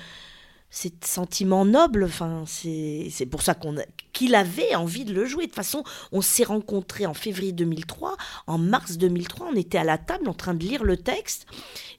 ces 0.70 0.92
sentiments 1.04 1.64
nobles. 1.64 2.04
Enfin, 2.04 2.44
c'est 2.46 3.26
pour 3.26 3.42
ça 3.42 3.54
qu'on 3.54 3.74
qu'il 4.12 4.34
avait 4.34 4.74
envie 4.74 5.04
de 5.04 5.12
le 5.12 5.26
jouer. 5.26 5.44
De 5.44 5.48
toute 5.48 5.56
façon, 5.56 5.84
on 6.12 6.20
s'est 6.20 6.44
rencontrés 6.44 7.06
en 7.06 7.14
février 7.14 7.52
2003. 7.52 8.16
En 8.46 8.58
mars 8.58 8.96
2003, 8.96 9.48
on 9.52 9.56
était 9.56 9.78
à 9.78 9.84
la 9.84 9.98
table 9.98 10.28
en 10.28 10.34
train 10.34 10.54
de 10.54 10.64
lire 10.64 10.84
le 10.84 10.96
texte. 10.96 11.46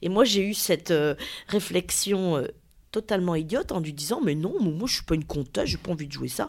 Et 0.00 0.08
moi, 0.08 0.24
j'ai 0.24 0.42
eu 0.42 0.54
cette 0.54 0.90
euh, 0.90 1.14
réflexion 1.48 2.38
euh, 2.38 2.46
totalement 2.90 3.34
idiote 3.34 3.72
en 3.72 3.80
lui 3.80 3.92
disant 3.92 4.20
Mais 4.22 4.34
non, 4.34 4.54
moi, 4.60 4.88
je 4.88 4.94
suis 4.94 5.04
pas 5.04 5.14
une 5.14 5.24
comtesse, 5.24 5.68
j'ai 5.68 5.78
pas 5.78 5.92
envie 5.92 6.06
de 6.06 6.12
jouer 6.12 6.28
ça. 6.28 6.48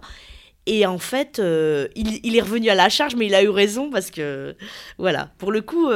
Et 0.66 0.86
en 0.86 0.98
fait, 0.98 1.40
euh, 1.40 1.90
il, 1.96 2.38
est 2.38 2.42
revenu 2.42 2.70
à 2.70 2.76
la 2.76 2.88
charge, 2.88 3.18
mais 3.18 3.26
il 3.26 3.36
a 3.36 3.44
eu 3.44 3.50
raison 3.50 3.90
parce 3.90 4.10
que, 4.10 4.56
voilà, 4.98 5.34
pour 5.38 5.52
le 5.52 5.60
coup, 5.62 5.90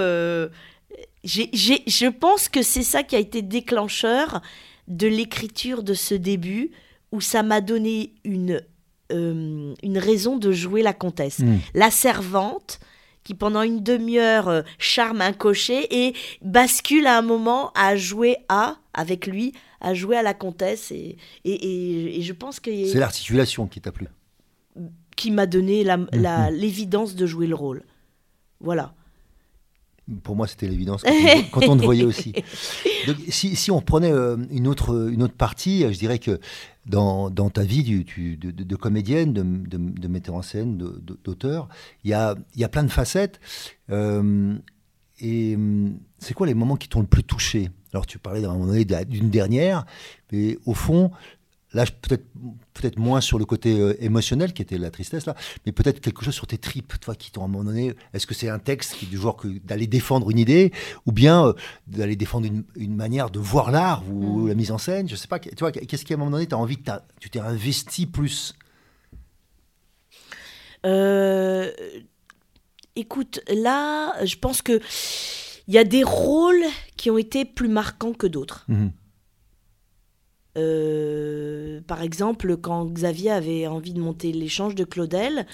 je 1.24 2.10
pense 2.10 2.50
que 2.50 2.62
c'est 2.62 2.84
ça 2.84 3.04
qui 3.04 3.16
a 3.16 3.20
été 3.20 3.42
déclencheur 3.42 4.42
de 4.88 5.08
l'écriture 5.08 5.84
de 5.84 5.94
ce 5.94 6.16
début 6.16 6.72
où 7.12 7.22
ça 7.22 7.44
m'a 7.44 7.62
donné 7.62 8.14
une, 8.24 8.62
euh, 9.12 9.74
une 9.84 9.98
raison 9.98 10.38
de 10.38 10.52
jouer 10.52 10.82
la 10.82 10.94
comtesse. 10.94 11.40
Hmm. 11.40 11.58
La 11.74 11.92
servante 11.92 12.80
qui 13.24 13.34
pendant 13.34 13.62
une 13.62 13.84
demi-heure 13.84 14.48
euh, 14.48 14.62
charme 14.80 15.20
un 15.20 15.34
cocher 15.34 16.08
et 16.08 16.14
bascule 16.42 17.08
à 17.08 17.18
un 17.18 17.22
moment 17.22 17.72
à 17.76 17.98
jouer 17.98 18.38
à, 18.48 18.78
avec 18.94 19.28
lui, 19.28 19.52
à 19.82 19.94
jouer 19.94 20.16
à 20.16 20.24
la 20.24 20.34
comtesse. 20.34 20.92
Et, 20.92 21.18
et, 21.44 22.20
et, 22.20 22.22
je 22.22 22.32
pense 22.32 22.62
que... 22.62 22.72
C'est 22.86 23.00
l'articulation 23.00 23.68
qui 23.68 23.82
t'a 23.82 23.92
plu 23.92 24.08
Qui 25.18 25.32
m'a 25.32 25.46
donné 25.46 25.84
mm-hmm. 25.84 26.52
l'évidence 26.52 27.16
de 27.16 27.26
jouer 27.26 27.48
le 27.48 27.56
rôle. 27.56 27.84
Voilà. 28.62 28.94
Pour 30.24 30.36
moi, 30.36 30.48
c'était 30.48 30.68
l'évidence 30.68 31.04
quand, 31.52 31.68
on 31.68 31.76
te 31.76 31.84
voyait 31.84 32.06
aussi. 32.06 32.34
si, 33.28 33.56
si, 33.56 33.72
on 33.72 33.82
prenait 33.82 34.12
euh, 34.12 34.38
une, 34.52 34.68
autre, 34.68 35.10
une 35.12 35.22
autre 35.22 35.34
partie, 35.34 35.82
je 35.82 36.00
dirais 36.00 36.20
que 36.20 36.40
dans, 36.86 37.30
dans 37.30 37.50
ta 37.50 37.64
vie 37.64 37.84
de, 37.84 38.52
de, 38.52 38.76
comédienne, 38.76 39.34
de, 39.34 39.44
de, 39.44 40.08
metteur 40.08 40.36
en 40.36 40.42
scène, 40.42 40.78
d'auteur, 40.78 41.68
il 42.04 42.12
y 42.12 42.14
a, 42.14 42.36
y 42.56 42.64
a 42.64 42.70
plein 42.70 42.84
de 42.84 42.92
facettes. 42.92 43.42
Euh, 43.92 44.56
et 45.20 45.56
hum, 45.56 46.00
c'est 46.20 46.34
quoi 46.34 46.48
les 46.48 46.54
moments 46.54 46.78
qui 46.78 46.88
t'ont 46.88 47.02
le 47.02 47.08
plus 47.08 47.24
touché? 47.24 47.70
Alors, 47.94 48.06
tu 48.06 48.20
parlais 48.20 48.42
d'un 48.42 48.54
moment 48.54 48.68
donné 48.68 48.86
d'une 48.86 49.30
dernière, 49.30 49.86
mais 50.32 50.58
au 50.66 50.74
fond, 50.74 51.12
Là, 51.78 51.86
peut-être 51.86 52.26
peut-être 52.74 52.98
moins 52.98 53.22
sur 53.22 53.38
le 53.38 53.46
côté 53.46 53.80
euh, 53.80 53.96
émotionnel 54.04 54.52
qui 54.52 54.64
était 54.64 54.80
la 54.80 54.90
tristesse 54.90 55.28
là, 55.28 55.36
mais 55.68 55.72
peut-être 55.72 56.02
quelque 56.02 56.26
chose 56.26 56.34
sur 56.34 56.48
tes 56.48 56.58
tripes, 56.58 57.00
toi, 57.00 57.14
qui 57.14 57.30
t'ont 57.32 57.44
à 57.44 57.46
un 57.46 57.48
moment 57.48 57.66
donné. 57.66 57.94
Est-ce 58.16 58.26
que 58.26 58.34
c'est 58.34 58.50
un 58.50 58.58
texte 58.58 58.96
qui 58.96 59.06
du 59.06 59.16
genre 59.16 59.38
que 59.38 59.48
d'aller 59.60 59.86
défendre 59.86 60.32
une 60.32 60.40
idée, 60.40 60.74
ou 61.06 61.12
bien 61.12 61.46
euh, 61.46 61.54
d'aller 61.86 62.16
défendre 62.16 62.48
une, 62.48 62.96
manière 62.96 63.30
de 63.30 63.38
voir 63.38 63.70
l'art 63.70 64.04
ou 64.10 64.40
mm. 64.40 64.48
la 64.48 64.56
mise 64.56 64.72
en 64.72 64.80
scène? 64.80 65.08
Je 65.08 65.16
sais 65.16 65.28
pas. 65.28 65.38
Tu 65.38 65.52
vois, 65.60 65.72
qu'est-ce 65.72 66.04
qui 66.04 66.14
à 66.14 66.16
un 66.16 66.20
moment 66.20 66.32
donné 66.32 66.48
t'as 66.48 66.56
envie 66.56 66.82
que 66.82 66.90
tu 67.20 67.30
t'es 67.30 67.40
investi 67.40 68.08
plus? 68.08 68.56
Euh, 70.84 71.72
Écoute, 72.96 73.42
là, 73.48 74.26
je 74.26 74.36
pense 74.38 74.64
que 74.64 74.82
il 75.68 75.76
y 75.76 75.78
a 75.78 75.84
des 75.84 76.04
rôles 76.04 76.66
qui 76.96 77.12
ont 77.12 77.20
été 77.20 77.46
plus 77.46 77.68
marquants 77.68 78.14
que 78.14 78.26
d'autres. 78.26 78.66
Mmh. 78.68 78.88
Euh, 80.58 81.82
par 81.88 82.02
exemple, 82.02 82.58
quand 82.58 82.86
Xavier 82.86 83.32
avait 83.32 83.68
envie 83.68 83.94
de 83.94 84.00
monter 84.00 84.32
l'échange 84.32 84.76
de 84.76 84.84
Claudel, 84.84 85.46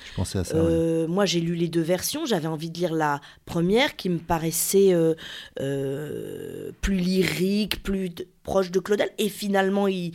euh, 0.53 1.07
moi 1.07 1.25
j'ai 1.25 1.41
lu 1.41 1.55
les 1.55 1.67
deux 1.67 1.81
versions, 1.81 2.25
j'avais 2.25 2.47
envie 2.47 2.69
de 2.69 2.77
lire 2.77 2.93
la 2.93 3.19
première 3.45 3.95
qui 3.95 4.09
me 4.09 4.19
paraissait 4.19 4.93
euh, 4.93 6.71
plus 6.81 6.95
lyrique, 6.95 7.83
plus 7.83 8.11
proche 8.43 8.71
de 8.71 8.79
Claudel, 8.79 9.09
et 9.17 9.29
finalement 9.29 9.87
il, 9.87 10.13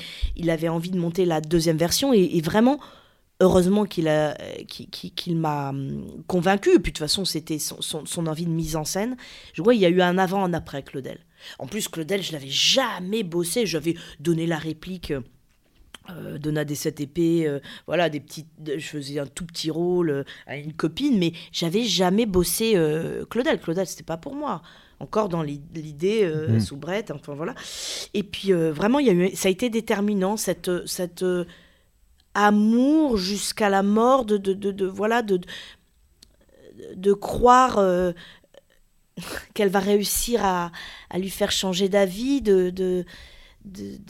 avait 0.48 0.68
envie 0.68 0.90
de 0.90 0.98
monter 0.98 1.26
la 1.26 1.40
deuxième 1.40 1.76
version, 1.76 2.14
et, 2.14 2.40
vraiment, 2.40 2.80
heureusement 3.40 3.84
qu'il 3.84 4.10
qu'il 4.68 5.36
m'a 5.36 5.70
hum, 5.70 6.06
convaincu, 6.26 6.70
et 6.70 6.78
puis 6.78 6.92
de 6.92 6.96
toute 6.96 6.98
façon 6.98 7.26
c'était 7.26 7.58
son, 7.58 7.80
son, 7.82 8.26
envie 8.26 8.46
de 8.46 8.50
mise 8.50 8.76
en 8.76 8.84
scène. 8.84 9.16
Je 9.52 9.62
vois, 9.62 9.74
il 9.74 9.80
y 9.80 9.86
a 9.86 9.90
eu 9.90 10.00
un 10.00 10.16
avant, 10.16 10.42
un 10.44 10.54
après 10.54 10.82
Claudel. 10.82 11.18
En 11.58 11.66
plus, 11.66 11.88
Claudel, 11.88 12.22
je 12.22 12.32
l'avais 12.32 12.48
jamais 12.48 13.22
bossé. 13.22 13.66
J'avais 13.66 13.94
donné 14.20 14.46
la 14.46 14.58
réplique. 14.58 15.12
Euh, 16.10 16.38
Donna 16.38 16.64
des 16.64 16.74
sept 16.74 17.00
épées, 17.00 17.46
euh, 17.46 17.60
voilà, 17.86 18.08
des 18.08 18.20
petites, 18.20 18.48
je 18.66 18.86
faisais 18.86 19.18
un 19.18 19.26
tout 19.26 19.44
petit 19.44 19.70
rôle 19.70 20.10
euh, 20.10 20.24
à 20.46 20.56
une 20.56 20.72
copine, 20.72 21.18
mais 21.18 21.32
j'avais 21.52 21.84
jamais 21.84 22.24
bossé 22.24 22.72
euh, 22.76 23.26
Claudel. 23.26 23.60
Claudel, 23.60 23.86
c'était 23.86 24.04
pas 24.04 24.16
pour 24.16 24.34
moi. 24.34 24.62
Encore 25.00 25.28
dans 25.28 25.42
l'idée 25.42 26.26
mmh. 26.26 26.58
soubrette, 26.58 27.12
enfin 27.12 27.32
voilà. 27.34 27.54
Et 28.14 28.24
puis 28.24 28.50
vraiment, 28.50 28.98
il 28.98 29.06
y 29.06 29.10
a 29.10 29.12
eu, 29.12 29.36
ça 29.36 29.46
a 29.46 29.50
été 29.52 29.70
déterminant 29.70 30.36
cette, 30.36 30.88
cette 30.88 31.24
amour 32.34 33.16
jusqu'à 33.16 33.68
la 33.68 33.84
mort 33.84 34.24
de, 34.24 34.38
de, 34.38 34.54
de, 34.54 34.72
de 34.72 34.86
voilà 34.86 35.22
de, 35.22 35.38
de 36.96 37.12
croire 37.12 37.78
qu'elle 39.54 39.68
va 39.68 39.80
réussir 39.80 40.44
à, 40.44 40.70
lui 41.14 41.30
faire 41.30 41.50
changer 41.50 41.88
d'avis 41.88 42.40
de, 42.42 42.70
de, 42.70 43.04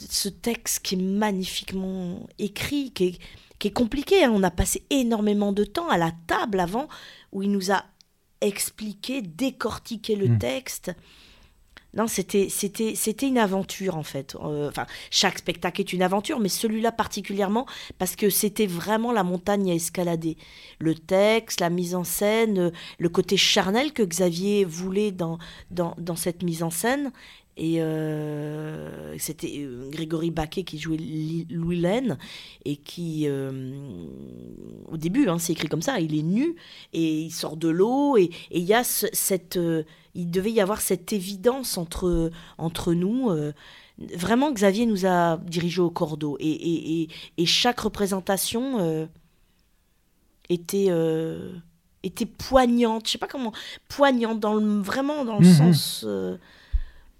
ce 0.09 0.29
texte 0.29 0.79
qui 0.83 0.95
est 0.95 1.01
magnifiquement 1.01 2.27
écrit, 2.37 2.91
qui 2.91 3.19
est, 3.59 3.71
compliqué. 3.71 4.23
Hein. 4.23 4.31
On 4.33 4.43
a 4.43 4.51
passé 4.51 4.83
énormément 4.89 5.51
de 5.51 5.63
temps 5.63 5.89
à 5.89 5.97
la 5.97 6.11
table 6.27 6.59
avant 6.59 6.87
où 7.31 7.43
il 7.43 7.51
nous 7.51 7.71
a 7.71 7.83
expliqué, 8.41 9.21
décortiqué 9.21 10.15
le 10.15 10.29
mmh. 10.29 10.39
texte. 10.39 10.91
Non, 11.95 12.07
c'était 12.07 12.47
une 13.23 13.37
aventure 13.37 13.97
en 13.97 14.03
fait. 14.03 14.35
Euh, 14.43 14.71
chaque 15.09 15.39
spectacle 15.39 15.81
est 15.81 15.91
une 15.91 16.03
aventure, 16.03 16.39
mais 16.39 16.49
celui-là 16.49 16.91
particulièrement 16.91 17.65
parce 17.97 18.15
que 18.15 18.29
c'était 18.29 18.67
vraiment 18.67 19.11
la 19.11 19.23
montagne 19.23 19.71
à 19.71 19.73
escalader. 19.73 20.37
Le 20.77 20.93
texte, 20.93 21.61
la 21.61 21.71
mise 21.71 21.95
en 21.95 22.03
scène, 22.03 22.59
euh, 22.59 22.71
le 22.99 23.09
côté 23.09 23.37
charnel 23.37 23.91
que 23.91 24.03
Xavier 24.03 24.65
voulait 24.65 25.11
dans 25.11 25.39
cette 26.15 26.43
mise 26.43 26.61
en 26.61 26.69
scène. 26.69 27.11
Et 27.59 27.81
euh, 27.81 29.17
c'était 29.17 29.67
Grégory 29.89 30.31
Baquet 30.31 30.63
qui 30.63 30.79
jouait 30.79 30.97
Louis 31.49 31.79
Laine 31.79 32.17
et 32.65 32.77
qui, 32.77 33.27
au 33.29 34.97
début, 34.97 35.27
hein, 35.27 35.37
c'est 35.39 35.53
écrit 35.53 35.67
comme 35.67 35.81
ça, 35.81 35.99
il 35.99 36.17
est 36.17 36.23
nu 36.23 36.55
et 36.93 37.21
il 37.21 37.31
sort 37.31 37.57
de 37.57 37.67
l'eau 37.67 38.17
et 38.17 38.29
il 38.49 38.63
y 38.63 38.73
a 38.73 38.83
cette 38.83 39.59
il 40.15 40.31
devait 40.31 40.51
y 40.51 40.61
avoir 40.61 40.81
cette 40.81 41.13
évidence 41.13 41.77
entre, 41.77 42.31
entre 42.57 42.93
nous. 42.93 43.29
Euh, 43.29 43.53
vraiment, 44.15 44.51
Xavier 44.51 44.85
nous 44.85 45.05
a 45.05 45.37
dirigés 45.37 45.81
au 45.81 45.89
cordeau. 45.89 46.37
Et, 46.39 47.07
et, 47.37 47.45
chaque 47.45 47.79
représentation 47.79 48.79
euh, 48.79 49.05
était, 50.49 50.87
euh, 50.89 51.53
était 52.03 52.25
poignante. 52.25 53.05
Je 53.05 53.11
sais 53.11 53.17
pas 53.17 53.27
comment. 53.27 53.53
Poignante, 53.87 54.39
dans 54.39 54.55
le, 54.55 54.81
vraiment 54.81 55.25
dans 55.25 55.39
le 55.39 55.47
mhm. 55.47 55.53
sens 55.53 56.05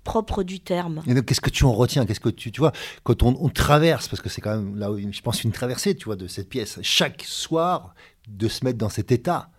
propre 0.04 0.44
du 0.44 0.60
terme. 0.60 1.02
Qu'est-ce 1.26 1.42
que 1.42 1.50
tu 1.50 1.64
en 1.66 1.74
retiens? 1.74 2.06
Qu'est-ce 2.06 2.20
que 2.20 2.30
tu, 2.30 2.52
tu 2.52 2.60
vois 2.60 2.72
quand 3.04 3.24
on, 3.24 3.38
on 3.40 3.50
traverse 3.50 4.08
parce 4.08 4.22
que 4.22 4.30
c'est 4.30 4.42
quand 4.42 4.56
même 4.56 4.76
là, 4.76 4.90
je 5.12 5.22
pense 5.22 5.44
une 5.44 5.52
traversée, 5.52 5.96
tu 5.96 6.06
vois, 6.06 6.16
de 6.16 6.28
cette 6.28 6.50
pièce. 6.50 6.80
Chaque 6.82 7.24
soir, 7.24 7.94
de 8.30 8.48
se 8.48 8.64
mettre 8.64 8.78
dans 8.78 8.90
cet 8.90 9.12
état. 9.12 9.50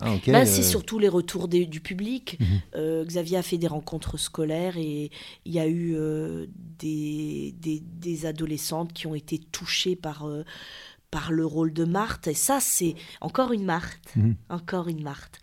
Ah, 0.00 0.14
bah, 0.26 0.44
c'est 0.44 0.60
euh. 0.60 0.64
surtout 0.64 0.98
les 0.98 1.08
retours 1.08 1.48
du 1.48 1.80
public. 1.80 2.38
Mhm. 2.38 2.46
Euh, 2.76 3.04
Xavier 3.04 3.38
a 3.38 3.42
fait 3.42 3.58
des 3.58 3.66
rencontres 3.66 4.18
scolaires 4.18 4.76
et 4.76 5.10
il 5.44 5.52
y 5.52 5.58
a 5.58 5.66
eu 5.66 5.94
euh, 5.96 6.46
des, 6.78 7.54
des, 7.58 8.26
adolescentes 8.26 8.92
qui 8.92 9.06
ont 9.06 9.14
été 9.14 9.38
touchées 9.38 9.96
par, 9.96 10.28
par 11.10 11.32
le 11.32 11.46
rôle 11.46 11.72
de 11.72 11.84
Marthe. 11.84 12.26
Et 12.28 12.34
ça, 12.34 12.58
c'est 12.60 12.94
encore 13.20 13.52
une 13.52 13.64
Marthe. 13.64 14.14
Mhm. 14.16 14.36
Encore 14.48 14.88
une 14.88 15.02
Marthe. 15.02 15.40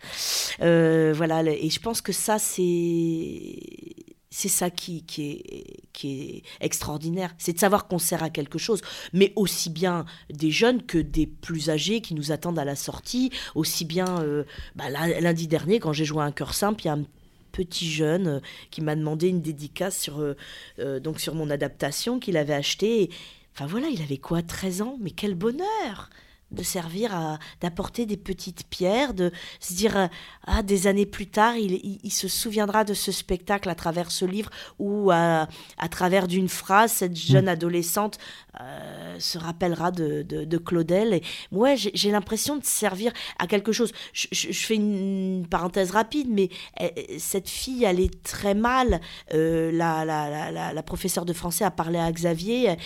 voilà, 0.58 1.42
et 1.44 1.70
je 1.70 1.80
pense 1.80 2.00
que 2.00 2.12
ça, 2.12 2.38
c'est 2.38 4.06
c'est 4.36 4.48
ça 4.48 4.68
qui, 4.68 5.02
qui, 5.04 5.30
est, 5.30 5.76
qui 5.94 6.20
est 6.20 6.42
extraordinaire, 6.60 7.34
c'est 7.38 7.54
de 7.54 7.58
savoir 7.58 7.88
qu'on 7.88 7.98
sert 7.98 8.22
à 8.22 8.28
quelque 8.28 8.58
chose, 8.58 8.82
mais 9.14 9.32
aussi 9.34 9.70
bien 9.70 10.04
des 10.30 10.50
jeunes 10.50 10.82
que 10.82 10.98
des 10.98 11.26
plus 11.26 11.70
âgés 11.70 12.02
qui 12.02 12.14
nous 12.14 12.32
attendent 12.32 12.58
à 12.58 12.66
la 12.66 12.76
sortie, 12.76 13.30
aussi 13.54 13.86
bien 13.86 14.20
euh, 14.20 14.44
bah, 14.74 14.90
lundi 14.90 15.48
dernier 15.48 15.80
quand 15.80 15.94
j'ai 15.94 16.04
joué 16.04 16.22
un 16.22 16.32
cœur 16.32 16.52
simple, 16.52 16.82
il 16.82 16.86
y 16.86 16.90
a 16.90 16.94
un 16.94 17.04
petit 17.50 17.90
jeune 17.90 18.26
euh, 18.26 18.40
qui 18.70 18.82
m'a 18.82 18.94
demandé 18.94 19.28
une 19.28 19.40
dédicace 19.40 19.98
sur, 19.98 20.20
euh, 20.20 21.00
donc 21.00 21.18
sur 21.18 21.34
mon 21.34 21.48
adaptation 21.48 22.20
qu'il 22.20 22.36
avait 22.36 22.52
acheté. 22.52 23.08
Enfin 23.56 23.66
voilà, 23.66 23.88
il 23.88 24.02
avait 24.02 24.18
quoi 24.18 24.42
13 24.42 24.82
ans? 24.82 24.98
Mais 25.00 25.12
quel 25.12 25.34
bonheur 25.34 26.10
de 26.52 26.62
servir 26.62 27.14
à 27.14 27.38
d'apporter 27.60 28.06
des 28.06 28.16
petites 28.16 28.68
pierres, 28.68 29.14
de 29.14 29.32
se 29.58 29.74
dire 29.74 29.96
euh, 29.96 30.06
ah 30.46 30.62
des 30.62 30.86
années 30.86 31.06
plus 31.06 31.26
tard 31.26 31.56
il, 31.56 32.00
il, 32.04 32.12
se 32.12 32.28
souviendra 32.28 32.84
de 32.84 32.94
ce 32.94 33.10
spectacle 33.10 33.68
à 33.68 33.74
travers 33.74 34.12
ce 34.12 34.24
livre 34.24 34.50
ou 34.78 35.10
à, 35.10 35.48
à 35.76 35.88
travers 35.88 36.28
d'une 36.28 36.48
phrase 36.48 36.92
cette 36.92 37.12
mm. 37.12 37.16
jeune 37.16 37.48
adolescente 37.48 38.18
euh, 38.60 39.18
se 39.18 39.38
rappellera 39.38 39.90
de, 39.90 40.22
de, 40.22 40.58
Claudel. 40.58 41.14
Et 41.14 41.22
moi 41.50 41.74
j'ai 41.74 42.10
l'impression 42.12 42.56
de 42.56 42.64
servir 42.64 43.12
à 43.38 43.46
quelque 43.46 43.72
chose. 43.72 43.92
Je, 44.12 44.28
je, 44.30 44.52
fais 44.52 44.76
une 44.76 45.46
parenthèse 45.50 45.90
rapide 45.90 46.28
mais 46.30 46.48
euh, 46.80 46.88
cette 47.18 47.48
fille 47.48 47.84
elle 47.84 47.98
est 47.98 48.22
très 48.22 48.54
mal. 48.54 49.00
La, 49.32 50.04
la, 50.04 50.50
la, 50.52 50.72
la, 50.72 50.82
professeure 50.82 51.24
de 51.24 51.32
français 51.32 51.64
a 51.64 51.70
parlé 51.72 51.98
à 51.98 52.10
Xavier 52.12 52.76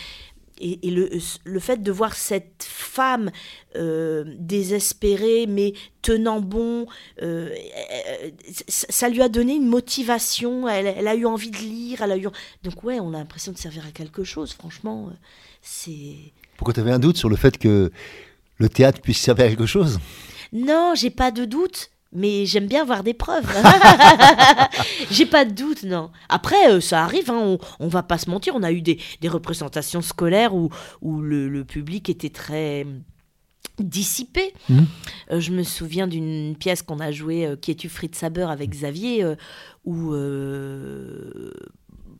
et, 0.60 0.90
le, 0.90 1.10
le, 1.44 1.60
fait 1.60 1.82
de 1.82 1.92
voir 1.92 2.14
cette 2.14 2.62
femme 2.62 3.30
euh, 3.76 4.24
désespérée 4.38 5.46
mais 5.48 5.72
tenant 6.02 6.40
bon, 6.40 6.86
euh, 7.22 7.54
ça 8.68 9.08
lui 9.08 9.22
a 9.22 9.28
donné 9.28 9.54
une 9.54 9.66
motivation, 9.66 10.68
elle, 10.68 11.08
a 11.08 11.14
eu 11.14 11.26
envie 11.26 11.50
de 11.50 11.58
lire, 11.58 12.02
elle 12.02 12.12
a 12.12 12.16
eu... 12.16 12.26
Donc 12.62 12.84
ouais, 12.84 13.00
on 13.00 13.14
a 13.14 13.18
l'impression 13.18 13.52
de 13.52 13.58
servir 13.58 13.86
à 13.86 13.90
quelque 13.90 14.24
chose, 14.24 14.52
franchement, 14.52 15.08
euh, 15.10 15.14
c'est... 15.62 16.16
Pourquoi 16.56 16.74
tu 16.74 16.80
avais 16.80 16.92
un 16.92 16.98
doute 16.98 17.16
sur 17.16 17.28
le 17.28 17.36
fait 17.36 17.58
que 17.58 17.90
le 18.58 18.68
théâtre 18.68 19.00
puisse 19.00 19.18
servir 19.18 19.46
à 19.46 19.48
quelque 19.48 19.66
chose? 19.66 19.98
Non, 20.52 20.94
j'ai 20.94 21.10
pas 21.10 21.30
de 21.30 21.44
doute 21.44 21.90
mais 22.12 22.44
j'aime 22.46 22.66
bien 22.66 22.84
voir 22.84 23.02
des 23.04 23.14
preuves. 23.14 23.46
J'ai 25.10 25.26
pas 25.26 25.44
de 25.44 25.52
doute, 25.52 25.84
non. 25.84 26.10
Après, 26.28 26.70
euh, 26.70 26.80
ça 26.80 27.04
arrive, 27.04 27.30
hein, 27.30 27.58
on, 27.78 27.88
va 27.88 28.02
pas 28.02 28.18
se 28.18 28.28
mentir, 28.28 28.54
on 28.56 28.62
a 28.62 28.72
eu 28.72 28.82
des, 28.82 28.98
représentations 29.28 30.02
scolaires 30.02 30.54
où, 30.54 30.70
où 31.02 31.20
le, 31.20 31.64
public 31.64 32.08
était 32.08 32.30
très 32.30 32.86
dissipé. 33.78 34.52
Mhm. 34.68 34.86
Euh, 35.30 35.40
je 35.40 35.52
me 35.52 35.62
souviens 35.62 36.06
d'une 36.06 36.56
pièce 36.56 36.82
qu'on 36.82 36.98
a 36.98 37.12
jouée, 37.12 37.46
euh, 37.46 37.56
qui 37.56 37.70
est 37.70 37.76
tu 37.76 37.88
Fritz 37.88 38.18
Saber 38.18 38.46
avec 38.50 38.70
Xavier, 38.70 39.24
où 39.84 40.12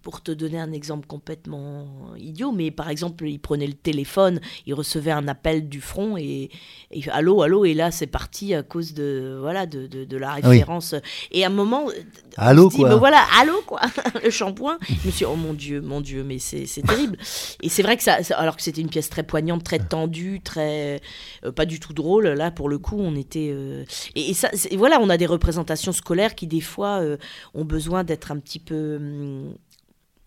pour 0.03 0.23
te 0.23 0.31
donner 0.33 0.59
un 0.59 0.73
exemple 0.73 1.07
complètement 1.07 2.15
idiot, 2.17 2.53
mais 2.53 2.71
par 2.71 2.89
exemple, 2.89 3.27
il 3.29 3.39
prenait 3.39 3.67
le 3.67 3.75
téléphone, 3.75 4.41
il 4.67 4.75
recevait 4.75 5.11
un 5.11 5.29
appel 5.29 5.69
du 5.69 5.81
front 5.81 6.17
et, 6.17 6.51
et 6.91 7.09
allô, 7.11 7.43
allô, 7.43 7.65
et 7.65 7.75
là 7.75 7.91
c'est 7.91 8.07
parti 8.07 8.55
à 8.55 8.63
cause 8.63 8.95
de 8.95 9.39
voilà 9.41 9.67
de, 9.67 9.87
de, 9.87 10.05
de 10.05 10.17
la 10.17 10.33
Ah 10.33 10.39
oui. 10.45 10.49
référence. 10.59 10.95
Et 11.33 11.45
à 11.45 11.49
un 11.49 11.51
moment, 11.51 11.89
Allô, 12.37 12.69
dit, 12.69 12.79
quoi. 12.79 12.97
voilà, 12.97 13.25
allô 13.41 13.61
quoi, 13.67 13.81
le 14.25 14.31
shampoing. 14.31 14.79
Je 14.89 14.95
me 14.95 14.99
suis 15.11 15.11
dit, 15.11 15.25
oh 15.25 15.37
mon 15.37 15.53
dieu, 15.53 15.81
mon 15.81 16.01
dieu, 16.01 16.25
mais 16.25 16.39
c'est 16.39 16.65
terrible. 16.87 17.17
Et 17.63 17.69
c'est 17.69 17.83
vrai 17.83 17.97
que 17.97 18.03
ça, 18.03 18.19
alors 18.37 18.57
que 18.57 18.63
c'était 18.63 18.81
une 18.81 18.89
pièce 18.91 19.11
très 19.11 19.23
poignante, 19.23 19.65
très 19.65 19.79
tendue, 19.79 20.41
très 20.43 21.01
euh, 21.45 21.53
pas 21.53 21.67
du 21.67 21.79
tout 21.81 21.93
drôle. 21.93 22.29
Là, 22.29 22.51
pour 22.51 22.69
le 22.69 22.79
coup, 22.79 22.97
on 22.99 23.15
était 23.17 23.51
euh, 23.53 23.85
et, 24.15 24.31
et 24.31 24.35
ça, 24.35 24.49
voilà, 24.77 24.99
on 25.01 25.11
a 25.11 25.17
des 25.17 25.27
représentations 25.27 25.93
scolaires 25.93 26.35
qui 26.35 26.47
des 26.47 26.61
fois 26.61 27.01
euh, 27.01 27.17
ont 27.55 27.65
besoin 27.65 28.05
d'être 28.05 28.31
un 28.33 28.39
petit 28.39 28.59
peu 28.59 28.97
hum, 28.97 29.55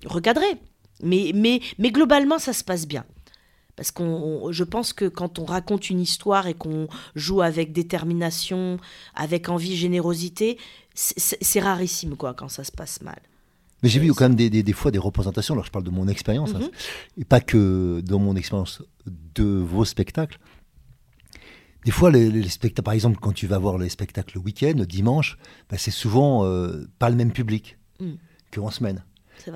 recadrées. 0.05 0.57
Mais, 1.01 1.31
mais, 1.35 1.59
mais 1.79 1.91
globalement, 1.91 2.39
ça 2.39 2.53
se 2.53 2.63
passe 2.63 2.87
bien. 2.87 3.03
Parce 3.75 3.89
qu'on, 3.91 4.03
on- 4.05 4.51
je 4.51 4.63
pense 4.63 4.93
que 4.93 5.05
quand 5.05 5.39
on 5.39 5.45
raconte 5.45 5.89
une 5.89 5.99
histoire 5.99 6.47
et 6.47 6.53
qu'on 6.53 6.87
joue 7.15 7.41
avec 7.41 7.73
détermination, 7.73 8.77
avec 9.15 9.49
envie, 9.49 9.75
générosité, 9.75 10.57
c'est- 10.93 11.59
rarissime 11.59 12.15
quoi 12.15 12.33
quand 12.35 12.49
ça 12.49 12.63
se 12.63 12.71
passe 12.71 13.01
mal. 13.01 13.19
Mais 13.81 13.89
j'ai 13.89 13.99
vu 13.99 14.13
quand 14.13 14.25
même 14.25 14.35
des, 14.35 14.49
des- 14.49 14.63
des 14.63 14.73
fois 14.73 14.91
des 14.91 14.99
représentations, 14.99 15.55
alors 15.55 15.65
je 15.65 15.71
parle 15.71 15.83
de 15.83 15.89
mon 15.89 16.07
expérience, 16.07 16.51
hein, 16.55 16.59
Mhm. 16.59 16.69
et 17.17 17.25
pas 17.25 17.41
que 17.41 18.01
dans 18.05 18.19
mon 18.19 18.35
expérience 18.35 18.81
de 19.07 19.43
vos 19.43 19.83
spectacles. 19.85 20.37
Des 21.83 21.91
fois, 21.91 22.11
les, 22.11 22.29
les 22.31 22.47
spectacles, 22.47 22.83
par 22.85 22.93
exemple, 22.93 23.17
quand 23.19 23.33
tu 23.33 23.45
vas 23.47 23.57
voir 23.57 23.77
les 23.77 23.89
spectacles 23.89 24.37
le 24.37 24.41
week-end, 24.41 24.73
le 24.77 24.85
dimanche, 24.85 25.37
bah, 25.69 25.77
c'est 25.77 25.91
souvent 25.91 26.45
euh, 26.45 26.85
pas 26.99 27.09
le 27.09 27.15
même 27.17 27.33
public 27.33 27.77
Mm. 27.99 28.13
qu'en 28.53 28.69
semaine. 28.71 29.03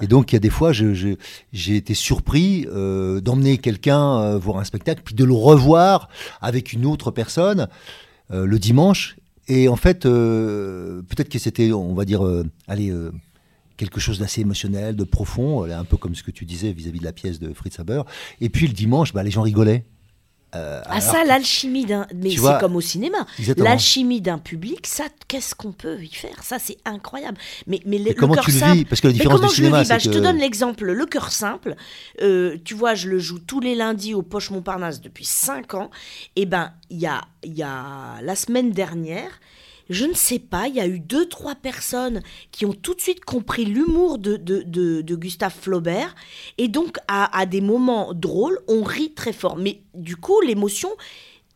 Et 0.01 0.07
donc, 0.07 0.32
il 0.32 0.36
y 0.36 0.38
a 0.38 0.39
des 0.39 0.49
fois, 0.49 0.71
j'ai 0.71 1.75
été 1.75 1.93
surpris 1.93 2.67
euh, 2.69 3.21
d'emmener 3.21 3.57
quelqu'un 3.57 4.19
euh, 4.19 4.38
voir 4.38 4.57
un 4.57 4.63
spectacle, 4.63 5.01
puis 5.03 5.15
de 5.15 5.23
le 5.23 5.34
revoir 5.34 6.09
avec 6.41 6.73
une 6.73 6.86
autre 6.86 7.11
personne 7.11 7.67
euh, 8.32 8.45
le 8.45 8.59
dimanche. 8.59 9.17
Et 9.47 9.69
en 9.69 9.78
fait, 9.78 10.03
peut-être 10.03 11.30
que 11.30 11.39
c'était, 11.39 11.71
on 11.71 11.93
va 11.93 12.03
dire, 12.03 12.21
allez, 12.67 12.93
quelque 13.78 14.01
chose 14.01 14.19
d'assez 14.19 14.41
émotionnel, 14.41 14.97
de 14.97 15.05
profond, 15.05 15.63
un 15.63 15.86
peu 15.86 15.95
comme 15.95 16.15
ce 16.15 16.23
que 16.23 16.32
tu 16.32 16.43
disais 16.43 16.73
vis-à-vis 16.73 16.99
de 16.99 17.05
la 17.05 17.13
pièce 17.13 17.39
de 17.39 17.53
Fritz 17.53 17.80
Haber. 17.80 18.01
Et 18.41 18.49
puis 18.49 18.67
le 18.67 18.73
dimanche, 18.73 19.13
bah, 19.13 19.23
les 19.23 19.32
gens 19.32 19.43
rigolaient. 19.43 19.86
Euh, 20.55 20.81
Ah 20.85 21.01
ça, 21.01 21.25
l'alchimie 21.25 21.85
d'un... 21.85 22.07
Mais 22.15 22.29
c'est 22.31 22.59
comme 22.59 22.75
au 22.75 22.81
cinéma. 22.81 23.25
L'alchimie 23.57 24.21
d'un 24.21 24.37
public, 24.37 24.87
ça, 24.87 25.03
qu'est-ce 25.27 25.53
qu'on 25.55 25.73
peut 25.73 26.01
y 26.01 26.13
faire? 26.13 26.41
Ça, 26.43 26.57
c'est 26.57 26.77
incroyable. 26.85 27.37
Mais, 27.67 27.81
mais, 27.85 27.97
le, 27.97 28.05
Mais 28.05 28.13
comment 28.13 28.33
cœur 28.33 28.45
tu 28.45 28.51
le 28.51 28.57
simple... 28.59 28.77
vis? 28.77 28.85
Parce 28.85 29.01
que 29.01 29.07
la 29.07 29.13
Mais 29.13 29.17
différence 29.19 29.39
comment 29.39 29.49
du 29.49 29.55
je 29.55 29.61
le 29.61 29.67
cinéma, 29.67 29.83
vis? 29.83 29.89
Bah, 29.89 29.97
Je 29.99 30.09
te 30.09 30.17
donne 30.19 30.37
l'exemple. 30.37 30.85
Le 30.85 31.05
cœur 31.05 31.31
simple, 31.31 31.75
euh, 32.21 32.57
tu 32.63 32.73
vois, 32.75 32.95
je 32.95 33.09
le 33.09 33.19
joue 33.19 33.39
tous 33.39 33.59
les 33.59 33.75
lundis 33.75 34.13
au 34.13 34.21
Poche 34.21 34.49
Montparnasse 34.51 35.01
depuis 35.01 35.25
5 35.25 35.73
ans. 35.73 35.89
Et 36.37 36.45
ben, 36.45 36.71
il 36.89 36.99
y 36.99 37.07
a, 37.07 37.21
il 37.43 37.53
y 37.53 37.63
a 37.63 38.21
la 38.21 38.35
semaine 38.35 38.71
dernière, 38.71 39.29
je 39.89 40.05
ne 40.05 40.13
sais 40.13 40.39
pas, 40.39 40.67
il 40.67 40.75
y 40.75 40.79
a 40.79 40.88
eu 40.88 40.99
deux, 40.99 41.27
trois 41.29 41.55
personnes 41.55 42.21
qui 42.51 42.65
ont 42.65 42.73
tout 42.73 42.93
de 42.93 43.01
suite 43.01 43.23
compris 43.23 43.65
l'humour 43.65 44.17
de, 44.17 44.35
de, 44.38 44.61
de- 44.63 45.01
de 45.01 45.15
Gustave 45.15 45.53
Flaubert. 45.53 46.13
Et 46.57 46.67
donc, 46.67 46.97
à, 47.07 47.38
à 47.38 47.45
des 47.45 47.61
moments 47.61 48.13
drôles, 48.13 48.59
on 48.67 48.83
rit 48.83 49.13
très 49.13 49.33
fort. 49.33 49.55
Mais 49.57 49.81
du 49.93 50.15
coup, 50.17 50.41
l'émotion, 50.41 50.89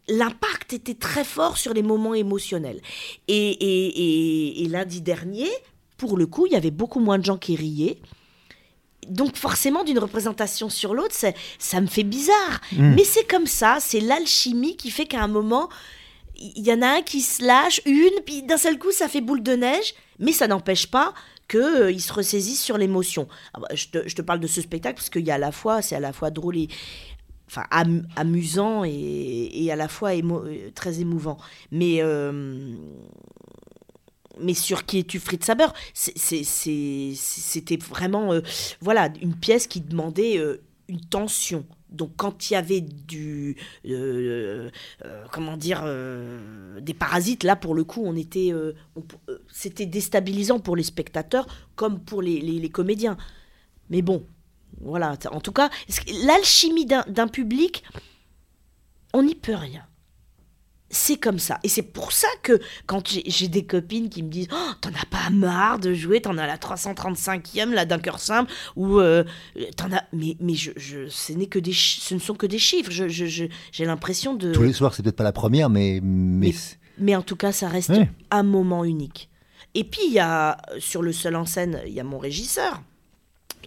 l'impact 0.07 0.73
était 0.73 0.93
très 0.93 1.23
fort 1.23 1.57
sur 1.57 1.73
les 1.73 1.83
moments 1.83 2.13
émotionnels. 2.13 2.81
Et, 3.27 3.49
et, 3.51 3.87
et- 3.87 4.63
et 4.63 4.67
lundi 4.67 5.01
dernier, 5.01 5.49
pour 5.97 6.17
le 6.17 6.25
coup, 6.25 6.45
il 6.47 6.53
y 6.53 6.55
avait 6.55 6.71
beaucoup 6.71 6.99
moins 6.99 7.19
de 7.19 7.25
gens 7.25 7.37
qui 7.37 7.55
riaient. 7.55 7.97
Donc 9.07 9.35
forcément, 9.35 9.83
d'une 9.83 9.97
représentation 9.99 10.69
sur 10.69 10.93
l'autre, 10.93 11.15
ça 11.59 11.81
me 11.81 11.87
fait 11.87 12.03
bizarre. 12.03 12.61
Mm. 12.71 12.93
Mais 12.95 13.03
c'est 13.03 13.27
comme 13.27 13.47
ça, 13.47 13.77
c'est 13.79 13.99
l'alchimie 13.99 14.77
qui 14.77 14.91
fait 14.91 15.05
qu'à 15.05 15.21
un 15.23 15.27
moment, 15.27 15.69
il 16.55 16.65
y 16.65 16.71
en 16.73 16.81
a 16.81 16.97
un 16.97 17.01
qui 17.01 17.21
se 17.21 17.43
lâche, 17.43 17.81
une, 17.85 18.21
puis 18.25 18.43
d'un 18.43 18.57
seul 18.57 18.77
coup, 18.79 18.91
ça 18.91 19.07
fait 19.07 19.21
boule 19.21 19.43
de 19.43 19.53
neige, 19.53 19.93
mais 20.19 20.31
ça 20.31 20.47
n'empêche 20.47 20.87
pas 20.87 21.13
qu'il 21.47 22.01
se 22.01 22.13
ressaisisse 22.13 22.61
sur 22.61 22.77
l'émotion. 22.77 23.27
Ah 23.53 23.59
bah, 23.59 23.67
je, 23.73 23.87
te, 23.87 24.07
je 24.07 24.15
te 24.15 24.21
parle 24.21 24.39
de 24.39 24.47
ce 24.47 24.61
spectacle 24.61 24.95
parce 24.95 25.09
qu'il 25.09 25.25
y 25.25 25.31
a 25.31 25.35
à 25.35 25.37
la 25.37 25.51
fois, 25.51 25.81
c'est 25.81 25.95
à 25.95 25.99
la 25.99 26.13
fois 26.13 26.31
drôle 26.31 26.57
et 26.57 26.67
enfin 27.47 27.65
am- 27.71 28.07
amusant 28.15 28.83
et, 28.85 29.49
et 29.53 29.71
à 29.71 29.75
la 29.75 29.89
fois 29.89 30.11
euh, 30.11 30.69
très 30.73 31.01
émouvant. 31.01 31.37
Mais 31.71 31.97
euh, 32.01 32.73
mais 34.39 34.53
sur 34.53 34.85
qui 34.85 34.99
es-tu 34.99 35.19
Fritz 35.19 35.45
Saber 35.45 35.67
C'était 35.93 37.77
vraiment 37.77 38.31
euh, 38.31 38.41
voilà 38.79 39.09
une 39.21 39.35
pièce 39.35 39.67
qui 39.67 39.81
demandait 39.81 40.37
euh, 40.37 40.61
une 40.87 41.01
tension. 41.01 41.65
Donc 41.91 42.11
quand 42.15 42.49
il 42.49 42.53
y 42.53 42.55
avait 42.55 42.81
du 42.81 43.57
euh, 43.85 44.69
euh, 45.05 45.25
comment 45.31 45.57
dire 45.57 45.81
euh, 45.83 46.79
des 46.79 46.93
parasites 46.93 47.43
là 47.43 47.55
pour 47.57 47.75
le 47.75 47.83
coup 47.83 48.01
on 48.05 48.15
était 48.15 48.53
euh, 48.53 48.73
euh, 49.29 49.39
c'était 49.51 49.85
déstabilisant 49.85 50.59
pour 50.59 50.75
les 50.77 50.83
spectateurs 50.83 51.47
comme 51.75 51.99
pour 51.99 52.21
les, 52.21 52.39
les- 52.39 52.69
comédiens. 52.69 53.17
Mais 53.89 54.01
bon 54.01 54.25
voilà 54.79 55.17
en 55.31 55.41
tout 55.41 55.51
cas 55.51 55.69
l'alchimie 56.25 56.85
d'un 56.85 57.27
public 57.27 57.83
on 59.13 59.23
n'y 59.23 59.35
peut 59.35 59.55
rien. 59.55 59.85
C'est 60.93 61.15
comme 61.17 61.39
ça. 61.39 61.57
Et 61.63 61.69
c'est 61.69 61.81
pour 61.83 62.11
ça 62.11 62.27
que 62.43 62.59
quand 62.85 63.07
j'ai 63.07 63.23
j'ai 63.25 63.47
des 63.47 63.65
copines 63.65 64.09
qui 64.09 64.23
me 64.23 64.29
disent 64.29 64.47
oh, 64.51 64.71
T'en 64.81 64.89
as 64.89 65.05
pas 65.09 65.29
marre 65.31 65.79
de 65.79 65.93
jouer, 65.93 66.21
t'en 66.21 66.37
as 66.37 66.45
la 66.45 66.57
335e, 66.57 67.71
là, 67.71 67.85
d'un 67.85 67.97
cœur 67.99 68.19
simple, 68.19 68.51
ou 68.75 68.99
euh, 68.99 69.23
t'en 69.77 69.91
as. 69.91 70.03
Mais, 70.13 70.35
mais 70.41 70.55
je, 70.55 70.71
je, 70.75 71.07
ce, 71.07 71.31
n'est 71.33 71.47
que 71.47 71.59
des 71.59 71.73
ce 71.73 72.13
ne 72.13 72.19
sont 72.19 72.35
que 72.35 72.45
des 72.45 72.59
chiffres. 72.59 72.91
Je- 72.91 73.07
je- 73.07 73.25
je- 73.25 73.45
J'ai 73.71 73.85
l'impression 73.85 74.33
de. 74.33 74.51
Tous 74.51 74.63
les 74.63 74.73
soirs, 74.73 74.93
c'est 74.93 75.01
peut-être 75.01 75.15
pas 75.15 75.23
la 75.23 75.31
première, 75.31 75.69
mais. 75.69 75.99
mais, 76.03 76.47
Mais- 76.47 76.53
Mais 76.97 77.15
en 77.15 77.21
tout 77.21 77.35
cas, 77.37 77.51
ça 77.51 77.67
reste 77.69 77.89
un 78.29 78.43
moment 78.43 78.83
unique. 78.83 79.29
Et 79.73 79.85
puis, 79.85 80.01
il 80.07 80.13
y 80.13 80.19
a, 80.19 80.57
sur 80.79 81.01
le 81.01 81.13
seul 81.13 81.35
en 81.37 81.45
scène, 81.45 81.79
il 81.87 81.93
y 81.93 81.99
a 82.01 82.03
mon 82.03 82.17
régisseur, 82.19 82.81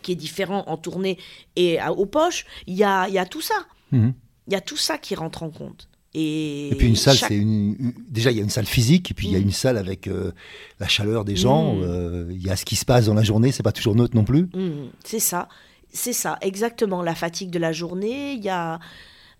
qui 0.03 0.12
est 0.12 0.16
différent 0.16 0.62
en 0.66 0.77
tournée 0.77 1.18
et 1.57 1.79
à- 1.81 1.93
aux 1.93 2.05
poches. 2.07 2.45
Il 2.66 2.75
y 2.75 2.85
a, 2.85 3.09
y 3.09 3.18
a 3.18 3.25
tout 3.25 3.41
ça. 3.41 3.55
Mhm. 3.93 4.12
Il 4.47 4.53
y 4.53 4.57
a 4.57 4.61
tout 4.61 4.77
ça 4.77 4.99
qui 4.99 5.14
rentre 5.14 5.43
en 5.43 5.49
compte. 5.51 5.89
Et, 6.15 6.69
Et 6.71 6.75
puis 6.77 6.87
une 6.89 6.97
salle, 6.97 7.17
chaque- 7.17 7.29
c'est 7.31 7.37
une, 7.37 7.75
une- 7.79 7.95
déjà 8.09 8.31
il 8.31 8.37
y 8.37 8.41
a 8.41 8.43
une 8.45 8.51
salle 8.51 8.67
physique, 8.67 9.11
et 9.11 9.15
puis 9.15 9.27
il 9.27 9.33
y 9.33 9.37
a 9.37 9.41
Mm. 9.41 9.43
une 9.43 9.53
salle 9.53 9.77
avec 9.79 10.07
euh, 10.07 10.31
la 10.79 10.87
chaleur 10.89 11.25
des 11.25 11.35
gens. 11.37 11.75
Mm. 11.75 11.81
euh, 11.83 12.27
Il 12.31 12.43
y 12.43 12.51
a 12.51 12.57
ce 12.57 12.65
qui 12.65 12.77
se 12.77 12.85
passe 12.85 13.07
dans 13.07 13.15
la 13.15 13.25
journée, 13.25 13.51
c'est 13.53 13.62
pas 13.65 13.73
toujours 13.73 13.97
neutre 13.97 14.15
non 14.15 14.25
plus. 14.25 14.43
Mm, 14.55 14.91
c'est 15.05 15.19
ça, 15.19 15.49
c'est 15.93 16.12
ça, 16.12 16.39
exactement. 16.41 17.03
La 17.03 17.15
fatigue 17.15 17.51
de 17.51 17.59
la 17.59 17.73
journée, 17.73 18.33
il 18.35 18.45
y 18.45 18.49
a. 18.49 18.79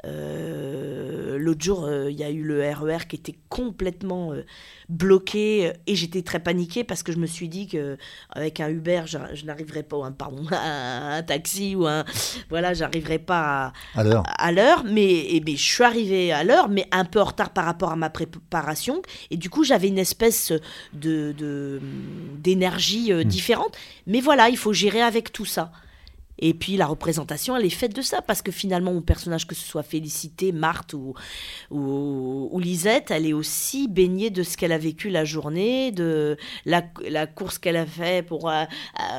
euh, 0.05 1.39
L'autre 1.39 1.63
jour, 1.65 1.85
euh, 1.85 2.11
il 2.11 2.17
y 2.17 2.25
a 2.25 2.31
eu 2.31 2.43
le 2.43 2.63
RER 2.63 3.07
qui 3.09 3.17
était 3.17 3.35
complètement 3.49 4.33
euh, 4.33 4.45
bloqué 4.89 5.73
et 5.87 5.95
j'étais 5.97 6.23
très 6.23 6.39
paniquée 6.41 6.85
parce 6.85 7.03
que 7.03 7.13
je 7.13 7.19
me 7.19 7.27
suis 7.27 7.49
dit 7.49 7.67
que 7.67 7.97
avec 8.31 8.61
un 8.61 8.69
Uber, 8.69 9.03
je, 9.07 9.19
je 9.35 9.45
n'arriverais 9.45 9.83
pas, 9.83 9.97
ou 9.97 10.05
un, 10.05 10.13
pardon, 10.13 10.45
un 10.53 11.23
taxi 11.23 11.75
ou 11.75 11.87
un, 11.87 12.05
voilà, 12.51 12.73
j'arriverais 12.75 13.19
pas 13.19 13.73
à, 13.95 14.03
À 14.39 14.53
l'heure. 14.53 14.85
mais, 14.85 15.13
et- 15.35 15.43
mais 15.45 15.57
je 15.57 15.63
suis 15.65 15.85
arrivée 15.85 16.33
à 16.33 16.45
l'heure, 16.45 16.69
mais 16.69 16.87
un 16.93 17.05
peu 17.05 17.21
en 17.21 17.25
retard 17.25 17.51
par 17.51 17.65
rapport 17.65 17.91
à 17.93 17.97
ma 17.97 18.11
préparation. 18.11 19.03
Et 19.31 19.37
du 19.37 19.51
coup, 19.51 19.65
j'avais 19.65 19.89
une 19.89 19.99
espèce 19.99 20.53
de, 20.93 21.35
d'énergie 22.39 23.13
euh, 23.13 23.25
différente. 23.25 23.77
Mais 24.07 24.21
voilà, 24.21 24.49
il 24.49 24.57
faut 24.57 24.73
gérer 24.73 25.03
avec 25.03 25.33
tout 25.33 25.45
ça. 25.47 25.73
Et 26.41 26.53
puis 26.53 26.77
la 26.77 26.87
représentation, 26.87 27.57
elle 27.57 27.65
est 27.65 27.71
faite 27.71 27.95
de 27.95 28.03
ça, 28.03 28.21
parce 28.21 28.43
que 28.43 28.51
finalement, 28.51 28.93
mon 28.93 29.03
personnage, 29.03 29.47
que 29.47 29.55
ce 29.55 29.65
soit 29.65 29.83
Félicité, 29.85 30.51
Marthe 30.53 30.93
ou, 30.95 31.15
ou, 31.71 32.49
ou 32.51 32.59
Lisette, 32.61 33.11
elle 33.11 33.27
est 33.27 33.33
aussi 33.33 33.87
baignée 33.89 34.31
de 34.31 34.43
ce 34.43 34.57
qu'elle 34.57 34.73
a 34.73 34.79
vécu 34.79 35.11
la 35.11 35.25
journée, 35.25 35.93
de 35.93 36.37
la, 36.65 36.83
la 37.09 37.27
course 37.27 37.59
qu'elle 37.59 37.77
a 37.77 37.87
fait 37.87 38.27
pour 38.27 38.51
euh, 38.51 38.65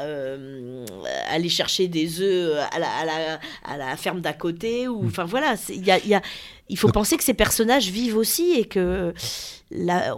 euh, 0.04 0.86
aller 1.30 1.50
chercher 1.50 1.88
des 1.88 2.22
œufs 2.22 2.58
à 2.72 2.80
la, 2.80 2.90
à 2.90 3.06
la, 3.06 3.40
à 3.64 3.78
la 3.78 3.98
ferme 3.98 4.22
d'à 4.22 4.34
côté. 4.34 4.88
Ou, 4.88 5.06
enfin 5.06 5.26
voilà, 5.26 5.56
il 5.70 5.86
y 5.86 5.92
a, 5.92 6.00
il 6.00 6.08
y 6.10 6.16
a- 6.16 6.22
il 6.68 6.80
faut 6.80 6.90
penser 6.90 7.16
que 7.16 7.24
ces 7.24 7.36
personnages 7.36 7.92
vivent 7.92 8.18
aussi 8.18 8.54
et 8.58 8.66
que 8.66 9.14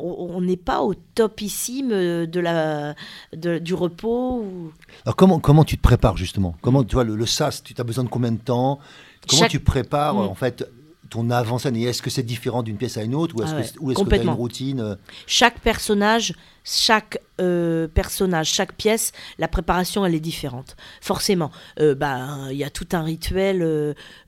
on 0.01 0.41
n'est 0.41 0.57
pas 0.57 0.81
au 0.81 0.93
topissime 0.93 1.89
de 1.89 2.39
la, 2.39 2.95
de- 3.35 3.57
du 3.59 3.73
repos. 3.73 4.41
ou- 4.41 4.71
Alors 5.05 5.15
comment, 5.15 5.39
comment 5.39 5.63
tu 5.63 5.77
te 5.77 5.81
prépares 5.81 6.17
justement? 6.17 6.55
Comment 6.61 6.83
tu 6.83 6.95
vois 6.95 7.03
le, 7.03 7.15
le 7.15 7.25
SAS 7.25 7.63
Tu 7.63 7.73
as 7.77 7.83
besoin 7.83 8.03
de 8.03 8.09
combien 8.09 8.31
de 8.31 8.37
temps? 8.37 8.79
Comment 9.27 9.41
Chaque- 9.41 9.51
tu 9.51 9.59
prépares 9.59 10.15
Mm. 10.15 10.19
en 10.19 10.35
fait 10.35 10.69
ton 11.09 11.29
avant-scène 11.29 11.77
est-ce 11.77 12.01
que 12.01 12.09
c'est 12.09 12.21
différent 12.23 12.63
d'une 12.63 12.75
pièce 12.75 12.97
à 12.97 13.03
une 13.03 13.15
autre 13.15 13.33
ou 13.37 13.41
est-ce 13.41 13.51
Ah 13.51 13.61
que 13.61 13.79
ouais, 13.81 13.93
que 13.95 14.03
tu 14.09 14.13
as 14.15 14.23
une 14.23 14.29
routine 14.29 14.79
euh, 14.81 14.95
Chaque 15.25 15.59
personnage 15.59 16.33
chaque 16.67 17.19
euh, 17.39 17.87
personnage, 17.87 18.51
chaque 18.51 18.73
pièce, 18.73 19.13
la 19.39 19.47
préparation 19.47 20.05
elle 20.05 20.15
est 20.15 20.19
différente. 20.19 20.75
Forcément, 21.01 21.51
euh, 21.79 21.95
bah, 21.95 22.27
il 22.51 22.57
y 22.57 22.63
a 22.63 22.69
tout 22.69 22.87
un 22.91 23.03
rituel 23.03 23.61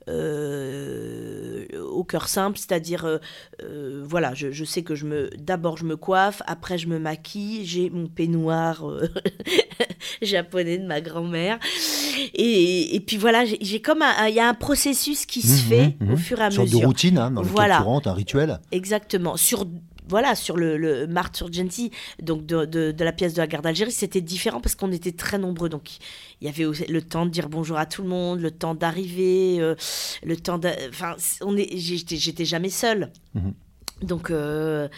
euh, 0.08 1.66
au 1.90 2.04
cœur 2.04 2.28
simple, 2.28 2.56
c'est-à-dire 2.56 3.20
voilà, 4.04 4.32
je, 4.34 4.64
sais 4.64 4.82
que 4.82 4.94
je 4.94 5.04
me, 5.04 5.28
d'abord 5.38 5.76
je 5.76 5.84
me 5.84 5.96
coiffe, 5.96 6.40
après 6.46 6.78
je 6.78 6.86
me 6.86 6.98
maquille, 6.98 7.66
j'ai 7.66 7.90
mon 7.90 8.06
peignoir 8.06 8.84
japonais 10.22 10.78
de 10.78 10.86
ma 10.86 11.00
grand-mère, 11.00 11.58
et, 12.34 13.02
puis 13.06 13.16
voilà, 13.16 13.44
j'ai 13.44 13.82
comme 13.82 14.02
il 14.28 14.34
y 14.34 14.40
a 14.40 14.48
un 14.48 14.54
processus 14.54 15.26
qui 15.26 15.42
se 15.42 15.66
mmh, 15.66 15.68
fait 15.68 15.96
mmh, 16.00 16.12
au 16.12 16.16
fur 16.16 16.40
et 16.40 16.44
à 16.44 16.46
mesure. 16.48 16.62
Une 16.62 16.68
sorte 16.68 16.80
de 16.80 16.86
routine 16.86 17.18
hein, 17.18 17.30
dans 17.30 17.42
voilà. 17.42 17.84
un 17.84 18.12
rituel. 18.12 18.60
Exactement. 18.72 19.36
Sur 19.36 19.66
voilà, 20.10 20.34
sur 20.34 20.56
le, 20.56 20.76
le 20.76 21.06
Marthe 21.06 21.42
donc 22.20 22.46
de, 22.46 22.94
la 22.98 23.12
pièce 23.12 23.34
de 23.34 23.38
la 23.38 23.46
garde 23.46 23.64
d'Algérie, 23.64 23.92
c'était 23.92 24.20
différent 24.20 24.60
parce 24.60 24.74
qu'on 24.74 24.92
était 24.92 25.12
très 25.12 25.38
nombreux. 25.38 25.68
Donc 25.68 25.98
il 26.40 26.46
y 26.46 26.48
avait 26.48 26.66
le 26.88 27.02
temps 27.02 27.24
de 27.24 27.30
dire 27.30 27.48
bonjour 27.48 27.78
à 27.78 27.86
tout 27.86 28.02
le 28.02 28.08
monde, 28.08 28.40
le 28.40 28.50
temps 28.50 28.74
d'arriver, 28.74 29.58
euh, 29.60 29.74
le 30.22 30.36
temps 30.36 30.58
de. 30.58 30.68
Enfin, 30.88 31.16
on 31.40 31.56
est, 31.56 31.76
j'étais 31.76 32.44
jamais 32.44 32.70
seule. 32.70 33.10
Mhm. 33.34 33.54
Donc. 34.02 34.30
Euh, 34.30 34.88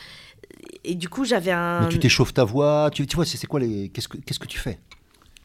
et 0.85 0.95
du 0.95 1.09
coup, 1.09 1.25
j'avais 1.25 1.51
un. 1.53 1.83
Mais 1.83 1.89
tu 1.89 1.99
t'échauffes 1.99 2.35
ta 2.35 2.45
voix, 2.45 2.91
tu, 2.93 3.07
tu 3.07 3.17
vois, 3.17 3.25
c'est 3.25 3.47
quoi 3.47 3.61
les. 3.61 3.89
Qu'est-ce 3.91 4.09
que, 4.09 4.19
qu'est-ce 4.19 4.39
que 4.39 4.47
tu 4.47 4.59
fais? 4.59 4.79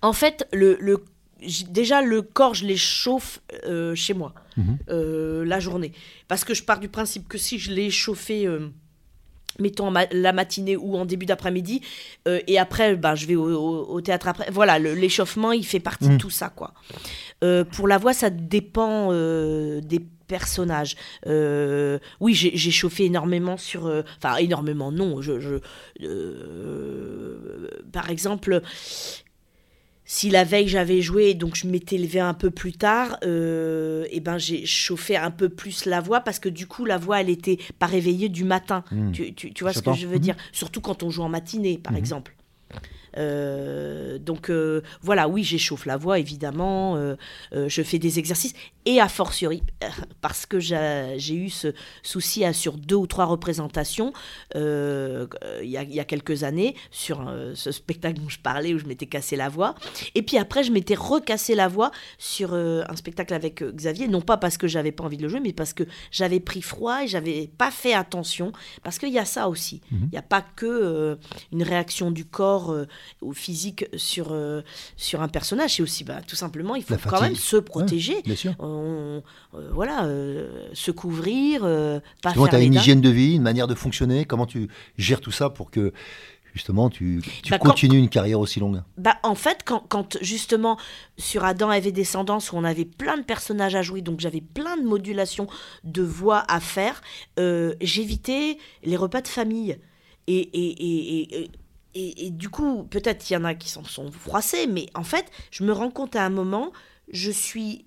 En 0.02 0.14
fait, 0.14 0.48
le, 0.52 0.78
le 0.80 1.04
déjà 1.70 2.02
le 2.02 2.24
corps 2.24 2.56
je 2.56 2.66
l'échauffe 2.66 3.42
euh, 3.66 3.94
chez 3.94 4.16
moi 4.16 4.34
mhm. 4.58 4.80
la 5.44 5.60
journée 5.60 5.92
parce 6.28 6.44
que 6.44 6.56
je 6.56 6.64
pars 6.64 6.80
du 6.80 6.90
principe 6.90 7.28
que 7.28 7.38
si 7.38 7.60
je 7.60 7.72
l'ai 7.72 7.92
chauffé 7.92 8.48
mettons 9.60 9.92
la 10.12 10.34
matinée 10.34 10.78
ou 10.78 10.96
en 10.98 11.06
début 11.06 11.26
d'après-midi 11.26 11.82
euh, 12.28 12.40
et 12.48 12.60
après 12.60 12.96
ben, 12.96 13.16
je 13.16 13.26
vais 13.26 13.36
au, 13.36 14.02
théâtre 14.02 14.28
après. 14.28 14.48
Voilà 14.52 14.80
l'échauffement 14.80 15.52
il 15.52 15.66
fait 15.66 15.80
partie 15.80 16.10
de 16.10 16.14
mm. 16.14 16.18
tout 16.18 16.30
ça 16.30 16.50
quoi. 16.50 16.74
Euh, 17.44 17.64
pour 17.64 17.88
la 17.88 17.98
voix 17.98 18.14
ça 18.14 18.30
dépend 18.30 19.10
euh, 19.12 19.82
des 19.82 20.02
personnages. 20.28 20.96
Oui 21.26 22.34
j'ai 22.34 22.72
chauffé 22.72 23.06
énormément 23.06 23.58
sur 23.58 23.92
enfin 24.18 24.36
énormément 24.38 24.92
non 24.92 25.22
je, 25.22 25.40
je 25.40 25.58
par 27.92 28.10
exemple 28.10 28.62
si 30.10 30.30
la 30.30 30.46
veille 30.46 30.70
j'avais 30.70 31.02
joué, 31.02 31.34
donc 31.34 31.56
je 31.56 31.68
m'étais 31.68 31.98
levé 31.98 32.22
un 32.22 32.34
peu 32.34 32.50
plus 32.50 32.72
tard, 32.72 33.18
euh, 33.24 34.06
et 34.10 34.22
ben 34.22 34.38
j'ai 34.38 34.66
chauffé 34.66 35.18
un 35.18 35.32
peu 35.32 35.50
plus 35.50 35.86
la 35.86 36.00
voix 36.00 36.22
parce 36.22 36.40
que 36.40 36.48
du 36.48 36.66
coup 36.66 36.86
la 36.86 36.98
voix 36.98 37.20
elle 37.20 37.30
était 37.30 37.60
pas 37.78 37.88
réveillée 37.88 38.30
du 38.30 38.46
matin. 38.46 38.86
Hmm. 38.90 39.12
Tu, 39.12 39.54
vois 39.60 39.74
ce 39.74 39.82
que 39.82 39.94
je 39.94 40.08
veux 40.08 40.18
dire? 40.18 40.36
Hmm. 40.36 40.54
Surtout 40.54 40.80
quand 40.80 41.04
on 41.04 41.10
joue 41.10 41.24
en 41.24 41.30
matinée 41.30 41.78
par 41.78 41.94
hmm. 41.94 41.98
exemple. 41.98 42.36
Euh, 43.18 44.18
donc 44.20 44.50
euh, 44.50 44.82
voilà, 45.02 45.28
oui, 45.28 45.44
j'échauffe 45.44 45.86
la 45.86 45.98
voix, 45.98 46.20
évidemment, 46.20 46.96
euh, 46.96 47.16
je 47.52 47.82
fais 47.82 48.00
des 48.00 48.20
exercices, 48.20 48.54
et 48.86 49.00
a 49.02 49.10
fortiori, 49.10 49.64
parce 50.22 50.46
que 50.46 50.60
j'ai 50.60 51.34
eu 51.34 51.50
ce 51.50 51.74
souci 52.04 52.46
à, 52.46 52.54
sur 52.54 52.74
deux 52.74 52.96
ou 52.96 53.08
trois 53.08 53.26
représentations 53.26 54.14
il 54.56 55.28
y, 55.64 56.00
a, 56.00 56.06
quelques 56.06 56.44
années, 56.44 56.76
sur 56.92 57.32
ce 57.54 57.72
spectacle 57.72 58.22
dont 58.22 58.30
je 58.30 58.40
parlais, 58.40 58.74
où 58.74 58.80
je 58.80 58.86
m'étais 58.86 59.06
cassé 59.06 59.36
la 59.36 59.50
voix, 59.50 59.76
et 60.16 60.22
puis 60.22 60.38
après, 60.38 60.64
je 60.64 60.72
m'étais 60.72 60.96
recassé 60.96 61.56
la 61.56 61.68
voix 61.68 61.92
sur 62.18 62.54
un 62.54 62.96
spectacle 62.96 63.34
avec 63.34 63.64
Xavier, 63.64 64.08
non 64.08 64.22
pas 64.22 64.38
parce 64.38 64.58
que 64.58 64.68
j'avais 64.68 64.92
pas 64.92 65.04
envie 65.04 65.18
de 65.18 65.24
le 65.24 65.30
jouer, 65.30 65.40
mais 65.40 65.54
parce 65.54 65.74
que 65.74 65.84
j'avais 66.12 66.40
pris 66.40 66.62
froid 66.62 67.04
et 67.04 67.08
j'avais 67.08 67.50
pas 67.58 67.72
fait 67.72 67.94
attention, 67.94 68.52
parce 68.84 69.00
qu'il 69.00 69.10
y 69.10 69.20
a 69.20 69.26
ça 69.26 69.50
aussi, 69.50 69.82
mhm. 69.92 70.00
il 70.04 70.10
n'y 70.12 70.18
a 70.18 70.24
pas 70.24 70.42
que 70.56 71.18
une 71.52 71.64
réaction 71.64 72.12
du 72.12 72.26
corps 72.26 72.74
au 73.22 73.34
physique 73.34 73.86
sur, 73.96 74.32
euh, 74.32 74.62
sur 74.96 75.22
un 75.22 75.28
personnage. 75.28 75.76
C'est 75.76 75.84
aussi, 75.84 76.04
bah, 76.04 76.22
tout 76.26 76.36
simplement, 76.36 76.76
il 76.76 76.84
faut 76.84 76.96
quand 77.08 77.22
même 77.22 77.36
se 77.36 77.58
protéger. 77.58 78.24
Euh, 78.62 79.22
voilà, 79.74 80.06
euh, 80.06 80.68
se 80.74 80.92
couvrir, 80.92 81.62
pas 82.22 82.34
tu 82.34 82.56
as 82.56 82.60
une 82.60 82.74
hygiène 82.74 83.02
de 83.02 83.10
vie, 83.10 83.36
une 83.36 83.42
manière 83.42 83.68
de 83.68 83.76
fonctionner. 83.76 84.26
Comment 84.26 84.46
tu 84.46 84.70
gères 84.98 85.22
tout 85.22 85.32
ça 85.32 85.50
pour 85.50 85.72
que 85.72 85.94
justement 86.54 86.90
tu, 86.90 87.22
tu 87.44 87.52
bah, 87.52 87.60
continues 87.60 88.00
une 88.00 88.10
carrière 88.10 88.40
aussi 88.40 88.60
longue? 88.60 88.82
Bah, 88.98 89.18
En 89.24 89.36
fait, 89.36 89.60
quand, 89.66 89.84
quand, 89.88 90.18
justement 90.22 90.78
sur 91.18 91.44
Adam 91.46 91.70
avait 91.70 91.92
Descendance, 91.92 92.52
où 92.52 92.58
on 92.58 92.64
avait 92.64 92.86
plein 92.86 93.18
de 93.18 93.24
personnages 93.24 93.76
à 93.76 93.82
jouer, 93.82 94.02
donc 94.02 94.20
j'avais 94.20 94.42
plein 94.42 94.78
de 94.78 94.84
modulations 94.84 95.48
de 95.84 96.02
voix 96.02 96.44
à 96.48 96.60
faire, 96.60 97.02
j'évitais 97.82 98.58
les 98.84 98.98
repas 98.98 99.22
de 99.22 99.28
famille. 99.28 99.78
Et, 100.30 100.42
et, 100.42 101.50
et, 101.98 102.28
et, 102.28 102.30
du 102.30 102.50
coup, 102.50 102.84
peut-être 102.84 103.30
il 103.30 103.34
y 103.34 103.38
en 103.38 103.44
a 103.44 103.56
qui 103.56 103.70
s'en 103.70 103.84
sont 103.84 104.12
froissés, 104.12 104.68
mais 104.68 104.86
en 104.94 105.04
fait, 105.04 105.26
je 105.50 105.64
me 105.64 105.72
rends 105.72 105.90
compte 105.90 106.16
à 106.16 106.24
un 106.24 106.30
moment, 106.30 106.72
je 107.12 107.32
suis 107.32 107.86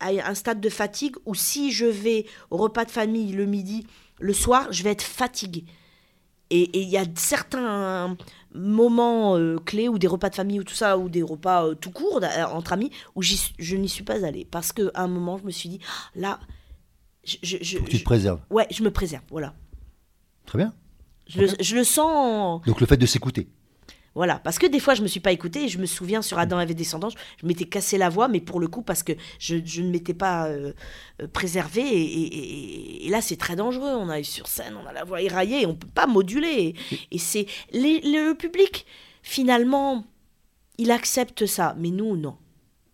à 0.00 0.08
un 0.08 0.34
stade 0.34 0.60
de 0.60 0.68
fatigue 0.68 1.16
où 1.24 1.34
si 1.34 1.72
je 1.72 1.86
vais 1.86 2.26
au 2.50 2.56
repas 2.58 2.84
de 2.84 2.90
famille 2.90 3.32
le 3.32 3.46
midi, 3.46 3.86
le 4.20 4.34
soir, 4.34 4.68
je 4.70 4.82
vais 4.82 4.90
être 4.90 5.02
fatiguée. 5.02 5.64
Et 6.50 6.82
il 6.82 6.88
y 6.90 6.98
a 6.98 7.04
certains 7.14 8.18
moments 8.54 9.38
euh, 9.38 9.56
clés 9.56 9.88
ou 9.88 9.98
des 9.98 10.06
repas 10.06 10.28
de 10.28 10.34
famille 10.34 10.60
ou 10.60 10.64
tout 10.64 10.74
ça, 10.74 10.98
ou 10.98 11.08
des 11.08 11.22
repas 11.22 11.68
euh, 11.68 11.74
tout 11.74 11.90
court 11.90 12.20
euh, 12.22 12.44
entre 12.44 12.74
amis, 12.74 12.90
où 13.14 13.22
je 13.22 13.76
n'y 13.76 13.88
suis 13.88 14.04
pas 14.04 14.26
allée. 14.26 14.44
Parce 14.44 14.72
qu'à 14.72 14.90
un 14.94 15.08
moment, 15.08 15.38
je 15.38 15.44
me 15.44 15.50
suis 15.50 15.70
dit, 15.70 15.80
ah, 15.86 16.10
là, 16.14 16.40
je, 17.24 17.38
je, 17.42 17.78
tu 17.78 18.00
te 18.00 18.04
préserves. 18.04 18.40
Ouais, 18.50 18.66
je 18.70 18.82
me 18.82 18.90
préserve, 18.90 19.24
voilà. 19.30 19.54
Très 20.44 20.58
bien. 20.58 20.74
Je, 21.34 21.74
le 21.74 21.84
sens. 21.84 22.62
Donc 22.66 22.80
le 22.80 22.86
fait 22.86 22.96
de 22.96 23.06
s'écouter. 23.06 23.48
Voilà, 24.14 24.38
parce 24.38 24.58
que 24.58 24.66
des 24.66 24.78
fois 24.78 24.94
je 24.94 25.00
me 25.00 25.06
suis 25.06 25.20
pas 25.20 25.32
écoutée 25.32 25.64
et 25.64 25.68
je 25.68 25.78
me 25.78 25.86
souviens 25.86 26.20
sur 26.20 26.38
Adam 26.38 26.58
avait 26.58 26.74
descendants, 26.74 27.08
je 27.08 27.46
m'étais 27.46 27.64
cassé 27.64 27.96
la 27.96 28.10
voix, 28.10 28.28
mais 28.28 28.40
pour 28.40 28.60
le 28.60 28.68
coup 28.68 28.82
parce 28.82 29.02
que 29.02 29.12
je, 29.38 29.80
ne 29.80 29.90
m'étais 29.90 30.12
pas 30.12 30.48
euh, 30.48 30.74
euh, 31.22 31.28
préservée 31.28 31.82
et, 31.82 33.08
là 33.08 33.22
c'est 33.22 33.36
très 33.36 33.56
dangereux. 33.56 33.88
On 33.88 34.10
arrive 34.10 34.26
sur 34.26 34.48
scène, 34.48 34.74
on 34.82 34.86
a 34.86 34.92
la 34.92 35.04
voix 35.04 35.22
éraillée, 35.22 35.64
on 35.64 35.74
peut 35.74 35.88
pas 35.88 36.06
moduler 36.06 36.74
et, 37.10 37.18
c'est 37.18 37.46
le 37.72 38.34
public 38.34 38.84
finalement 39.22 40.04
il 40.76 40.90
accepte 40.90 41.46
ça, 41.46 41.74
mais 41.78 41.90
nous 41.90 42.16
non. 42.16 42.36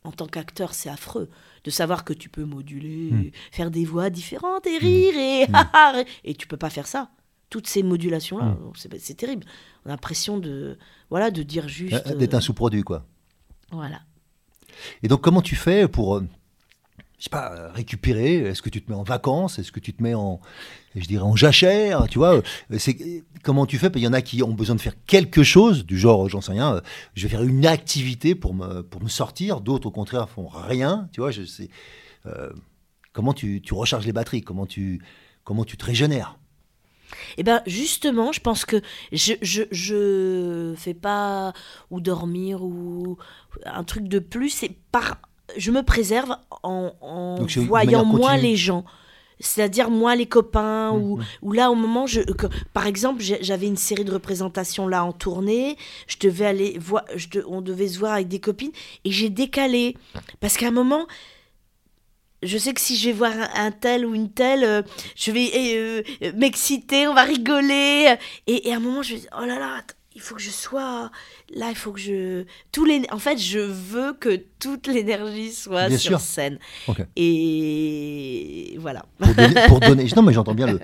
En 0.04 0.12
tant 0.12 0.28
qu'acteur 0.28 0.72
c'est 0.72 0.88
affreux 0.88 1.28
de 1.64 1.70
savoir 1.70 2.04
que 2.04 2.12
tu 2.12 2.28
peux 2.28 2.44
moduler, 2.44 3.10
hmm. 3.10 3.30
faire 3.50 3.72
des 3.72 3.84
voix 3.84 4.08
différentes 4.08 4.68
et 4.68 4.78
rire 4.78 5.16
et 5.16 5.46
hmm. 5.48 6.04
et 6.24 6.34
tu 6.34 6.46
peux 6.46 6.56
pas 6.56 6.70
faire 6.70 6.86
ça 6.86 7.10
toutes 7.50 7.66
ces 7.66 7.82
modulations-là. 7.82 8.46
Mm. 8.46 8.72
C'est 8.98 9.16
terrible. 9.16 9.44
On 9.84 9.88
a 9.88 9.92
l'impression 9.92 10.38
de, 10.38 10.78
voilà, 11.10 11.30
de 11.30 11.42
dire 11.42 11.68
juste. 11.68 12.06
Euh, 12.06 12.14
d'être 12.14 12.34
un 12.34 12.40
sous-produit, 12.40 12.82
quoi. 12.82 13.04
Voilà. 13.70 14.00
Et 15.02 15.08
donc, 15.08 15.20
comment 15.22 15.42
tu 15.42 15.56
fais 15.56 15.88
pour, 15.88 16.16
euh, 16.16 16.26
je 17.18 17.24
sais 17.24 17.30
pas, 17.30 17.52
euh, 17.52 17.70
récupérer? 17.72 18.36
Est-ce 18.36 18.62
que 18.62 18.70
tu 18.70 18.82
te 18.82 18.90
mets 18.90 18.96
en 18.96 19.02
vacances? 19.02 19.58
Est-ce 19.58 19.72
que 19.72 19.80
tu 19.80 19.92
te 19.92 20.02
mets 20.02 20.14
en, 20.14 20.40
je 20.94 21.06
dirais, 21.06 21.24
en 21.24 21.36
jachère 21.36 22.06
Tu 22.08 22.18
vois? 22.18 22.42
C'est, 22.76 23.24
Comment 23.42 23.66
tu 23.66 23.78
fais? 23.78 23.90
Il 23.94 24.02
y 24.02 24.08
en 24.08 24.12
a 24.12 24.22
qui 24.22 24.42
ont 24.42 24.52
besoin 24.52 24.76
de 24.76 24.80
faire 24.80 24.94
quelque 25.06 25.42
chose, 25.42 25.86
du 25.86 25.98
genre, 25.98 26.28
j'en 26.28 26.40
sais 26.40 26.52
rien, 26.52 26.80
je 27.14 27.22
vais 27.22 27.28
faire 27.28 27.42
une 27.42 27.66
activité 27.66 28.34
pour 28.34 28.54
me, 28.54 28.82
pour 28.82 29.02
me 29.02 29.08
sortir. 29.08 29.60
D'autres, 29.60 29.88
au 29.88 29.92
contraire, 29.92 30.28
font 30.28 30.48
rien. 30.48 31.08
Tu 31.12 31.20
vois, 31.20 31.30
je 31.30 31.44
sais. 31.44 31.70
comment 33.12 33.32
tu, 33.32 33.62
tu 33.62 33.74
recharges 33.74 34.06
les 34.06 34.12
batteries? 34.12 34.42
Comment 34.42 34.66
tu, 34.66 35.02
comment 35.44 35.64
tu 35.64 35.76
te 35.76 35.84
régénères? 35.84 36.38
Eh 37.36 37.42
bien, 37.42 37.62
justement, 37.66 38.32
je 38.32 38.40
pense 38.40 38.64
que 38.64 38.80
je, 39.12 39.34
je, 39.42 39.62
je 39.70 40.74
fais 40.76 40.94
pas 40.94 41.52
ou 41.90 42.00
dormir 42.00 42.62
ou 42.62 43.16
un 43.64 43.84
truc 43.84 44.08
de 44.08 44.18
plus. 44.18 44.50
C'est 44.50 44.72
par, 44.92 45.18
je 45.56 45.70
me 45.70 45.82
préserve 45.82 46.36
en, 46.62 46.92
en 47.00 47.36
voyant 47.66 48.04
moins 48.04 48.36
les 48.36 48.56
gens. 48.56 48.84
C'est-à-dire 49.40 49.88
moi 49.90 50.16
les 50.16 50.26
copains 50.26 50.92
mmh, 50.92 50.96
ou, 50.96 51.16
mmh. 51.16 51.24
ou, 51.42 51.52
là 51.52 51.70
au 51.70 51.76
moment 51.76 52.06
je 52.06 52.20
par 52.72 52.88
exemple 52.88 53.22
j'avais 53.22 53.68
une 53.68 53.76
série 53.76 54.04
de 54.04 54.12
représentations 54.12 54.88
là 54.88 55.04
en 55.04 55.12
tournée 55.12 55.76
je 56.08 56.16
devais 56.18 56.46
aller 56.46 56.76
voir 56.80 57.04
je 57.14 57.28
on 57.46 57.60
devait 57.60 57.86
se 57.86 58.00
voir 58.00 58.14
avec 58.14 58.26
des 58.26 58.40
copines 58.40 58.72
et 59.04 59.12
j'ai 59.12 59.30
décalé 59.30 59.96
parce 60.40 60.56
qu'à 60.56 60.66
un 60.66 60.72
moment 60.72 61.06
je 62.42 62.58
sais 62.58 62.72
que 62.72 62.80
si 62.80 62.96
je 62.96 63.06
vais 63.08 63.12
voir 63.12 63.32
un, 63.54 63.70
tel 63.70 64.06
ou 64.06 64.14
une 64.14 64.30
telle, 64.30 64.64
euh, 64.64 64.82
je 65.16 65.30
vais 65.32 65.50
euh, 65.54 66.02
euh, 66.22 66.32
m'exciter, 66.36 67.08
on 67.08 67.14
va 67.14 67.24
rigoler. 67.24 68.14
Et, 68.46 68.72
à 68.72 68.76
un 68.76 68.80
moment, 68.80 69.02
je 69.02 69.14
vais 69.14 69.20
dire, 69.20 69.30
oh 69.40 69.44
là 69.44 69.58
là, 69.58 69.82
il 70.14 70.20
faut 70.20 70.34
que 70.34 70.40
je 70.40 70.50
sois 70.50 71.10
là, 71.54 71.66
il 71.70 71.76
faut 71.76 71.92
que 71.92 72.00
je... 72.00 72.44
Tous 72.72 72.84
les... 72.84 73.02
En 73.10 73.18
fait, 73.18 73.38
je 73.38 73.60
veux 73.60 74.12
que 74.14 74.40
toute 74.58 74.86
l'énergie 74.86 75.52
soit 75.52 75.96
sur 75.96 76.20
scène. 76.20 76.58
Et 77.16 78.76
voilà. 78.78 79.04
Pour 79.68 79.80
donner, 79.80 80.06
Non, 80.16 80.22
mais 80.22 80.32
j'entends 80.32 80.54
bien 80.54 80.66
le... 80.66 80.80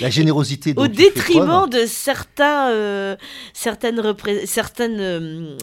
la 0.00 0.10
générosité. 0.10 0.72
Au 0.76 0.86
détriment 0.86 1.68
de 1.68 1.84
certains, 1.86 3.16
certaines, 3.52 4.02
certaines 4.46 5.56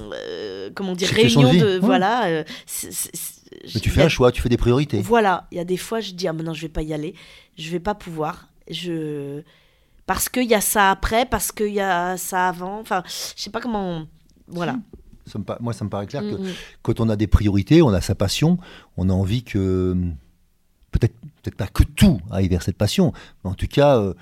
comment 0.76 0.94
dire, 0.94 1.10
réunions 1.10 1.54
de... 1.54 1.80
Voilà. 1.80 2.44
Mais 3.74 3.80
tu 3.80 3.90
fais 3.90 4.02
un 4.04 4.10
choix, 4.10 4.32
tu 4.32 4.42
fais 4.42 4.50
des 4.50 4.58
priorités. 4.58 5.02
Voilà, 5.02 5.48
il 5.52 5.58
y 5.58 5.62
a 5.62 5.66
des 5.66 5.78
fois, 5.78 6.00
je 6.00 6.12
dis, 6.14 6.28
ah 6.28 6.34
maintenant 6.34 6.54
je 6.54 6.62
vais 6.62 6.70
pas 6.70 6.82
y 6.82 6.94
aller, 6.94 7.16
je 7.58 7.70
vais 7.70 7.80
pas 7.80 7.96
pouvoir. 7.96 8.48
Je... 8.70 9.42
parce 10.06 10.30
qu'il 10.30 10.46
y 10.50 10.54
a 10.56 10.62
ça 10.62 10.92
après, 10.92 11.26
parce 11.26 11.52
qu'il 11.52 11.74
y 11.74 11.80
a 11.82 12.18
ça 12.18 12.48
avant. 12.50 12.80
Enfin, 12.80 13.04
je 13.36 13.42
sais 13.42 13.50
pas 13.50 13.62
comment. 13.62 14.06
Voilà. 14.48 14.78
Ça 15.26 15.40
me 15.40 15.44
pa- 15.46 15.58
moi, 15.62 15.72
ça 15.74 15.86
me 15.86 15.90
paraît 15.90 16.08
clair 16.08 16.22
que 16.22 16.36
Mm, 16.36 16.48
mm. 16.50 16.54
quand 16.82 17.00
on 17.00 17.08
a 17.10 17.16
des 17.16 17.28
priorités, 17.28 17.82
on 17.82 17.90
a 17.90 18.02
sa 18.02 18.14
passion, 18.16 18.58
on 18.98 19.10
a 19.10 19.14
envie 19.14 19.44
que 19.44 19.96
peut-être 20.92 21.16
peut-être 21.42 21.56
pas 21.56 21.68
que 21.68 21.84
tout 21.84 22.20
aille 22.32 22.48
vers 22.48 22.62
cette 22.62 22.78
passion, 22.78 23.14
mais 23.44 23.50
en 23.50 23.54
tout 23.54 23.68
cas 23.68 23.98
euh, 24.00 24.14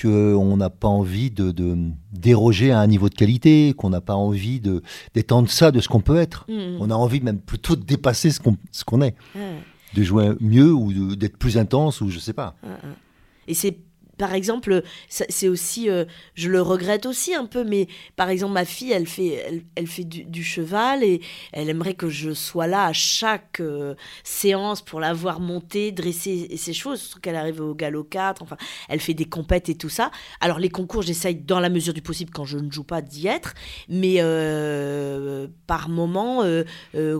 qu'on 0.00 0.56
n'a 0.56 0.70
pas 0.70 0.88
envie 0.88 1.30
de, 1.30 1.50
de 1.50 1.76
déroger 2.12 2.72
à 2.72 2.80
un 2.80 2.86
niveau 2.86 3.08
de 3.08 3.14
qualité, 3.14 3.74
qu'on 3.76 3.90
n'a 3.90 4.00
pas 4.00 4.14
envie 4.14 4.60
de 4.60 4.82
d'être 5.14 5.32
en 5.32 5.42
deçà 5.42 5.70
de 5.70 5.80
ce 5.80 5.88
qu'on 5.88 6.00
peut 6.00 6.16
être. 6.16 6.46
Mm, 6.48 6.52
mm. 6.54 6.76
On 6.80 6.90
a 6.90 6.94
envie 6.94 7.20
même 7.20 7.38
plutôt 7.40 7.76
de 7.76 7.82
dépasser 7.84 8.30
ce 8.30 8.40
qu'on 8.40 8.56
ce 8.70 8.84
qu'on 8.84 9.02
est, 9.02 9.14
Ouais. 9.34 9.58
de 9.94 10.02
jouer 10.02 10.30
mieux 10.40 10.72
ou 10.72 11.14
d'être 11.16 11.36
plus 11.36 11.58
intense 11.58 12.00
ou 12.00 12.08
je 12.08 12.18
sais 12.18 12.32
pas. 12.32 12.54
Et 13.46 13.54
c'est, 13.54 13.76
par 14.18 14.34
exemple, 14.34 14.82
c'est 15.08 15.48
aussi, 15.48 15.88
euh, 15.88 16.04
je 16.34 16.48
le 16.48 16.60
regrette 16.60 17.06
aussi 17.06 17.34
un 17.34 17.46
peu, 17.46 17.64
mais 17.64 17.88
par 18.16 18.28
exemple, 18.28 18.52
ma 18.52 18.64
fille, 18.64 18.92
elle 18.92 19.06
fait, 19.06 19.62
elle, 19.74 19.86
fait 19.86 20.04
du, 20.04 20.44
cheval 20.44 21.02
et 21.02 21.20
elle 21.52 21.68
aimerait 21.68 21.94
que 21.94 22.08
je 22.08 22.32
sois 22.32 22.66
là 22.66 22.86
à 22.86 22.92
chaque 22.92 23.60
euh, 23.60 23.94
séance 24.22 24.82
pour 24.82 25.00
la 25.00 25.14
voir 25.14 25.40
monter, 25.40 25.92
dresser 25.92 26.56
ses 26.56 26.72
chevaux, 26.72 26.96
surtout 26.96 27.20
qu'elle 27.20 27.36
arrive 27.36 27.60
au 27.60 27.74
galop 27.74 28.04
4, 28.04 28.42
enfin, 28.42 28.56
elle 28.88 29.00
fait 29.00 29.14
des 29.14 29.24
compètes 29.24 29.68
et 29.68 29.76
tout 29.76 29.88
ça. 29.88 30.10
Alors, 30.40 30.58
les 30.58 30.70
concours, 30.70 31.02
j'essaye 31.02 31.36
dans 31.36 31.60
la 31.60 31.70
mesure 31.70 31.94
du 31.94 32.02
possible, 32.02 32.30
quand 32.32 32.44
je 32.44 32.58
ne 32.58 32.70
joue 32.70 32.84
pas, 32.84 33.02
d'y 33.02 33.26
être, 33.26 33.54
mais 33.88 34.16
euh, 34.18 35.48
par 35.66 35.88
moment, 35.88 36.44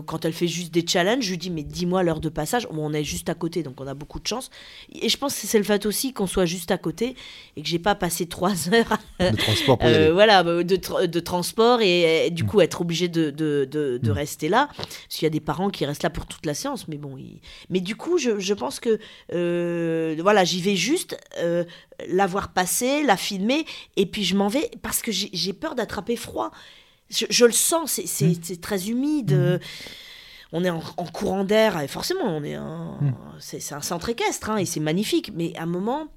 quand 0.05 0.25
elle 0.25 0.33
fait 0.33 0.47
juste 0.47 0.73
des 0.73 0.85
challenges, 0.87 1.23
je 1.23 1.31
lui 1.31 1.37
dis, 1.37 1.49
mais 1.49 1.63
dis-moi 1.63 2.03
l'heure 2.03 2.19
de 2.19 2.29
passage. 2.29 2.67
On 2.71 2.93
est 2.93 3.03
juste 3.03 3.29
à 3.29 3.33
côté, 3.33 3.63
donc 3.63 3.79
on 3.81 3.87
a 3.87 3.93
beaucoup 3.93 4.19
de 4.19 4.27
chance. 4.27 4.49
Et 4.93 5.09
je 5.09 5.17
pense 5.17 5.39
que 5.39 5.47
c'est 5.47 5.57
le 5.57 5.63
fait 5.63 5.85
aussi 5.85 6.13
qu'on 6.13 6.27
soit 6.27 6.45
juste 6.45 6.71
à 6.71 6.77
côté 6.83 7.15
et 7.57 7.63
que 7.63 7.67
j'ai 7.67 7.79
pas 7.79 7.95
passé 7.95 8.27
trois 8.27 8.51
heures 8.73 8.97
De 9.19 9.35
transport 9.35 9.77
pour 9.79 9.89
y 9.89 9.91
euh, 9.93 9.95
aller. 10.05 10.11
voilà, 10.11 10.43
bah, 10.43 10.63
de, 10.63 10.75
tra- 10.75 11.07
de 11.07 11.19
transport 11.19 11.81
et, 11.81 12.27
et 12.27 12.29
du 12.29 12.43
coup 12.43 12.61
être 12.61 12.81
obligé 12.81 13.07
de, 13.07 13.31
de, 13.31 13.67
de- 13.69 13.97
de 14.01 14.09
Mm. 14.11 14.13
rester 14.13 14.49
là. 14.49 14.69
Parce 14.77 15.07
qu'il 15.09 15.23
y 15.23 15.27
a 15.27 15.29
des 15.31 15.39
parents 15.39 15.69
qui 15.69 15.85
restent 15.85 16.03
là 16.03 16.09
pour 16.11 16.25
toute 16.27 16.45
la 16.45 16.53
séance, 16.53 16.87
mais 16.87 16.97
bon. 16.97 17.17
ils- 17.17 17.41
Mais 17.69 17.79
du 17.79 17.95
coup, 17.95 18.17
je, 18.17 18.37
je 18.39 18.53
pense 18.53 18.79
que 18.79 18.99
euh, 19.33 20.15
voilà, 20.19 20.43
j'y 20.43 20.61
vais 20.61 20.75
juste 20.75 21.17
euh, 21.39 21.63
la 22.09 22.27
voir 22.27 22.53
passer, 22.53 23.03
la 23.03 23.17
filmer, 23.17 23.65
et 23.97 24.05
puis 24.05 24.23
je 24.23 24.35
m'en 24.35 24.47
vais 24.49 24.69
parce 24.81 25.01
que 25.01 25.11
j'ai 25.11 25.53
peur 25.53 25.75
d'attraper 25.75 26.15
froid. 26.15 26.51
Je, 27.09 27.25
je 27.29 27.45
le 27.45 27.51
sens, 27.51 27.99
c'est- 28.05 28.25
Mm. 28.53 28.57
très 28.57 28.89
humide. 28.89 29.31
euh, 29.33 29.57
On 30.55 30.63
est 30.63 30.69
en, 30.69 30.83
en 30.97 31.05
courant 31.05 31.43
d'air, 31.43 31.79
et 31.81 31.87
forcément, 31.87 32.25
on 32.25 32.43
est 32.43 32.57
Mm. 32.57 33.13
c'est 33.39 33.73
un 33.73 33.81
centre 33.81 34.09
équestre, 34.09 34.51
hein, 34.51 34.57
et 34.57 34.65
c'est 34.65 34.79
magnifique. 34.79 35.31
Mais 35.33 35.53
à 35.57 35.63
un 35.63 35.65
moment, 35.65 36.07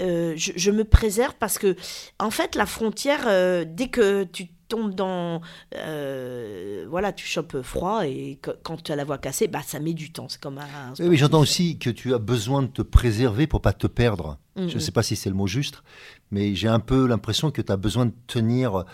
euh, 0.00 0.34
je, 0.36 0.52
je 0.56 0.70
me 0.70 0.84
préserve 0.84 1.34
parce 1.38 1.58
que, 1.58 1.76
en 2.18 2.30
fait, 2.30 2.54
la 2.54 2.66
frontière, 2.66 3.24
euh, 3.26 3.64
dès 3.66 3.88
que 3.88 4.24
tu 4.24 4.48
tombes 4.68 4.94
dans. 4.94 5.40
euh, 5.74 6.86
voilà, 6.88 7.12
tu 7.12 7.26
chopes 7.26 7.60
froid 7.62 8.06
et 8.06 8.38
que- 8.40 8.52
quand 8.62 8.82
tu 8.82 8.92
as 8.92 8.96
la 8.96 9.04
voix 9.04 9.18
cassée, 9.18 9.48
bah, 9.48 9.62
ça 9.66 9.80
met 9.80 9.94
du 9.94 10.12
temps. 10.12 10.28
C'est 10.28 10.40
comme 10.40 10.58
un. 10.58 10.92
Oui, 11.00 11.16
j'entends 11.16 11.40
aussi 11.40 11.76
que 11.78 11.90
tu 11.90 12.14
as 12.14 12.18
besoin 12.18 12.62
de 12.62 12.68
te 12.68 12.82
préserver 12.82 13.46
pour 13.48 13.60
pas 13.62 13.72
te 13.72 13.86
perdre. 13.88 14.38
Je 14.56 14.74
ne 14.74 14.78
sais 14.80 14.92
pas 14.92 15.02
si 15.02 15.16
c'est 15.16 15.30
le 15.30 15.34
mot 15.36 15.46
juste, 15.46 15.82
mais 16.30 16.54
j'ai 16.54 16.68
un 16.68 16.80
peu 16.80 17.06
l'impression 17.06 17.50
que 17.50 17.62
tu 17.62 17.72
as 17.72 17.76
besoin 17.76 18.06
de 18.06 18.12
tenir 18.26 18.84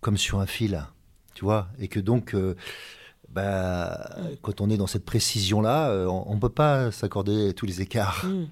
comme 0.00 0.16
sur 0.16 0.40
un 0.40 0.46
fil, 0.46 0.84
tu 1.34 1.44
vois, 1.44 1.68
et 1.78 1.88
que 1.88 1.98
donc, 2.00 2.34
bah, 3.36 4.16
quand 4.40 4.62
on 4.62 4.70
est 4.70 4.78
dans 4.78 4.86
cette 4.86 5.04
précision-là, 5.04 5.90
euh, 5.90 6.06
on 6.06 6.34
ne 6.34 6.40
peut 6.40 6.48
pas 6.48 6.90
s'accorder 6.90 7.52
tous 7.52 7.66
les 7.66 7.82
écarts. 7.82 8.24
Mm. 8.24 8.46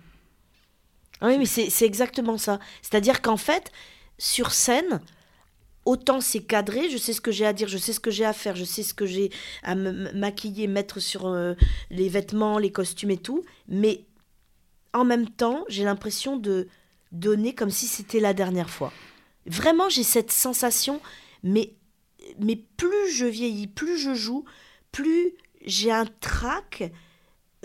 Ah 1.22 1.26
Oui, 1.28 1.38
mais 1.38 1.46
c'est 1.46 1.86
exactement 1.86 2.36
ça. 2.36 2.58
C'est-à-dire 2.82 3.22
qu'en 3.22 3.38
fait, 3.38 3.72
sur 4.18 4.52
scène, 4.52 5.00
autant 5.86 6.20
c'est 6.20 6.42
cadré, 6.42 6.90
je 6.90 6.98
sais 6.98 7.14
ce 7.14 7.22
que 7.22 7.32
j'ai 7.32 7.46
à 7.46 7.54
dire, 7.54 7.66
je 7.66 7.78
sais 7.78 7.94
ce 7.94 8.00
que 8.00 8.10
j'ai 8.10 8.26
à 8.26 8.34
faire, 8.34 8.56
je 8.56 8.64
sais 8.64 8.82
ce 8.82 8.92
que 8.92 9.06
j'ai 9.06 9.30
à 9.62 9.74
me 9.74 10.12
maquiller, 10.12 10.66
mettre 10.66 11.00
sur 11.00 11.28
euh, 11.28 11.54
les 11.90 12.10
vêtements, 12.10 12.58
les 12.58 12.70
costumes 12.70 13.12
et 13.12 13.16
tout, 13.16 13.42
mais 13.68 14.04
en 14.92 15.06
même 15.06 15.30
temps, 15.30 15.64
j'ai 15.68 15.84
l'impression 15.84 16.36
de 16.36 16.68
donner 17.10 17.54
comme 17.54 17.70
si 17.70 17.86
c'était 17.86 18.20
la 18.20 18.34
dernière 18.34 18.68
fois. 18.68 18.92
Vraiment, 19.46 19.88
j'ai 19.88 20.02
cette 20.02 20.30
sensation, 20.30 21.00
mais, 21.42 21.72
mais 22.38 22.56
plus 22.76 23.12
je 23.14 23.24
vieillis, 23.24 23.66
plus 23.66 23.96
je 23.96 24.12
joue, 24.12 24.44
plus 24.94 25.32
j'ai 25.66 25.90
un 25.90 26.06
trac 26.20 26.90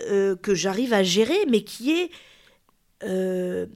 euh, 0.02 0.34
que 0.36 0.54
j'arrive 0.54 0.92
à 0.94 1.02
gérer, 1.02 1.38
mais 1.48 1.62
qui 1.64 1.92
est 1.92 2.10
euh, 3.04 3.66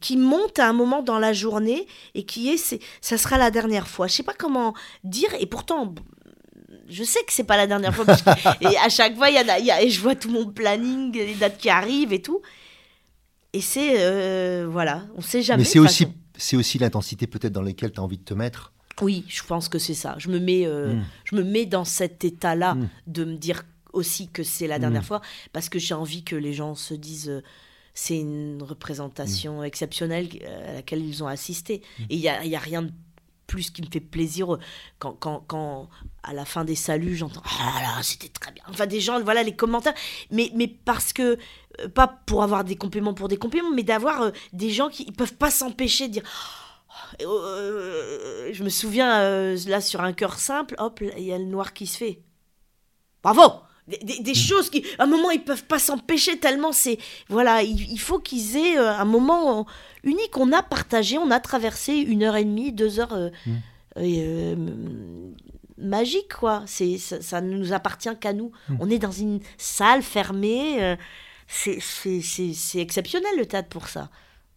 qui 0.00 0.16
monte 0.16 0.58
à 0.58 0.68
un 0.68 0.72
moment 0.72 1.02
dans 1.02 1.18
la 1.18 1.32
journée 1.32 1.86
et 2.14 2.24
qui 2.24 2.50
est, 2.50 2.56
c'est, 2.58 2.78
ça 3.00 3.16
sera 3.16 3.38
la 3.38 3.50
dernière 3.50 3.88
fois. 3.88 4.06
Je 4.06 4.14
sais 4.14 4.22
pas 4.22 4.34
comment 4.34 4.74
dire, 5.02 5.30
et 5.40 5.46
pourtant, 5.46 5.94
je 6.88 7.04
sais 7.04 7.20
que 7.26 7.32
c'est 7.32 7.44
pas 7.44 7.56
la 7.56 7.66
dernière 7.66 7.94
fois, 7.94 8.04
parce 8.04 8.22
que- 8.22 8.30
et 8.70 8.76
à 8.78 8.88
chaque 8.90 9.16
fois, 9.16 9.30
il 9.30 9.34
y 9.34 9.38
a, 9.38 9.58
il 9.58 9.64
y 9.64 9.70
a- 9.70 9.82
et 9.82 9.88
je 9.88 10.00
vois 10.00 10.14
tout 10.14 10.30
mon 10.30 10.46
planning, 10.46 11.12
les 11.14 11.34
dates 11.34 11.56
qui 11.58 11.70
arrivent 11.70 12.12
et 12.12 12.20
tout. 12.22 12.42
Et 13.54 13.60
c'est, 13.62 13.94
euh, 13.98 14.66
voilà, 14.70 15.04
on 15.16 15.22
sait 15.22 15.42
jamais. 15.42 15.62
mais 15.62 15.68
c'est 15.68 15.78
aussi, 15.78 16.06
c'est 16.36 16.56
aussi 16.56 16.78
l'intensité 16.78 17.26
peut-être 17.26 17.52
dans 17.52 17.62
laquelle 17.62 17.92
tu 17.92 18.00
as 18.00 18.02
envie 18.02 18.18
de 18.18 18.24
te 18.24 18.34
mettre. 18.34 18.72
Oui, 19.02 19.24
je 19.28 19.42
pense 19.42 19.68
que 19.68 19.78
c'est 19.78 19.94
ça. 19.94 20.14
Je 20.18 20.28
me 20.28 20.38
mets, 20.38 20.66
euh, 20.66 20.94
Mm. 20.94 21.04
je 21.24 21.36
me 21.36 21.42
mets 21.44 21.66
dans 21.66 21.84
cet 21.84 22.24
état-là 22.24 22.74
Mm. 22.74 22.88
de 23.06 23.24
me 23.24 23.36
dire 23.36 23.64
aussi 23.92 24.28
que 24.28 24.42
c'est 24.42 24.66
la 24.66 24.78
dernière 24.78 25.02
Mm. 25.02 25.06
fois 25.06 25.22
parce 25.52 25.68
que 25.68 25.78
j'ai 25.78 25.94
envie 25.94 26.22
que 26.24 26.36
les 26.36 26.52
gens 26.52 26.74
se 26.74 26.94
disent 26.94 27.28
euh, 27.30 27.42
c'est 27.94 28.18
une 28.18 28.62
représentation 28.62 29.64
exceptionnelle 29.64 30.28
euh, 30.42 30.70
à 30.70 30.72
laquelle 30.74 31.04
ils 31.04 31.22
ont 31.24 31.26
assisté. 31.26 31.82
Et 32.10 32.14
il 32.16 32.20
n'y 32.20 32.28
a, 32.28 32.44
y 32.44 32.54
a 32.54 32.60
rien 32.60 32.82
de 32.82 32.92
plus 33.48 33.70
qui 33.70 33.80
me 33.80 33.86
fait 33.90 33.98
plaisir 34.00 34.58
quand, 34.98 35.14
quand, 35.14 35.42
quand 35.48 35.88
à 36.22 36.34
la 36.34 36.44
fin 36.44 36.66
des 36.66 36.74
saluts 36.74 37.16
j'entends 37.16 37.42
ah 37.46 37.80
là 37.80 38.02
c'était 38.02 38.28
très 38.28 38.52
bien 38.52 38.62
enfin 38.68 38.84
des 38.86 39.00
gens 39.00 39.22
voilà 39.22 39.42
les 39.42 39.56
commentaires 39.56 39.94
mais 40.30 40.52
mais 40.54 40.68
parce 40.68 41.14
que 41.14 41.38
pas 41.94 42.06
pour 42.26 42.42
avoir 42.42 42.62
des 42.62 42.76
compliments 42.76 43.14
pour 43.14 43.26
des 43.28 43.38
compliments 43.38 43.70
mais 43.74 43.84
d'avoir 43.84 44.20
euh, 44.20 44.30
des 44.52 44.68
gens 44.68 44.90
qui 44.90 45.04
ils 45.04 45.14
peuvent 45.14 45.32
pas 45.32 45.50
s'empêcher 45.50 46.08
de 46.08 46.12
dire 46.12 46.24
euh, 47.22 48.50
je 48.52 48.62
me 48.64 48.68
souviens 48.68 49.20
euh, 49.20 49.56
là 49.66 49.80
sur 49.80 50.00
un 50.00 50.12
cœur 50.12 50.38
simple, 50.38 50.74
hop, 50.78 51.00
il 51.16 51.24
y 51.24 51.32
a 51.32 51.38
le 51.38 51.44
noir 51.44 51.72
qui 51.72 51.86
se 51.86 51.96
fait. 51.98 52.20
Bravo 53.22 53.60
Des, 53.88 53.98
des- 53.98 54.20
des 54.20 54.34
choses 54.34 54.70
qui, 54.70 54.84
à 54.98 55.04
un 55.04 55.06
moment, 55.06 55.30
ils 55.30 55.42
peuvent 55.42 55.64
pas 55.64 55.78
s'empêcher 55.78 56.38
tellement 56.38 56.72
c'est, 56.72 56.98
voilà, 57.28 57.62
il, 57.62 57.90
il 57.90 57.98
faut 58.00 58.18
qu'ils 58.18 58.56
aient 58.56 58.78
euh, 58.78 58.92
un 58.92 59.04
moment 59.04 59.66
unique. 60.04 60.36
On 60.36 60.52
a 60.52 60.62
partagé, 60.62 61.18
on 61.18 61.30
a 61.30 61.40
traversé 61.40 61.92
une 61.94 62.22
heure 62.22 62.36
et 62.36 62.44
demie, 62.44 62.72
deux 62.72 63.00
heures 63.00 63.14
euh, 63.14 63.30
Mm. 63.46 63.56
euh, 63.98 64.52
m- 64.52 65.34
magiques, 65.78 66.34
quoi. 66.34 66.62
C'est, 66.66 66.98
ça, 66.98 67.20
ça 67.22 67.40
ne 67.40 67.56
nous 67.56 67.72
appartient 67.72 68.14
qu'à 68.20 68.32
nous. 68.32 68.52
Mm. 68.68 68.76
On 68.80 68.90
est 68.90 68.98
dans 68.98 69.10
une 69.12 69.40
salle 69.56 70.02
fermée. 70.02 70.96
c'est, 71.46 71.78
c'est, 71.80 72.20
c'est, 72.20 72.52
c'est 72.54 72.78
exceptionnel 72.80 73.32
le 73.38 73.46
théâtre 73.46 73.68
pour 73.70 73.88
ça. 73.88 74.10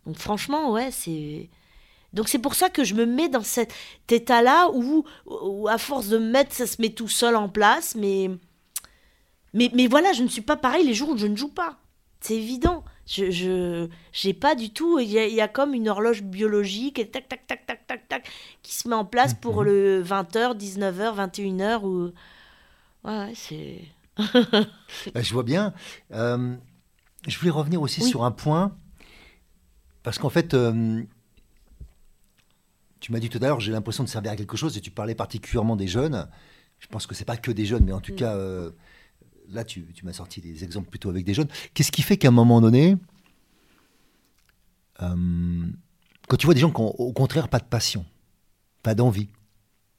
Donc 0.06 0.18
franchement, 0.18 0.72
ouais, 0.72 0.92
c'est. 0.92 1.50
Donc 2.14 2.28
c'est 2.28 2.39
pour 2.39 2.55
ça 2.55 2.70
que 2.70 2.84
je 2.84 2.93
me 2.93 3.05
mets 3.05 3.30
dans 3.30 3.43
cet 3.43 3.74
état-là 4.09 4.70
où, 4.74 5.05
où, 5.26 5.68
à 5.68 5.78
force 5.78 6.09
de 6.09 6.18
me 6.18 6.30
mettre, 6.32 6.53
ça 6.53 6.68
se 6.68 6.82
met 6.82 6.89
tout 6.89 7.07
seul 7.07 7.36
en 7.36 7.47
place. 7.47 7.95
Mais, 7.95 8.30
mais, 9.53 9.72
mais 9.74 9.88
voilà, 9.88 10.12
je 10.14 10.24
ne 10.24 10.28
suis 10.28 10.41
pas 10.41 10.57
pareil 10.57 10.86
les 10.86 10.93
jours 10.93 11.09
où 11.09 11.18
je 11.18 11.28
ne 11.28 11.36
joue 11.36 11.49
pas. 11.49 11.78
C'est 12.20 12.36
évident. 12.36 12.84
Je 13.07 13.32
je 13.32 13.88
j'ai 14.14 14.34
pas 14.34 14.55
du 14.55 14.72
tout. 14.72 14.99
Il 14.99 15.09
y, 15.09 15.18
a, 15.20 15.26
il 15.26 15.34
y 15.34 15.41
a 15.41 15.47
comme 15.47 15.74
une 15.74 15.89
horloge 15.89 16.22
biologique 16.22 16.99
et 16.99 17.09
tac 17.09 17.28
tac 17.28 17.47
tac 17.47 17.66
tac 17.66 17.88
tac 17.88 18.07
tac 18.07 18.30
qui 18.62 18.74
se 18.76 18.88
met 18.88 18.95
en 18.95 19.05
place 19.05 19.34
pour 19.34 19.64
le 19.64 20.03
20h, 20.03 20.55
19h, 20.57 21.16
21h 21.32 21.82
ou 21.84 22.12
ouais, 23.05 23.34
c'est 23.36 23.80
Bah, 25.14 25.22
je 25.22 25.34
vois 25.34 25.43
bien. 25.43 25.74
Euh, 26.12 26.55
je 27.28 27.39
voulais 27.39 27.51
revenir 27.51 27.82
aussi 27.82 28.01
Oui. 28.03 28.09
sur 28.09 28.24
un 28.24 28.32
point, 28.32 28.78
parce 30.03 30.20
qu'en 30.20 30.30
fait, 30.30 30.53
euh, 30.53 31.03
tu 33.02 33.12
m'as 33.12 33.20
dit 33.20 33.30
tout 33.30 33.39
à 33.39 33.47
l'heure, 33.47 33.60
j'ai 33.60 33.72
l'impression 33.74 34.04
de 34.06 34.10
servir 34.10 34.32
à 34.32 34.36
quelque 34.38 34.56
chose, 34.56 34.78
et 34.78 34.82
tu 34.82 34.91
parlais 34.91 35.16
particulièrement 35.16 35.76
des 35.76 35.88
jeunes. 35.88 36.28
Je 36.80 36.88
pense 36.88 37.06
que 37.08 37.14
c'est 37.16 37.26
pas 37.26 37.36
que 37.38 37.52
des 37.52 37.66
jeunes, 37.66 37.84
mais 37.84 37.91
en 37.91 37.99
tout 37.99 38.14
Mm. 38.14 38.16
cas, 38.16 38.36
euh, 38.36 38.72
là, 39.49 39.64
tu, 39.66 39.86
tu 39.93 40.06
m'as 40.06 40.14
sorti 40.14 40.39
des 40.39 40.64
exemples 40.64 40.89
plutôt 40.89 41.10
avec 41.10 41.26
des 41.26 41.34
jeunes. 41.34 41.49
Qu'est-ce 41.74 41.91
qui 41.91 42.04
fait 42.04 42.18
qu'à 42.18 42.30
un 42.30 42.32
moment 42.32 42.62
donné, 42.62 42.95
euh, 45.02 45.66
quand 46.28 46.38
tu 46.38 46.45
vois 46.45 46.54
des 46.54 46.62
gens 46.62 46.72
qui 46.72 46.80
ont 46.80 46.95
au 46.99 47.12
contraire 47.12 47.49
pas 47.49 47.60
de 47.60 47.66
passion, 47.66 48.06
pas 48.84 48.95
d'envie, 48.95 49.28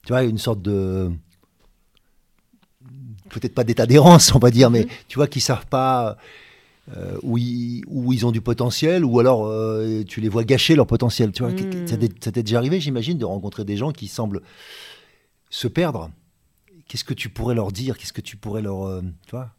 tu 0.05 0.09
vois, 0.13 0.23
une 0.23 0.39
sorte 0.39 0.63
de 0.63 1.11
peut-être 3.31 3.55
pas 3.55 3.65
d'état 3.65 3.87
d'errance, 3.87 4.35
on 4.35 4.39
va 4.39 4.51
dire, 4.51 4.71
mais 4.71 4.87
tu 5.09 5.17
vois, 5.17 5.27
qui 5.27 5.41
savent 5.41 5.67
pas 5.67 6.17
euh, 6.97 7.17
où, 7.23 7.39
ils, 7.39 7.83
où 7.87 8.13
ils 8.13 8.27
ont 8.27 8.33
du 8.33 8.41
potentiel, 8.41 9.05
ou 9.05 9.21
alors 9.21 9.47
euh, 9.47 10.03
tu 10.05 10.21
les 10.21 10.29
vois 10.29 10.45
gâcher 10.45 10.75
leur 10.75 10.87
potentiel. 10.87 11.31
Tu 11.33 11.43
vois, 11.43 11.53
Mm. 11.53 11.87
ça 12.21 12.33
t'est 12.33 12.43
déjà 12.43 12.59
arrivé, 12.59 12.81
j'imagine, 12.81 13.19
de 13.19 13.25
rencontrer 13.25 13.65
des 13.65 13.77
gens 13.77 13.93
qui 13.93 14.09
semblent 14.09 14.43
se 15.51 15.69
perdre. 15.69 16.11
Qu'est-ce 16.89 17.05
que 17.05 17.15
tu 17.15 17.29
pourrais 17.29 17.55
leur 17.55 17.71
dire? 17.73 17.97
Qu'est-ce 17.97 18.13
que 18.13 18.21
tu 18.21 18.37
pourrais 18.37 18.63
leur, 18.63 18.83
euh, 18.87 19.01
tu 19.27 19.31
vois? 19.33 19.51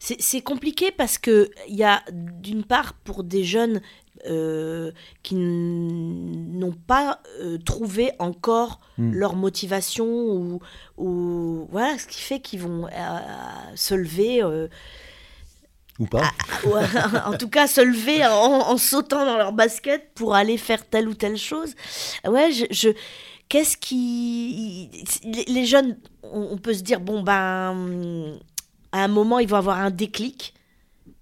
C'est 0.00 0.42
compliqué 0.42 0.90
parce 0.90 1.16
que 1.16 1.48
il 1.68 1.76
y 1.76 1.84
a 1.84 2.02
d'une 2.12 2.62
part 2.64 2.92
pour 2.92 3.24
des 3.24 3.42
jeunes 3.42 3.80
euh, 4.28 4.92
qui 5.22 5.34
n'ont 5.34 6.74
pas 6.86 7.20
euh, 7.40 7.56
trouvé 7.58 8.12
encore 8.18 8.80
Hmm. 8.96 9.10
leur 9.12 9.34
motivation 9.34 10.06
ou, 10.06 10.60
ou 10.98 11.66
voilà 11.72 11.98
ce 11.98 12.06
qui 12.06 12.20
fait 12.20 12.38
qu'ils 12.38 12.60
vont 12.60 12.86
euh, 12.86 13.18
se 13.74 13.92
lever 13.94 14.40
Ou 16.00 16.06
pas 16.06 16.30
ou, 16.64 16.72
en 17.26 17.36
tout 17.36 17.48
cas 17.48 17.66
se 17.66 17.80
lever 17.80 18.26
en, 18.26 18.30
en 18.32 18.76
sautant 18.76 19.24
dans 19.24 19.36
leur 19.36 19.52
basket 19.52 20.12
pour 20.14 20.34
aller 20.34 20.58
faire 20.58 20.84
telle 20.88 21.08
ou 21.08 21.14
telle 21.14 21.36
chose 21.36 21.74
ouais 22.26 22.50
je, 22.52 22.88
qu'est-ce 23.48 23.76
qui 23.76 24.90
les 25.46 25.66
jeunes 25.66 25.96
on, 26.24 26.56
peut 26.58 26.74
se 26.74 26.82
dire 26.82 26.98
bon 26.98 27.22
ben 27.22 28.36
à 28.90 29.04
un 29.04 29.08
moment 29.08 29.38
ils 29.38 29.48
vont 29.48 29.56
avoir 29.56 29.78
un 29.78 29.90
déclic 29.90 30.54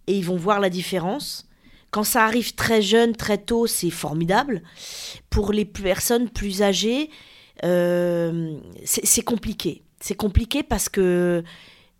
et 0.06 0.16
ils 0.16 0.24
vont 0.24 0.36
voir 0.36 0.58
la 0.58 0.70
différence 0.70 1.46
quand 1.92 2.04
ça 2.04 2.24
arrive 2.24 2.54
très 2.54 2.80
jeune, 2.80 3.14
très 3.14 3.36
tôt, 3.36 3.66
c'est 3.66 3.90
formidable. 3.90 4.62
Pour 5.28 5.52
les 5.52 5.66
personnes 5.66 6.30
plus 6.30 6.62
âgées, 6.62 7.10
euh, 7.64 8.56
c'est 8.84 9.22
compliqué. 9.22 9.82
C'est 10.00 10.14
compliqué 10.16 10.62
parce 10.62 10.88
que 10.88 11.44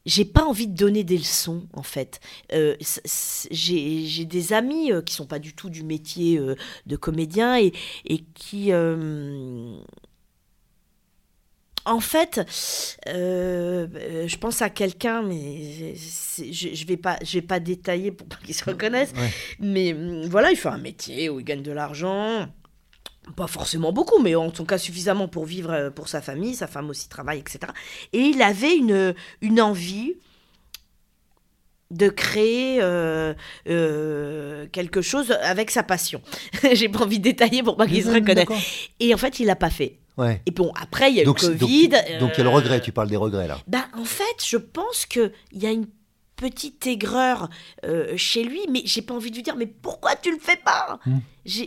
j'ai 0.05 0.25
pas 0.25 0.45
envie 0.45 0.67
de 0.67 0.75
donner 0.75 1.05
des 1.05 1.19
leçons, 1.19 1.69
en 1.73 1.83
fait. 1.83 2.21
Euh, 2.53 2.77
j'ai 3.51 4.25
des 4.25 4.53
amis 4.53 4.93
euh, 4.93 5.03
qui 5.03 5.15
sont 5.15 5.27
pas 5.27 5.39
du 5.39 5.55
tout 5.55 5.71
du 5.71 5.85
métier 5.85 6.39
euh, 6.39 6.57
de 6.87 6.97
comédien 6.97 7.59
et, 7.59 7.73
et 8.05 8.25
qui. 8.35 8.73
euh, 8.73 9.77
en 11.85 11.99
fait, 11.99 12.41
je 13.07 14.37
pense 14.37 14.63
à 14.63 14.71
quelqu'un, 14.71 15.23
mais 15.23 15.95
je, 15.97 16.87
vais 16.87 16.97
pas, 16.97 17.19
je 17.25 17.33
vais 17.39 17.43
pas 17.43 17.59
détailler 17.59 18.13
pour 18.13 18.29
pas 18.29 18.37
qu'il 18.45 18.55
se 18.55 18.65
reconnaisse. 18.65 19.13
Ouais. 19.17 19.31
Mais 19.59 19.93
voilà, 20.29 20.53
il 20.53 20.57
fait 20.57 20.69
un 20.69 20.79
métier 20.79 21.29
où 21.29 21.41
il 21.41 21.45
gagne 21.45 21.63
de 21.63 21.73
l'argent. 21.73 22.47
Pas 23.37 23.47
forcément 23.47 23.93
beaucoup, 23.93 24.21
mais 24.21 24.35
en 24.35 24.51
tout 24.51 24.65
cas 24.65 24.79
suffisamment 24.79 25.29
pour 25.29 25.45
vivre 25.45 25.71
euh, 25.71 25.91
pour 25.91 26.09
sa 26.09 26.21
famille. 26.21 26.55
Sa 26.55 26.67
femme 26.67 26.91
aussi 26.91 27.09
travaille, 27.09 27.39
etc. 27.39 27.61
Et 28.13 28.19
il 28.21 28.43
avait 28.43 28.77
une, 28.77 29.15
une 29.43 29.61
envie 29.61 30.15
de 31.93 32.09
créer 32.09 32.79
euh, 32.81 33.35
euh, 33.69 34.67
quelque 34.73 35.03
chose 35.03 35.31
avec 35.43 35.71
sa 35.71 35.83
passion. 35.83 36.21
J'ai 36.73 36.89
pas 36.89 37.01
envie 37.05 37.19
de 37.19 37.25
détailler 37.25 37.63
pour 37.63 37.77
pas 37.77 37.87
qu'il 37.87 38.03
se 38.03 38.09
reconnaisse. 38.09 38.35
D'accord. 38.47 38.59
Et 38.99 39.15
en 39.15 39.19
fait, 39.19 39.39
il 39.41 39.47
l'a 39.47 39.57
pas 39.57 39.71
fait. 39.71 39.99
Ouais. 40.17 40.43
Et 40.47 40.51
bon, 40.51 40.73
après, 40.81 41.11
il 41.11 41.17
y 41.17 41.21
a 41.21 41.25
Donc, 41.25 41.43
eu 41.43 41.51
le 41.51 41.59
Covid. 41.59 41.89
donc 42.19 42.33
il 42.35 42.39
y 42.39 42.41
a 42.41 42.45
le 42.45 42.49
regret, 42.49 42.81
tu 42.81 42.93
parles 42.93 43.09
des 43.09 43.17
regrets 43.17 43.47
là. 43.47 43.59
ben, 43.67 43.85
en 43.97 44.05
fait, 44.05 44.45
je 44.45 44.57
pense 44.57 45.07
qu'il 45.07 45.33
y 45.53 45.67
a 45.67 45.71
une 45.71 45.87
petite 46.37 46.87
aigreur 46.87 47.49
euh, 47.85 48.17
chez 48.17 48.43
lui, 48.45 48.61
mais 48.71 48.83
j'ai 48.85 49.03
pas 49.03 49.15
envie 49.15 49.31
de 49.31 49.37
lui 49.37 49.43
dire, 49.43 49.57
mais 49.57 49.67
pourquoi 49.67 50.17
tu 50.17 50.31
le 50.33 50.39
fais 50.41 50.57
pas? 50.57 50.99
Hmm. 51.07 51.19
Je, 51.45 51.65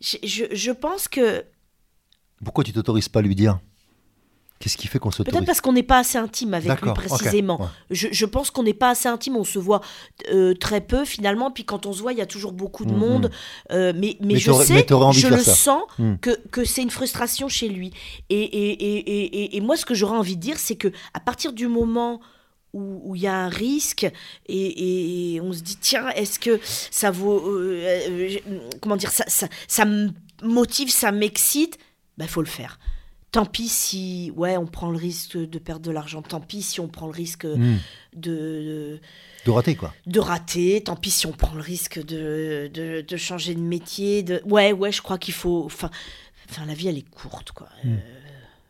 je 0.00 0.70
pense 0.72 1.08
que 1.08 1.44
Pourquoi 2.44 2.64
tu 2.64 2.72
t'autorises 2.72 3.08
pas 3.08 3.20
à 3.20 3.22
lui 3.22 3.34
dire? 3.34 3.58
Qu'est-ce 4.58 4.76
qui 4.76 4.86
fait 4.86 5.00
qu'on 5.00 5.10
s'autorise? 5.10 5.32
Peut-être 5.34 5.46
parce 5.46 5.60
qu'on 5.60 5.72
n'est 5.72 5.82
pas 5.82 5.98
assez 5.98 6.18
intime 6.18 6.54
avec 6.54 6.80
lui 6.80 6.92
précisément. 6.92 7.60
ouais. 7.60 7.66
Je, 7.90 8.06
je 8.12 8.26
pense 8.26 8.52
qu'on 8.52 8.62
n'est 8.62 8.74
pas 8.74 8.90
assez 8.90 9.08
intime, 9.08 9.34
on 9.36 9.42
se 9.42 9.58
voit 9.58 9.80
euh, 10.32 10.54
très 10.54 10.80
peu 10.80 11.04
finalement, 11.04 11.50
puis 11.50 11.64
quand 11.64 11.84
on 11.84 11.92
se 11.92 12.00
voit, 12.00 12.12
il 12.12 12.18
y 12.18 12.22
a 12.22 12.26
toujours 12.26 12.52
beaucoup 12.52 12.84
de 12.84 12.92
Mhm. 12.92 12.98
monde. 12.98 13.30
euh, 13.72 13.92
mais, 13.96 14.16
mais, 14.20 14.34
Mais 14.34 14.38
je 14.38 14.52
sais, 14.52 14.86
mais 14.88 15.12
je 15.12 15.26
le 15.26 15.38
ça. 15.42 15.54
sens 15.56 15.82
que, 16.20 16.30
que 16.52 16.64
c'est 16.64 16.82
une 16.82 16.90
frustration 16.90 17.48
chez 17.48 17.68
lui. 17.68 17.92
Et, 18.30 18.40
et, 18.40 18.70
et- 18.72 19.56
et 19.56 19.60
moi, 19.60 19.76
ce 19.76 19.84
que 19.84 19.94
j'aurais 19.94 20.16
envie 20.16 20.36
de 20.36 20.40
dire, 20.40 20.58
c'est 20.60 20.76
que 20.76 20.92
à 21.12 21.18
partir 21.18 21.52
du 21.52 21.66
moment 21.66 22.20
où 22.72 23.14
il 23.14 23.22
y 23.22 23.26
a 23.26 23.34
un 23.36 23.48
risque 23.48 24.10
et, 24.46 25.34
et 25.34 25.40
on 25.40 25.52
se 25.52 25.60
dit 25.60 25.76
tiens 25.80 26.08
est-ce 26.10 26.38
que 26.38 26.58
ça 26.90 27.10
vaut 27.10 27.38
euh, 27.46 27.84
euh, 28.08 28.38
comment 28.80 28.96
dire 28.96 29.10
ça, 29.10 29.24
ça, 29.28 29.48
ça 29.68 29.84
me 29.84 30.10
motive 30.42 30.90
ça 30.90 31.12
m'excite? 31.12 31.78
Ben 32.18 32.26
faut 32.26 32.40
le 32.42 32.48
faire. 32.48 32.78
Tant 33.30 33.46
pis 33.46 33.68
si 33.68 34.30
ouais 34.36 34.56
on 34.58 34.66
prend 34.66 34.90
le 34.90 34.96
risque 34.98 35.36
de 35.38 35.58
perdre 35.58 35.86
de 35.86 35.90
l'argent. 35.90 36.20
Tant 36.22 36.40
pis 36.40 36.62
si 36.62 36.80
on 36.80 36.88
prend 36.88 37.06
le 37.06 37.12
risque 37.12 37.44
Hmm. 37.46 37.76
de, 38.14 39.00
De 39.46 39.50
rater 39.50 39.74
quoi. 39.74 39.94
de 40.06 40.20
rater. 40.20 40.82
Tant 40.82 40.96
pis 40.96 41.10
si 41.10 41.26
on 41.26 41.32
prend 41.32 41.54
le 41.54 41.62
risque 41.62 41.98
de, 42.04 42.70
de, 42.72 43.00
de 43.00 43.16
changer 43.16 43.54
de 43.54 43.60
métier 43.60 44.22
de 44.22 44.42
ouais 44.44 44.72
ouais 44.72 44.92
je 44.92 45.00
crois 45.02 45.18
qu'il 45.18 45.34
faut 45.34 45.64
enfin 45.64 45.90
enfin 46.50 46.66
la 46.66 46.74
vie 46.74 46.88
elle 46.88 46.98
est 46.98 47.10
courte 47.10 47.52
quoi. 47.52 47.68
Mm. 47.84 47.92
Euh, 47.94 47.98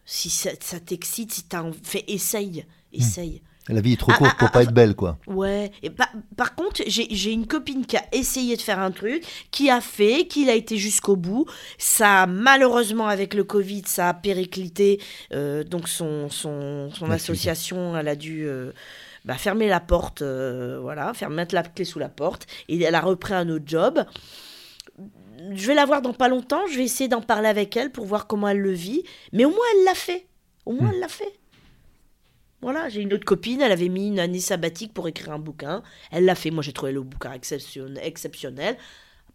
si 0.04 0.30
ça, 0.30 0.50
ça 0.60 0.78
t'excite 0.80 1.32
si 1.32 1.42
t'as 1.44 1.64
fait 1.82 2.04
essaye 2.08 2.64
essaye 2.92 3.42
La 3.68 3.80
vie 3.80 3.92
est 3.92 3.96
trop 3.96 4.10
Ah, 4.12 4.18
courte 4.18 4.30
ah, 4.34 4.38
pour 4.38 4.48
ah, 4.48 4.50
pas 4.52 4.58
ah, 4.58 4.62
être 4.64 4.72
belle 4.74 4.96
quoi. 4.96 5.18
Ouais. 5.28 5.70
Et 5.82 5.90
par, 5.90 6.08
par 6.36 6.54
contre, 6.56 6.82
j'ai 6.86 7.30
une 7.32 7.46
copine 7.46 7.86
qui 7.86 7.96
a 7.96 8.02
essayé 8.12 8.56
de 8.56 8.60
faire 8.60 8.80
un 8.80 8.90
truc, 8.90 9.24
qui 9.52 9.70
a 9.70 9.80
fait, 9.80 10.26
qui 10.26 10.50
a 10.50 10.54
été 10.54 10.76
jusqu'au 10.78 11.14
bout. 11.14 11.46
Ça, 11.78 12.26
malheureusement, 12.26 13.06
avec 13.06 13.34
le 13.34 13.44
Covid, 13.44 13.82
ça 13.86 14.08
a 14.08 14.14
périclité. 14.14 15.00
euh, 15.32 15.62
donc, 15.62 15.88
son, 15.88 16.28
son, 16.28 16.90
association, 17.10 17.96
elle 17.96 18.08
a 18.08 18.16
dû 18.16 18.46
euh, 18.46 18.72
bah, 19.24 19.34
fermer 19.34 19.68
la 19.68 19.80
porte, 19.80 20.22
euh, 20.22 20.78
voilà, 20.80 21.14
faire 21.14 21.30
mettre 21.30 21.54
la 21.54 21.62
clé 21.62 21.84
sous 21.84 22.00
la 22.00 22.08
porte. 22.08 22.46
Et 22.68 22.80
elle 22.82 22.94
a 22.96 23.00
repris 23.00 23.34
un 23.34 23.48
autre 23.48 23.64
job. 23.66 24.04
Je 25.54 25.66
vais 25.66 25.74
la 25.74 25.86
voir 25.86 26.02
dans 26.02 26.12
pas 26.12 26.28
longtemps. 26.28 26.66
Je 26.70 26.76
vais 26.78 26.84
essayer 26.84 27.08
d'en 27.08 27.20
parler 27.22 27.48
avec 27.48 27.76
elle 27.76 27.90
pour 27.90 28.06
voir 28.06 28.26
comment 28.26 28.48
elle 28.48 28.60
le 28.60 28.72
vit. 28.72 29.04
Mais 29.32 29.44
au 29.44 29.50
moins, 29.50 29.66
elle 29.76 29.84
l'a 29.84 29.94
fait. 29.94 30.26
Au 30.66 30.72
moins, 30.72 30.88
Hmm. 30.88 30.92
elle 30.94 31.00
l'a 31.00 31.08
fait. 31.08 31.32
Voilà, 32.62 32.88
j'ai 32.88 33.00
une 33.02 33.12
autre 33.12 33.24
copine, 33.24 33.60
elle 33.60 33.72
avait 33.72 33.88
mis 33.88 34.06
une 34.08 34.20
année 34.20 34.38
sabbatique 34.40 34.94
pour 34.94 35.08
écrire 35.08 35.32
un 35.32 35.38
bouquin. 35.38 35.82
Elle 36.12 36.24
l'a 36.24 36.34
fait, 36.36 36.50
moi 36.52 36.62
j'ai 36.62 36.72
trouvé 36.72 36.92
le 36.92 37.02
bouquin 37.02 37.32
exception- 37.32 37.94
exceptionnel. 38.00 38.76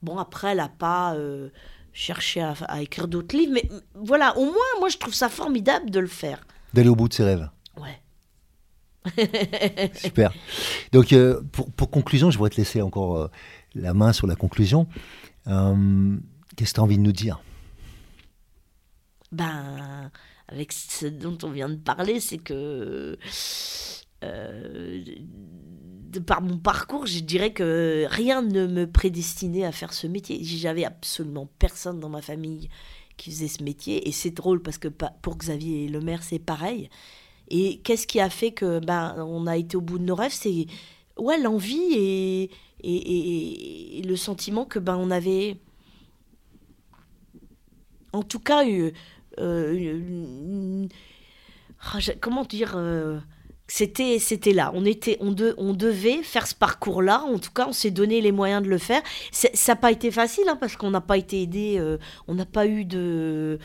Bon, 0.02 0.18
après, 0.18 0.52
elle 0.52 0.58
n'a 0.58 0.70
pas 0.70 1.14
euh, 1.16 1.50
cherché 1.92 2.40
à, 2.42 2.54
à 2.68 2.82
écrire 2.82 3.08
d'autres 3.08 3.36
livres, 3.36 3.52
mais 3.54 3.70
voilà, 3.96 4.38
au 4.38 4.46
moins, 4.46 4.72
moi 4.80 4.88
je 4.90 4.98
trouve 4.98 5.14
ça 5.14 5.28
formidable 5.28 5.90
de 5.90 6.00
le 6.00 6.08
faire. 6.08 6.48
D'aller 6.74 6.90
au 6.90 6.96
bout 6.96 7.10
de 7.10 7.14
ses 7.14 7.24
rêves. 7.26 7.50
Ouais. 7.78 8.02
Super. 9.96 10.34
Donc, 10.92 11.12
euh, 11.14 11.42
pour, 11.52 11.72
pour 11.72 11.90
conclusion, 11.92 12.30
je 12.32 12.38
voudrais 12.38 12.50
te 12.52 12.58
laisser 12.58 12.82
encore 12.82 13.18
euh, 13.18 13.28
la 13.76 13.94
main 13.94 14.14
sur 14.14 14.28
la 14.28 14.36
conclusion. 14.36 14.88
Euh, 15.48 16.18
Qu'est-ce 16.56 16.72
que 16.72 16.76
tu 16.76 16.80
as 16.80 16.84
envie 16.84 16.98
de 16.98 17.04
nous 17.04 17.12
dire? 17.12 17.42
Ben, 19.32 20.10
avec 20.48 20.72
ce 20.74 21.06
dont 21.08 21.38
on 21.44 21.50
vient 21.52 21.70
de 21.70 21.76
parler, 21.76 22.20
c'est 22.20 22.38
que 22.38 23.18
euh, 24.24 25.04
par 26.26 26.42
mon 26.42 26.58
parcours, 26.58 27.06
je 27.06 27.20
dirais 27.20 27.54
que 27.54 28.06
rien 28.10 28.42
ne 28.42 28.66
me 28.68 28.90
prédestinait 28.90 29.66
à 29.66 29.72
faire 29.72 29.94
ce 29.94 30.08
métier. 30.08 30.44
J'avais 30.44 30.86
absolument 30.86 31.48
personne 31.60 32.00
dans 32.00 32.10
ma 32.10 32.22
famille 32.22 32.70
qui 33.18 33.32
faisait 33.32 33.48
ce 33.48 33.64
métier, 33.64 34.08
et 34.08 34.12
c'est 34.12 34.32
drôle 34.32 34.62
parce 34.62 34.78
que 34.78 34.88
pour 34.88 35.38
Xavier 35.38 35.88
Lemaire, 35.88 36.24
c'est 36.24 36.40
pareil. 36.40 36.90
Et 37.50 37.80
qu'est-ce 37.80 38.08
qui 38.08 38.20
a 38.20 38.30
fait 38.30 38.52
que 38.52 38.80
ben 38.80 39.16
on 39.20 39.48
a 39.48 39.58
été 39.58 39.78
au 39.78 39.82
bout 39.82 39.98
de 40.00 40.04
nos 40.04 40.16
rêves? 40.16 40.34
C'est 40.34 40.68
ouais 41.18 41.40
l'envie 41.42 41.94
et, 41.94 42.44
et, 42.44 42.50
et- 42.84 44.00
et 44.00 44.02
le 44.04 44.16
sentiment 44.16 44.66
que 44.66 44.80
ben 44.80 44.98
on 44.98 45.10
avait 45.12 45.58
en 48.14 48.24
tout 48.24 48.40
cas 48.40 48.68
eu 48.68 48.94
une- 49.40 50.88
ah, 51.94 52.00
comment 52.22 52.44
dire 52.44 52.74
euh, 52.76 53.20
c'était 53.68 54.18
c'était 54.20 54.54
là. 54.54 54.72
On 54.74 54.86
était 54.86 55.18
on, 55.20 55.36
on 55.58 55.74
devait 55.74 56.24
faire 56.24 56.48
ce 56.48 56.56
parcours 56.56 57.02
là 57.02 57.22
en 57.24 57.38
tout 57.38 57.52
cas 57.52 57.68
on 57.68 57.74
s'est 57.74 57.92
donné 57.92 58.22
les 58.22 58.32
moyens 58.32 58.64
de 58.64 58.70
le 58.70 58.78
faire. 58.78 59.02
Ça 59.32 59.50
n'a 59.68 59.76
pas 59.76 59.92
été 59.92 60.10
facile 60.12 60.46
hein, 60.50 60.58
parce 60.60 60.76
qu'on 60.76 60.90
n'a 60.92 61.02
pas 61.02 61.18
été 61.18 61.42
aidé 61.42 61.78
euh, 61.80 61.98
on 62.28 62.36
n'a 62.36 62.46
pas 62.46 62.66
eu 62.66 62.86
de 62.86 63.60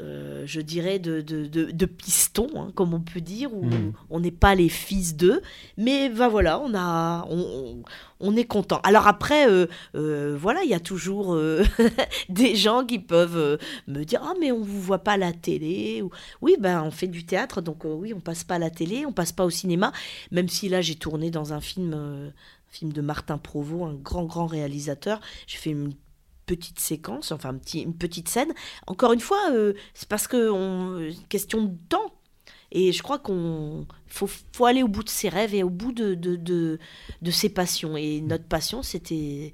euh, 0.00 0.42
je 0.46 0.60
dirais 0.60 0.98
de, 0.98 1.20
de, 1.20 1.46
de, 1.46 1.70
de 1.70 1.86
piston, 1.86 2.48
hein, 2.56 2.72
comme 2.74 2.94
on 2.94 3.00
peut 3.00 3.20
dire, 3.20 3.52
où 3.54 3.64
Mm. 3.64 3.92
on 4.10 4.20
n'est 4.20 4.30
pas 4.30 4.54
les 4.54 4.68
fils 4.68 5.16
d'eux, 5.16 5.40
mais 5.76 6.08
ben 6.08 6.28
voilà, 6.28 6.60
on 6.60 6.74
a, 6.74 7.26
on, 7.30 7.82
on- 8.20 8.36
est 8.36 8.44
content. 8.44 8.80
Alors 8.84 9.06
après, 9.06 9.48
euh, 9.48 9.66
euh, 9.94 10.36
voilà, 10.38 10.62
il 10.64 10.70
y 10.70 10.74
a 10.74 10.80
toujours 10.80 11.36
des 12.28 12.56
gens 12.56 12.84
qui 12.84 12.98
peuvent 12.98 13.58
me 13.88 14.04
dire 14.04 14.20
ah 14.24 14.34
mais 14.40 14.52
on 14.52 14.60
vous 14.62 14.80
voit 14.80 14.98
pas 14.98 15.12
à 15.12 15.16
la 15.16 15.32
télé 15.32 16.02
ou 16.02 16.10
oui 16.42 16.56
ben 16.58 16.82
on 16.82 16.90
fait 16.90 17.06
du 17.06 17.24
théâtre 17.24 17.60
donc 17.60 17.84
oui 17.84 18.12
on 18.14 18.20
passe 18.20 18.44
pas 18.44 18.54
à 18.56 18.58
la 18.58 18.70
télé 18.70 19.04
on 19.06 19.12
passe 19.12 19.32
pas 19.32 19.44
au 19.44 19.50
cinéma 19.50 19.92
même 20.30 20.48
si 20.48 20.68
là 20.68 20.80
j'ai 20.80 20.94
tourné 20.94 21.30
dans 21.30 21.52
un 21.52 21.60
film 21.60 22.32
film 22.70 22.92
de 22.92 23.00
Martin 23.00 23.38
Provost 23.38 23.84
un 23.92 23.94
grand 23.94 24.24
grand 24.24 24.46
réalisateur 24.46 25.20
j'ai 25.46 25.58
fait 25.58 25.70
une 25.70 25.92
petite 26.46 26.80
séquence 26.80 27.32
enfin 27.32 27.50
un 27.50 27.58
petit, 27.58 27.80
une 27.82 27.96
petite 27.96 28.28
scène. 28.28 28.52
Encore 28.86 29.12
une 29.12 29.20
fois 29.20 29.50
euh, 29.52 29.74
c'est 29.94 30.08
parce 30.08 30.26
que 30.28 30.50
on 30.50 31.10
question 31.28 31.62
de 31.64 31.76
temps. 31.88 32.12
Et 32.76 32.90
je 32.90 33.02
crois 33.04 33.20
qu'on 33.20 33.86
faut, 34.08 34.28
faut 34.52 34.66
aller 34.66 34.82
au 34.82 34.88
bout 34.88 35.04
de 35.04 35.08
ses 35.08 35.28
rêves 35.28 35.54
et 35.54 35.62
au 35.62 35.70
bout 35.70 35.92
de, 35.92 36.14
de, 36.14 36.34
de, 36.34 36.80
de 37.22 37.30
ses 37.30 37.48
passions. 37.48 37.96
Et 37.96 38.20
notre 38.20 38.46
passion 38.46 38.82
c'était 38.82 39.52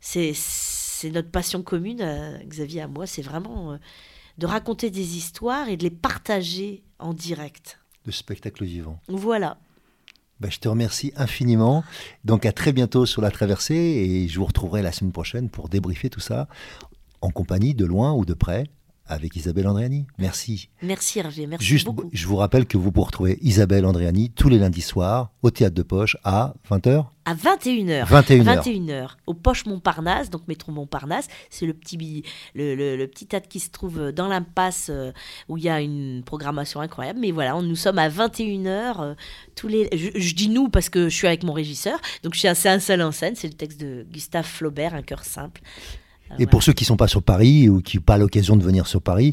c'est 0.00 0.32
c'est 0.34 1.10
notre 1.10 1.30
passion 1.30 1.62
commune, 1.62 2.00
euh, 2.00 2.38
Xavier 2.44 2.82
à 2.82 2.88
moi, 2.88 3.06
c'est 3.06 3.22
vraiment 3.22 3.72
euh, 3.72 3.76
de 4.38 4.46
raconter 4.46 4.88
des 4.90 5.16
histoires 5.16 5.68
et 5.68 5.76
de 5.76 5.82
les 5.82 5.90
partager 5.90 6.82
en 6.98 7.12
direct. 7.12 7.78
de 8.06 8.10
spectacle 8.10 8.64
vivant 8.64 8.98
Voilà. 9.08 9.58
Bah, 10.40 10.48
je 10.50 10.58
te 10.58 10.68
remercie 10.68 11.12
infiniment. 11.16 11.82
Donc 12.24 12.44
à 12.44 12.52
très 12.52 12.72
bientôt 12.72 13.06
sur 13.06 13.22
la 13.22 13.30
traversée 13.30 13.74
et 13.74 14.28
je 14.28 14.38
vous 14.38 14.44
retrouverai 14.44 14.82
la 14.82 14.92
semaine 14.92 15.12
prochaine 15.12 15.48
pour 15.48 15.68
débriefer 15.68 16.10
tout 16.10 16.20
ça 16.20 16.48
en 17.22 17.30
compagnie 17.30 17.74
de 17.74 17.86
loin 17.86 18.12
ou 18.12 18.24
de 18.24 18.34
près 18.34 18.66
avec 19.08 19.36
Isabelle 19.36 19.66
Andréani. 19.68 20.06
Merci. 20.18 20.68
Merci 20.82 21.18
Hervé, 21.18 21.46
merci 21.46 21.64
Juste, 21.64 21.86
beaucoup. 21.86 22.08
je 22.12 22.26
vous 22.26 22.36
rappelle 22.36 22.66
que 22.66 22.76
vous 22.76 22.90
pouvez 22.92 23.06
retrouver 23.06 23.38
Isabelle 23.42 23.84
Andréani 23.86 24.30
tous 24.30 24.48
les 24.48 24.58
lundis 24.58 24.80
soirs 24.82 25.30
au 25.42 25.50
Théâtre 25.50 25.74
de 25.74 25.82
Poche 25.82 26.16
à 26.24 26.54
20h 26.70 27.06
À 27.24 27.34
21h. 27.34 28.06
21h. 28.06 28.62
21h. 28.62 29.08
Au 29.26 29.34
Poche 29.34 29.66
Montparnasse, 29.66 30.30
donc 30.30 30.46
métro 30.48 30.72
Montparnasse. 30.72 31.28
C'est 31.50 31.66
le 31.66 31.74
petit, 31.74 32.24
le, 32.54 32.74
le- 32.74 32.96
le 32.96 33.06
petit 33.06 33.26
théâtre 33.26 33.48
qui 33.48 33.60
se 33.60 33.70
trouve 33.70 34.12
dans 34.12 34.28
l'impasse 34.28 34.88
euh, 34.90 35.12
où 35.48 35.56
il 35.56 35.64
y 35.64 35.68
a 35.68 35.80
une 35.80 36.22
programmation 36.24 36.80
incroyable. 36.80 37.18
Mais 37.20 37.30
voilà, 37.30 37.56
on- 37.56 37.62
nous 37.62 37.76
sommes 37.76 37.98
à 37.98 38.08
21h. 38.08 39.00
euh, 39.02 39.14
tous 39.54 39.68
les, 39.68 39.88
je, 39.92 40.18
je 40.18 40.34
dis 40.34 40.48
nous 40.48 40.68
parce 40.68 40.88
que 40.88 41.08
je 41.08 41.14
suis 41.14 41.26
avec 41.26 41.42
mon 41.42 41.52
régisseur. 41.52 41.98
Donc 42.22 42.34
je 42.34 42.40
suis 42.40 42.48
assez 42.48 42.68
un 42.68 42.78
seul 42.80 43.02
en 43.02 43.12
scène. 43.12 43.34
C'est 43.36 43.48
le 43.48 43.54
texte 43.54 43.80
de 43.80 44.06
Gustave 44.12 44.44
Flaubert, 44.46 44.94
Un 44.94 45.02
cœur 45.02 45.24
simple. 45.24 45.60
Et 46.38 46.46
pour 46.46 46.62
ceux 46.62 46.72
qui 46.72 46.84
ne 46.84 46.88
sont 46.88 46.96
pas 46.96 47.08
sur 47.08 47.22
Paris 47.22 47.68
ou 47.68 47.80
qui 47.80 47.96
n'ont 47.96 48.02
pas 48.02 48.18
l'occasion 48.18 48.56
de 48.56 48.62
venir 48.62 48.86
sur 48.86 49.00
Paris, 49.02 49.32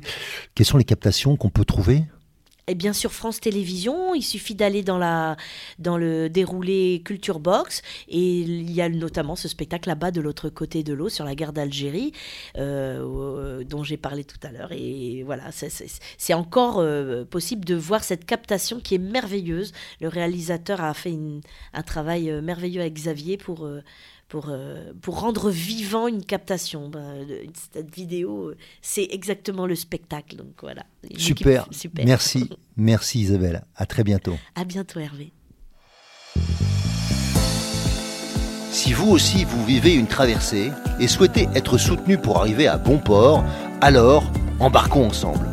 quelles 0.56 0.66
sont 0.66 0.78
les 0.78 0.84
captations 0.84 1.36
qu'on 1.36 1.50
peut 1.50 1.66
trouver? 1.66 2.04
Et 2.68 2.76
bien 2.76 2.94
sur 2.94 3.12
France 3.12 3.42
Télévisions, 3.42 4.14
il 4.16 4.22
suffit 4.22 4.56
d'aller 4.56 4.84
dans, 4.84 4.98
la, 4.98 5.36
dans 5.80 5.98
le 5.98 6.30
déroulé 6.30 7.02
Culture 7.04 7.42
Box 7.42 7.82
et 8.08 8.40
il 8.40 8.72
y 8.72 8.82
a 8.82 8.88
notamment 8.88 9.36
ce 9.36 9.50
spectacle 9.50 9.90
là-bas 9.90 10.12
de 10.12 10.22
l'autre 10.22 10.48
côté 10.48 10.82
de 10.82 10.94
l'eau 10.94 11.10
sur 11.10 11.26
la 11.26 11.36
guerre 11.36 11.52
d'Algérie 11.52 12.14
euh, 12.58 13.02
euh, 13.04 13.64
dont 13.66 13.84
j'ai 13.84 13.98
parlé 13.98 14.24
tout 14.24 14.38
à 14.44 14.52
l'heure. 14.54 14.72
Et 14.72 15.24
voilà, 15.26 15.52
c'est- 15.52 16.34
encore 16.34 16.80
euh, 16.80 17.26
possible 17.26 17.66
de 17.66 17.76
voir 17.76 18.02
cette 18.02 18.24
captation 18.26 18.80
qui 18.80 18.96
est 18.96 18.98
merveilleuse. 18.98 19.74
Le 20.00 20.08
réalisateur 20.08 20.80
a 20.80 20.94
fait 20.94 21.12
une- 21.12 21.42
un 21.74 21.84
travail 21.84 22.32
merveilleux 22.42 22.80
avec 22.80 22.94
Xavier 22.94 23.36
pour... 23.36 23.66
euh, 23.66 23.82
pour, 24.34 24.48
euh, 24.50 24.94
pour 25.00 25.20
rendre 25.20 25.52
vivant 25.52 26.08
une 26.08 26.26
captation. 26.26 26.90
Ben, 26.90 27.24
cette 27.72 27.94
vidéo, 27.94 28.48
euh, 28.48 28.58
c'est 28.82 29.08
exactement 29.12 29.68
le 29.68 29.76
spectacle. 29.76 30.38
Donc 30.38 30.54
voilà. 30.60 30.88
Super. 31.18 31.68
super. 31.70 32.04
Merci. 32.04 32.50
Merci 32.76 33.20
Isabelle. 33.20 33.64
À 33.76 33.86
très 33.86 34.04
bientôt. 34.04 34.36
À 34.56 34.64
bientôt 34.64 35.00
Hervé. 35.00 35.32
Si 38.72 38.94
vous 38.94 39.12
aussi 39.12 39.46
vous 39.46 39.64
vivez 39.64 39.94
une 39.94 40.08
traversée 40.08 40.72
et 41.00 41.08
souhaitez 41.08 41.48
être 41.54 41.78
soutenu 41.78 42.18
pour 42.18 42.40
arriver 42.40 42.66
à 42.66 42.80
bon 42.80 42.98
port, 42.98 43.44
alors 43.82 44.24
embarquons 44.60 45.06
ensemble. 45.06 45.53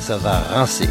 ça 0.00 0.16
va 0.16 0.38
rincer. 0.54 0.88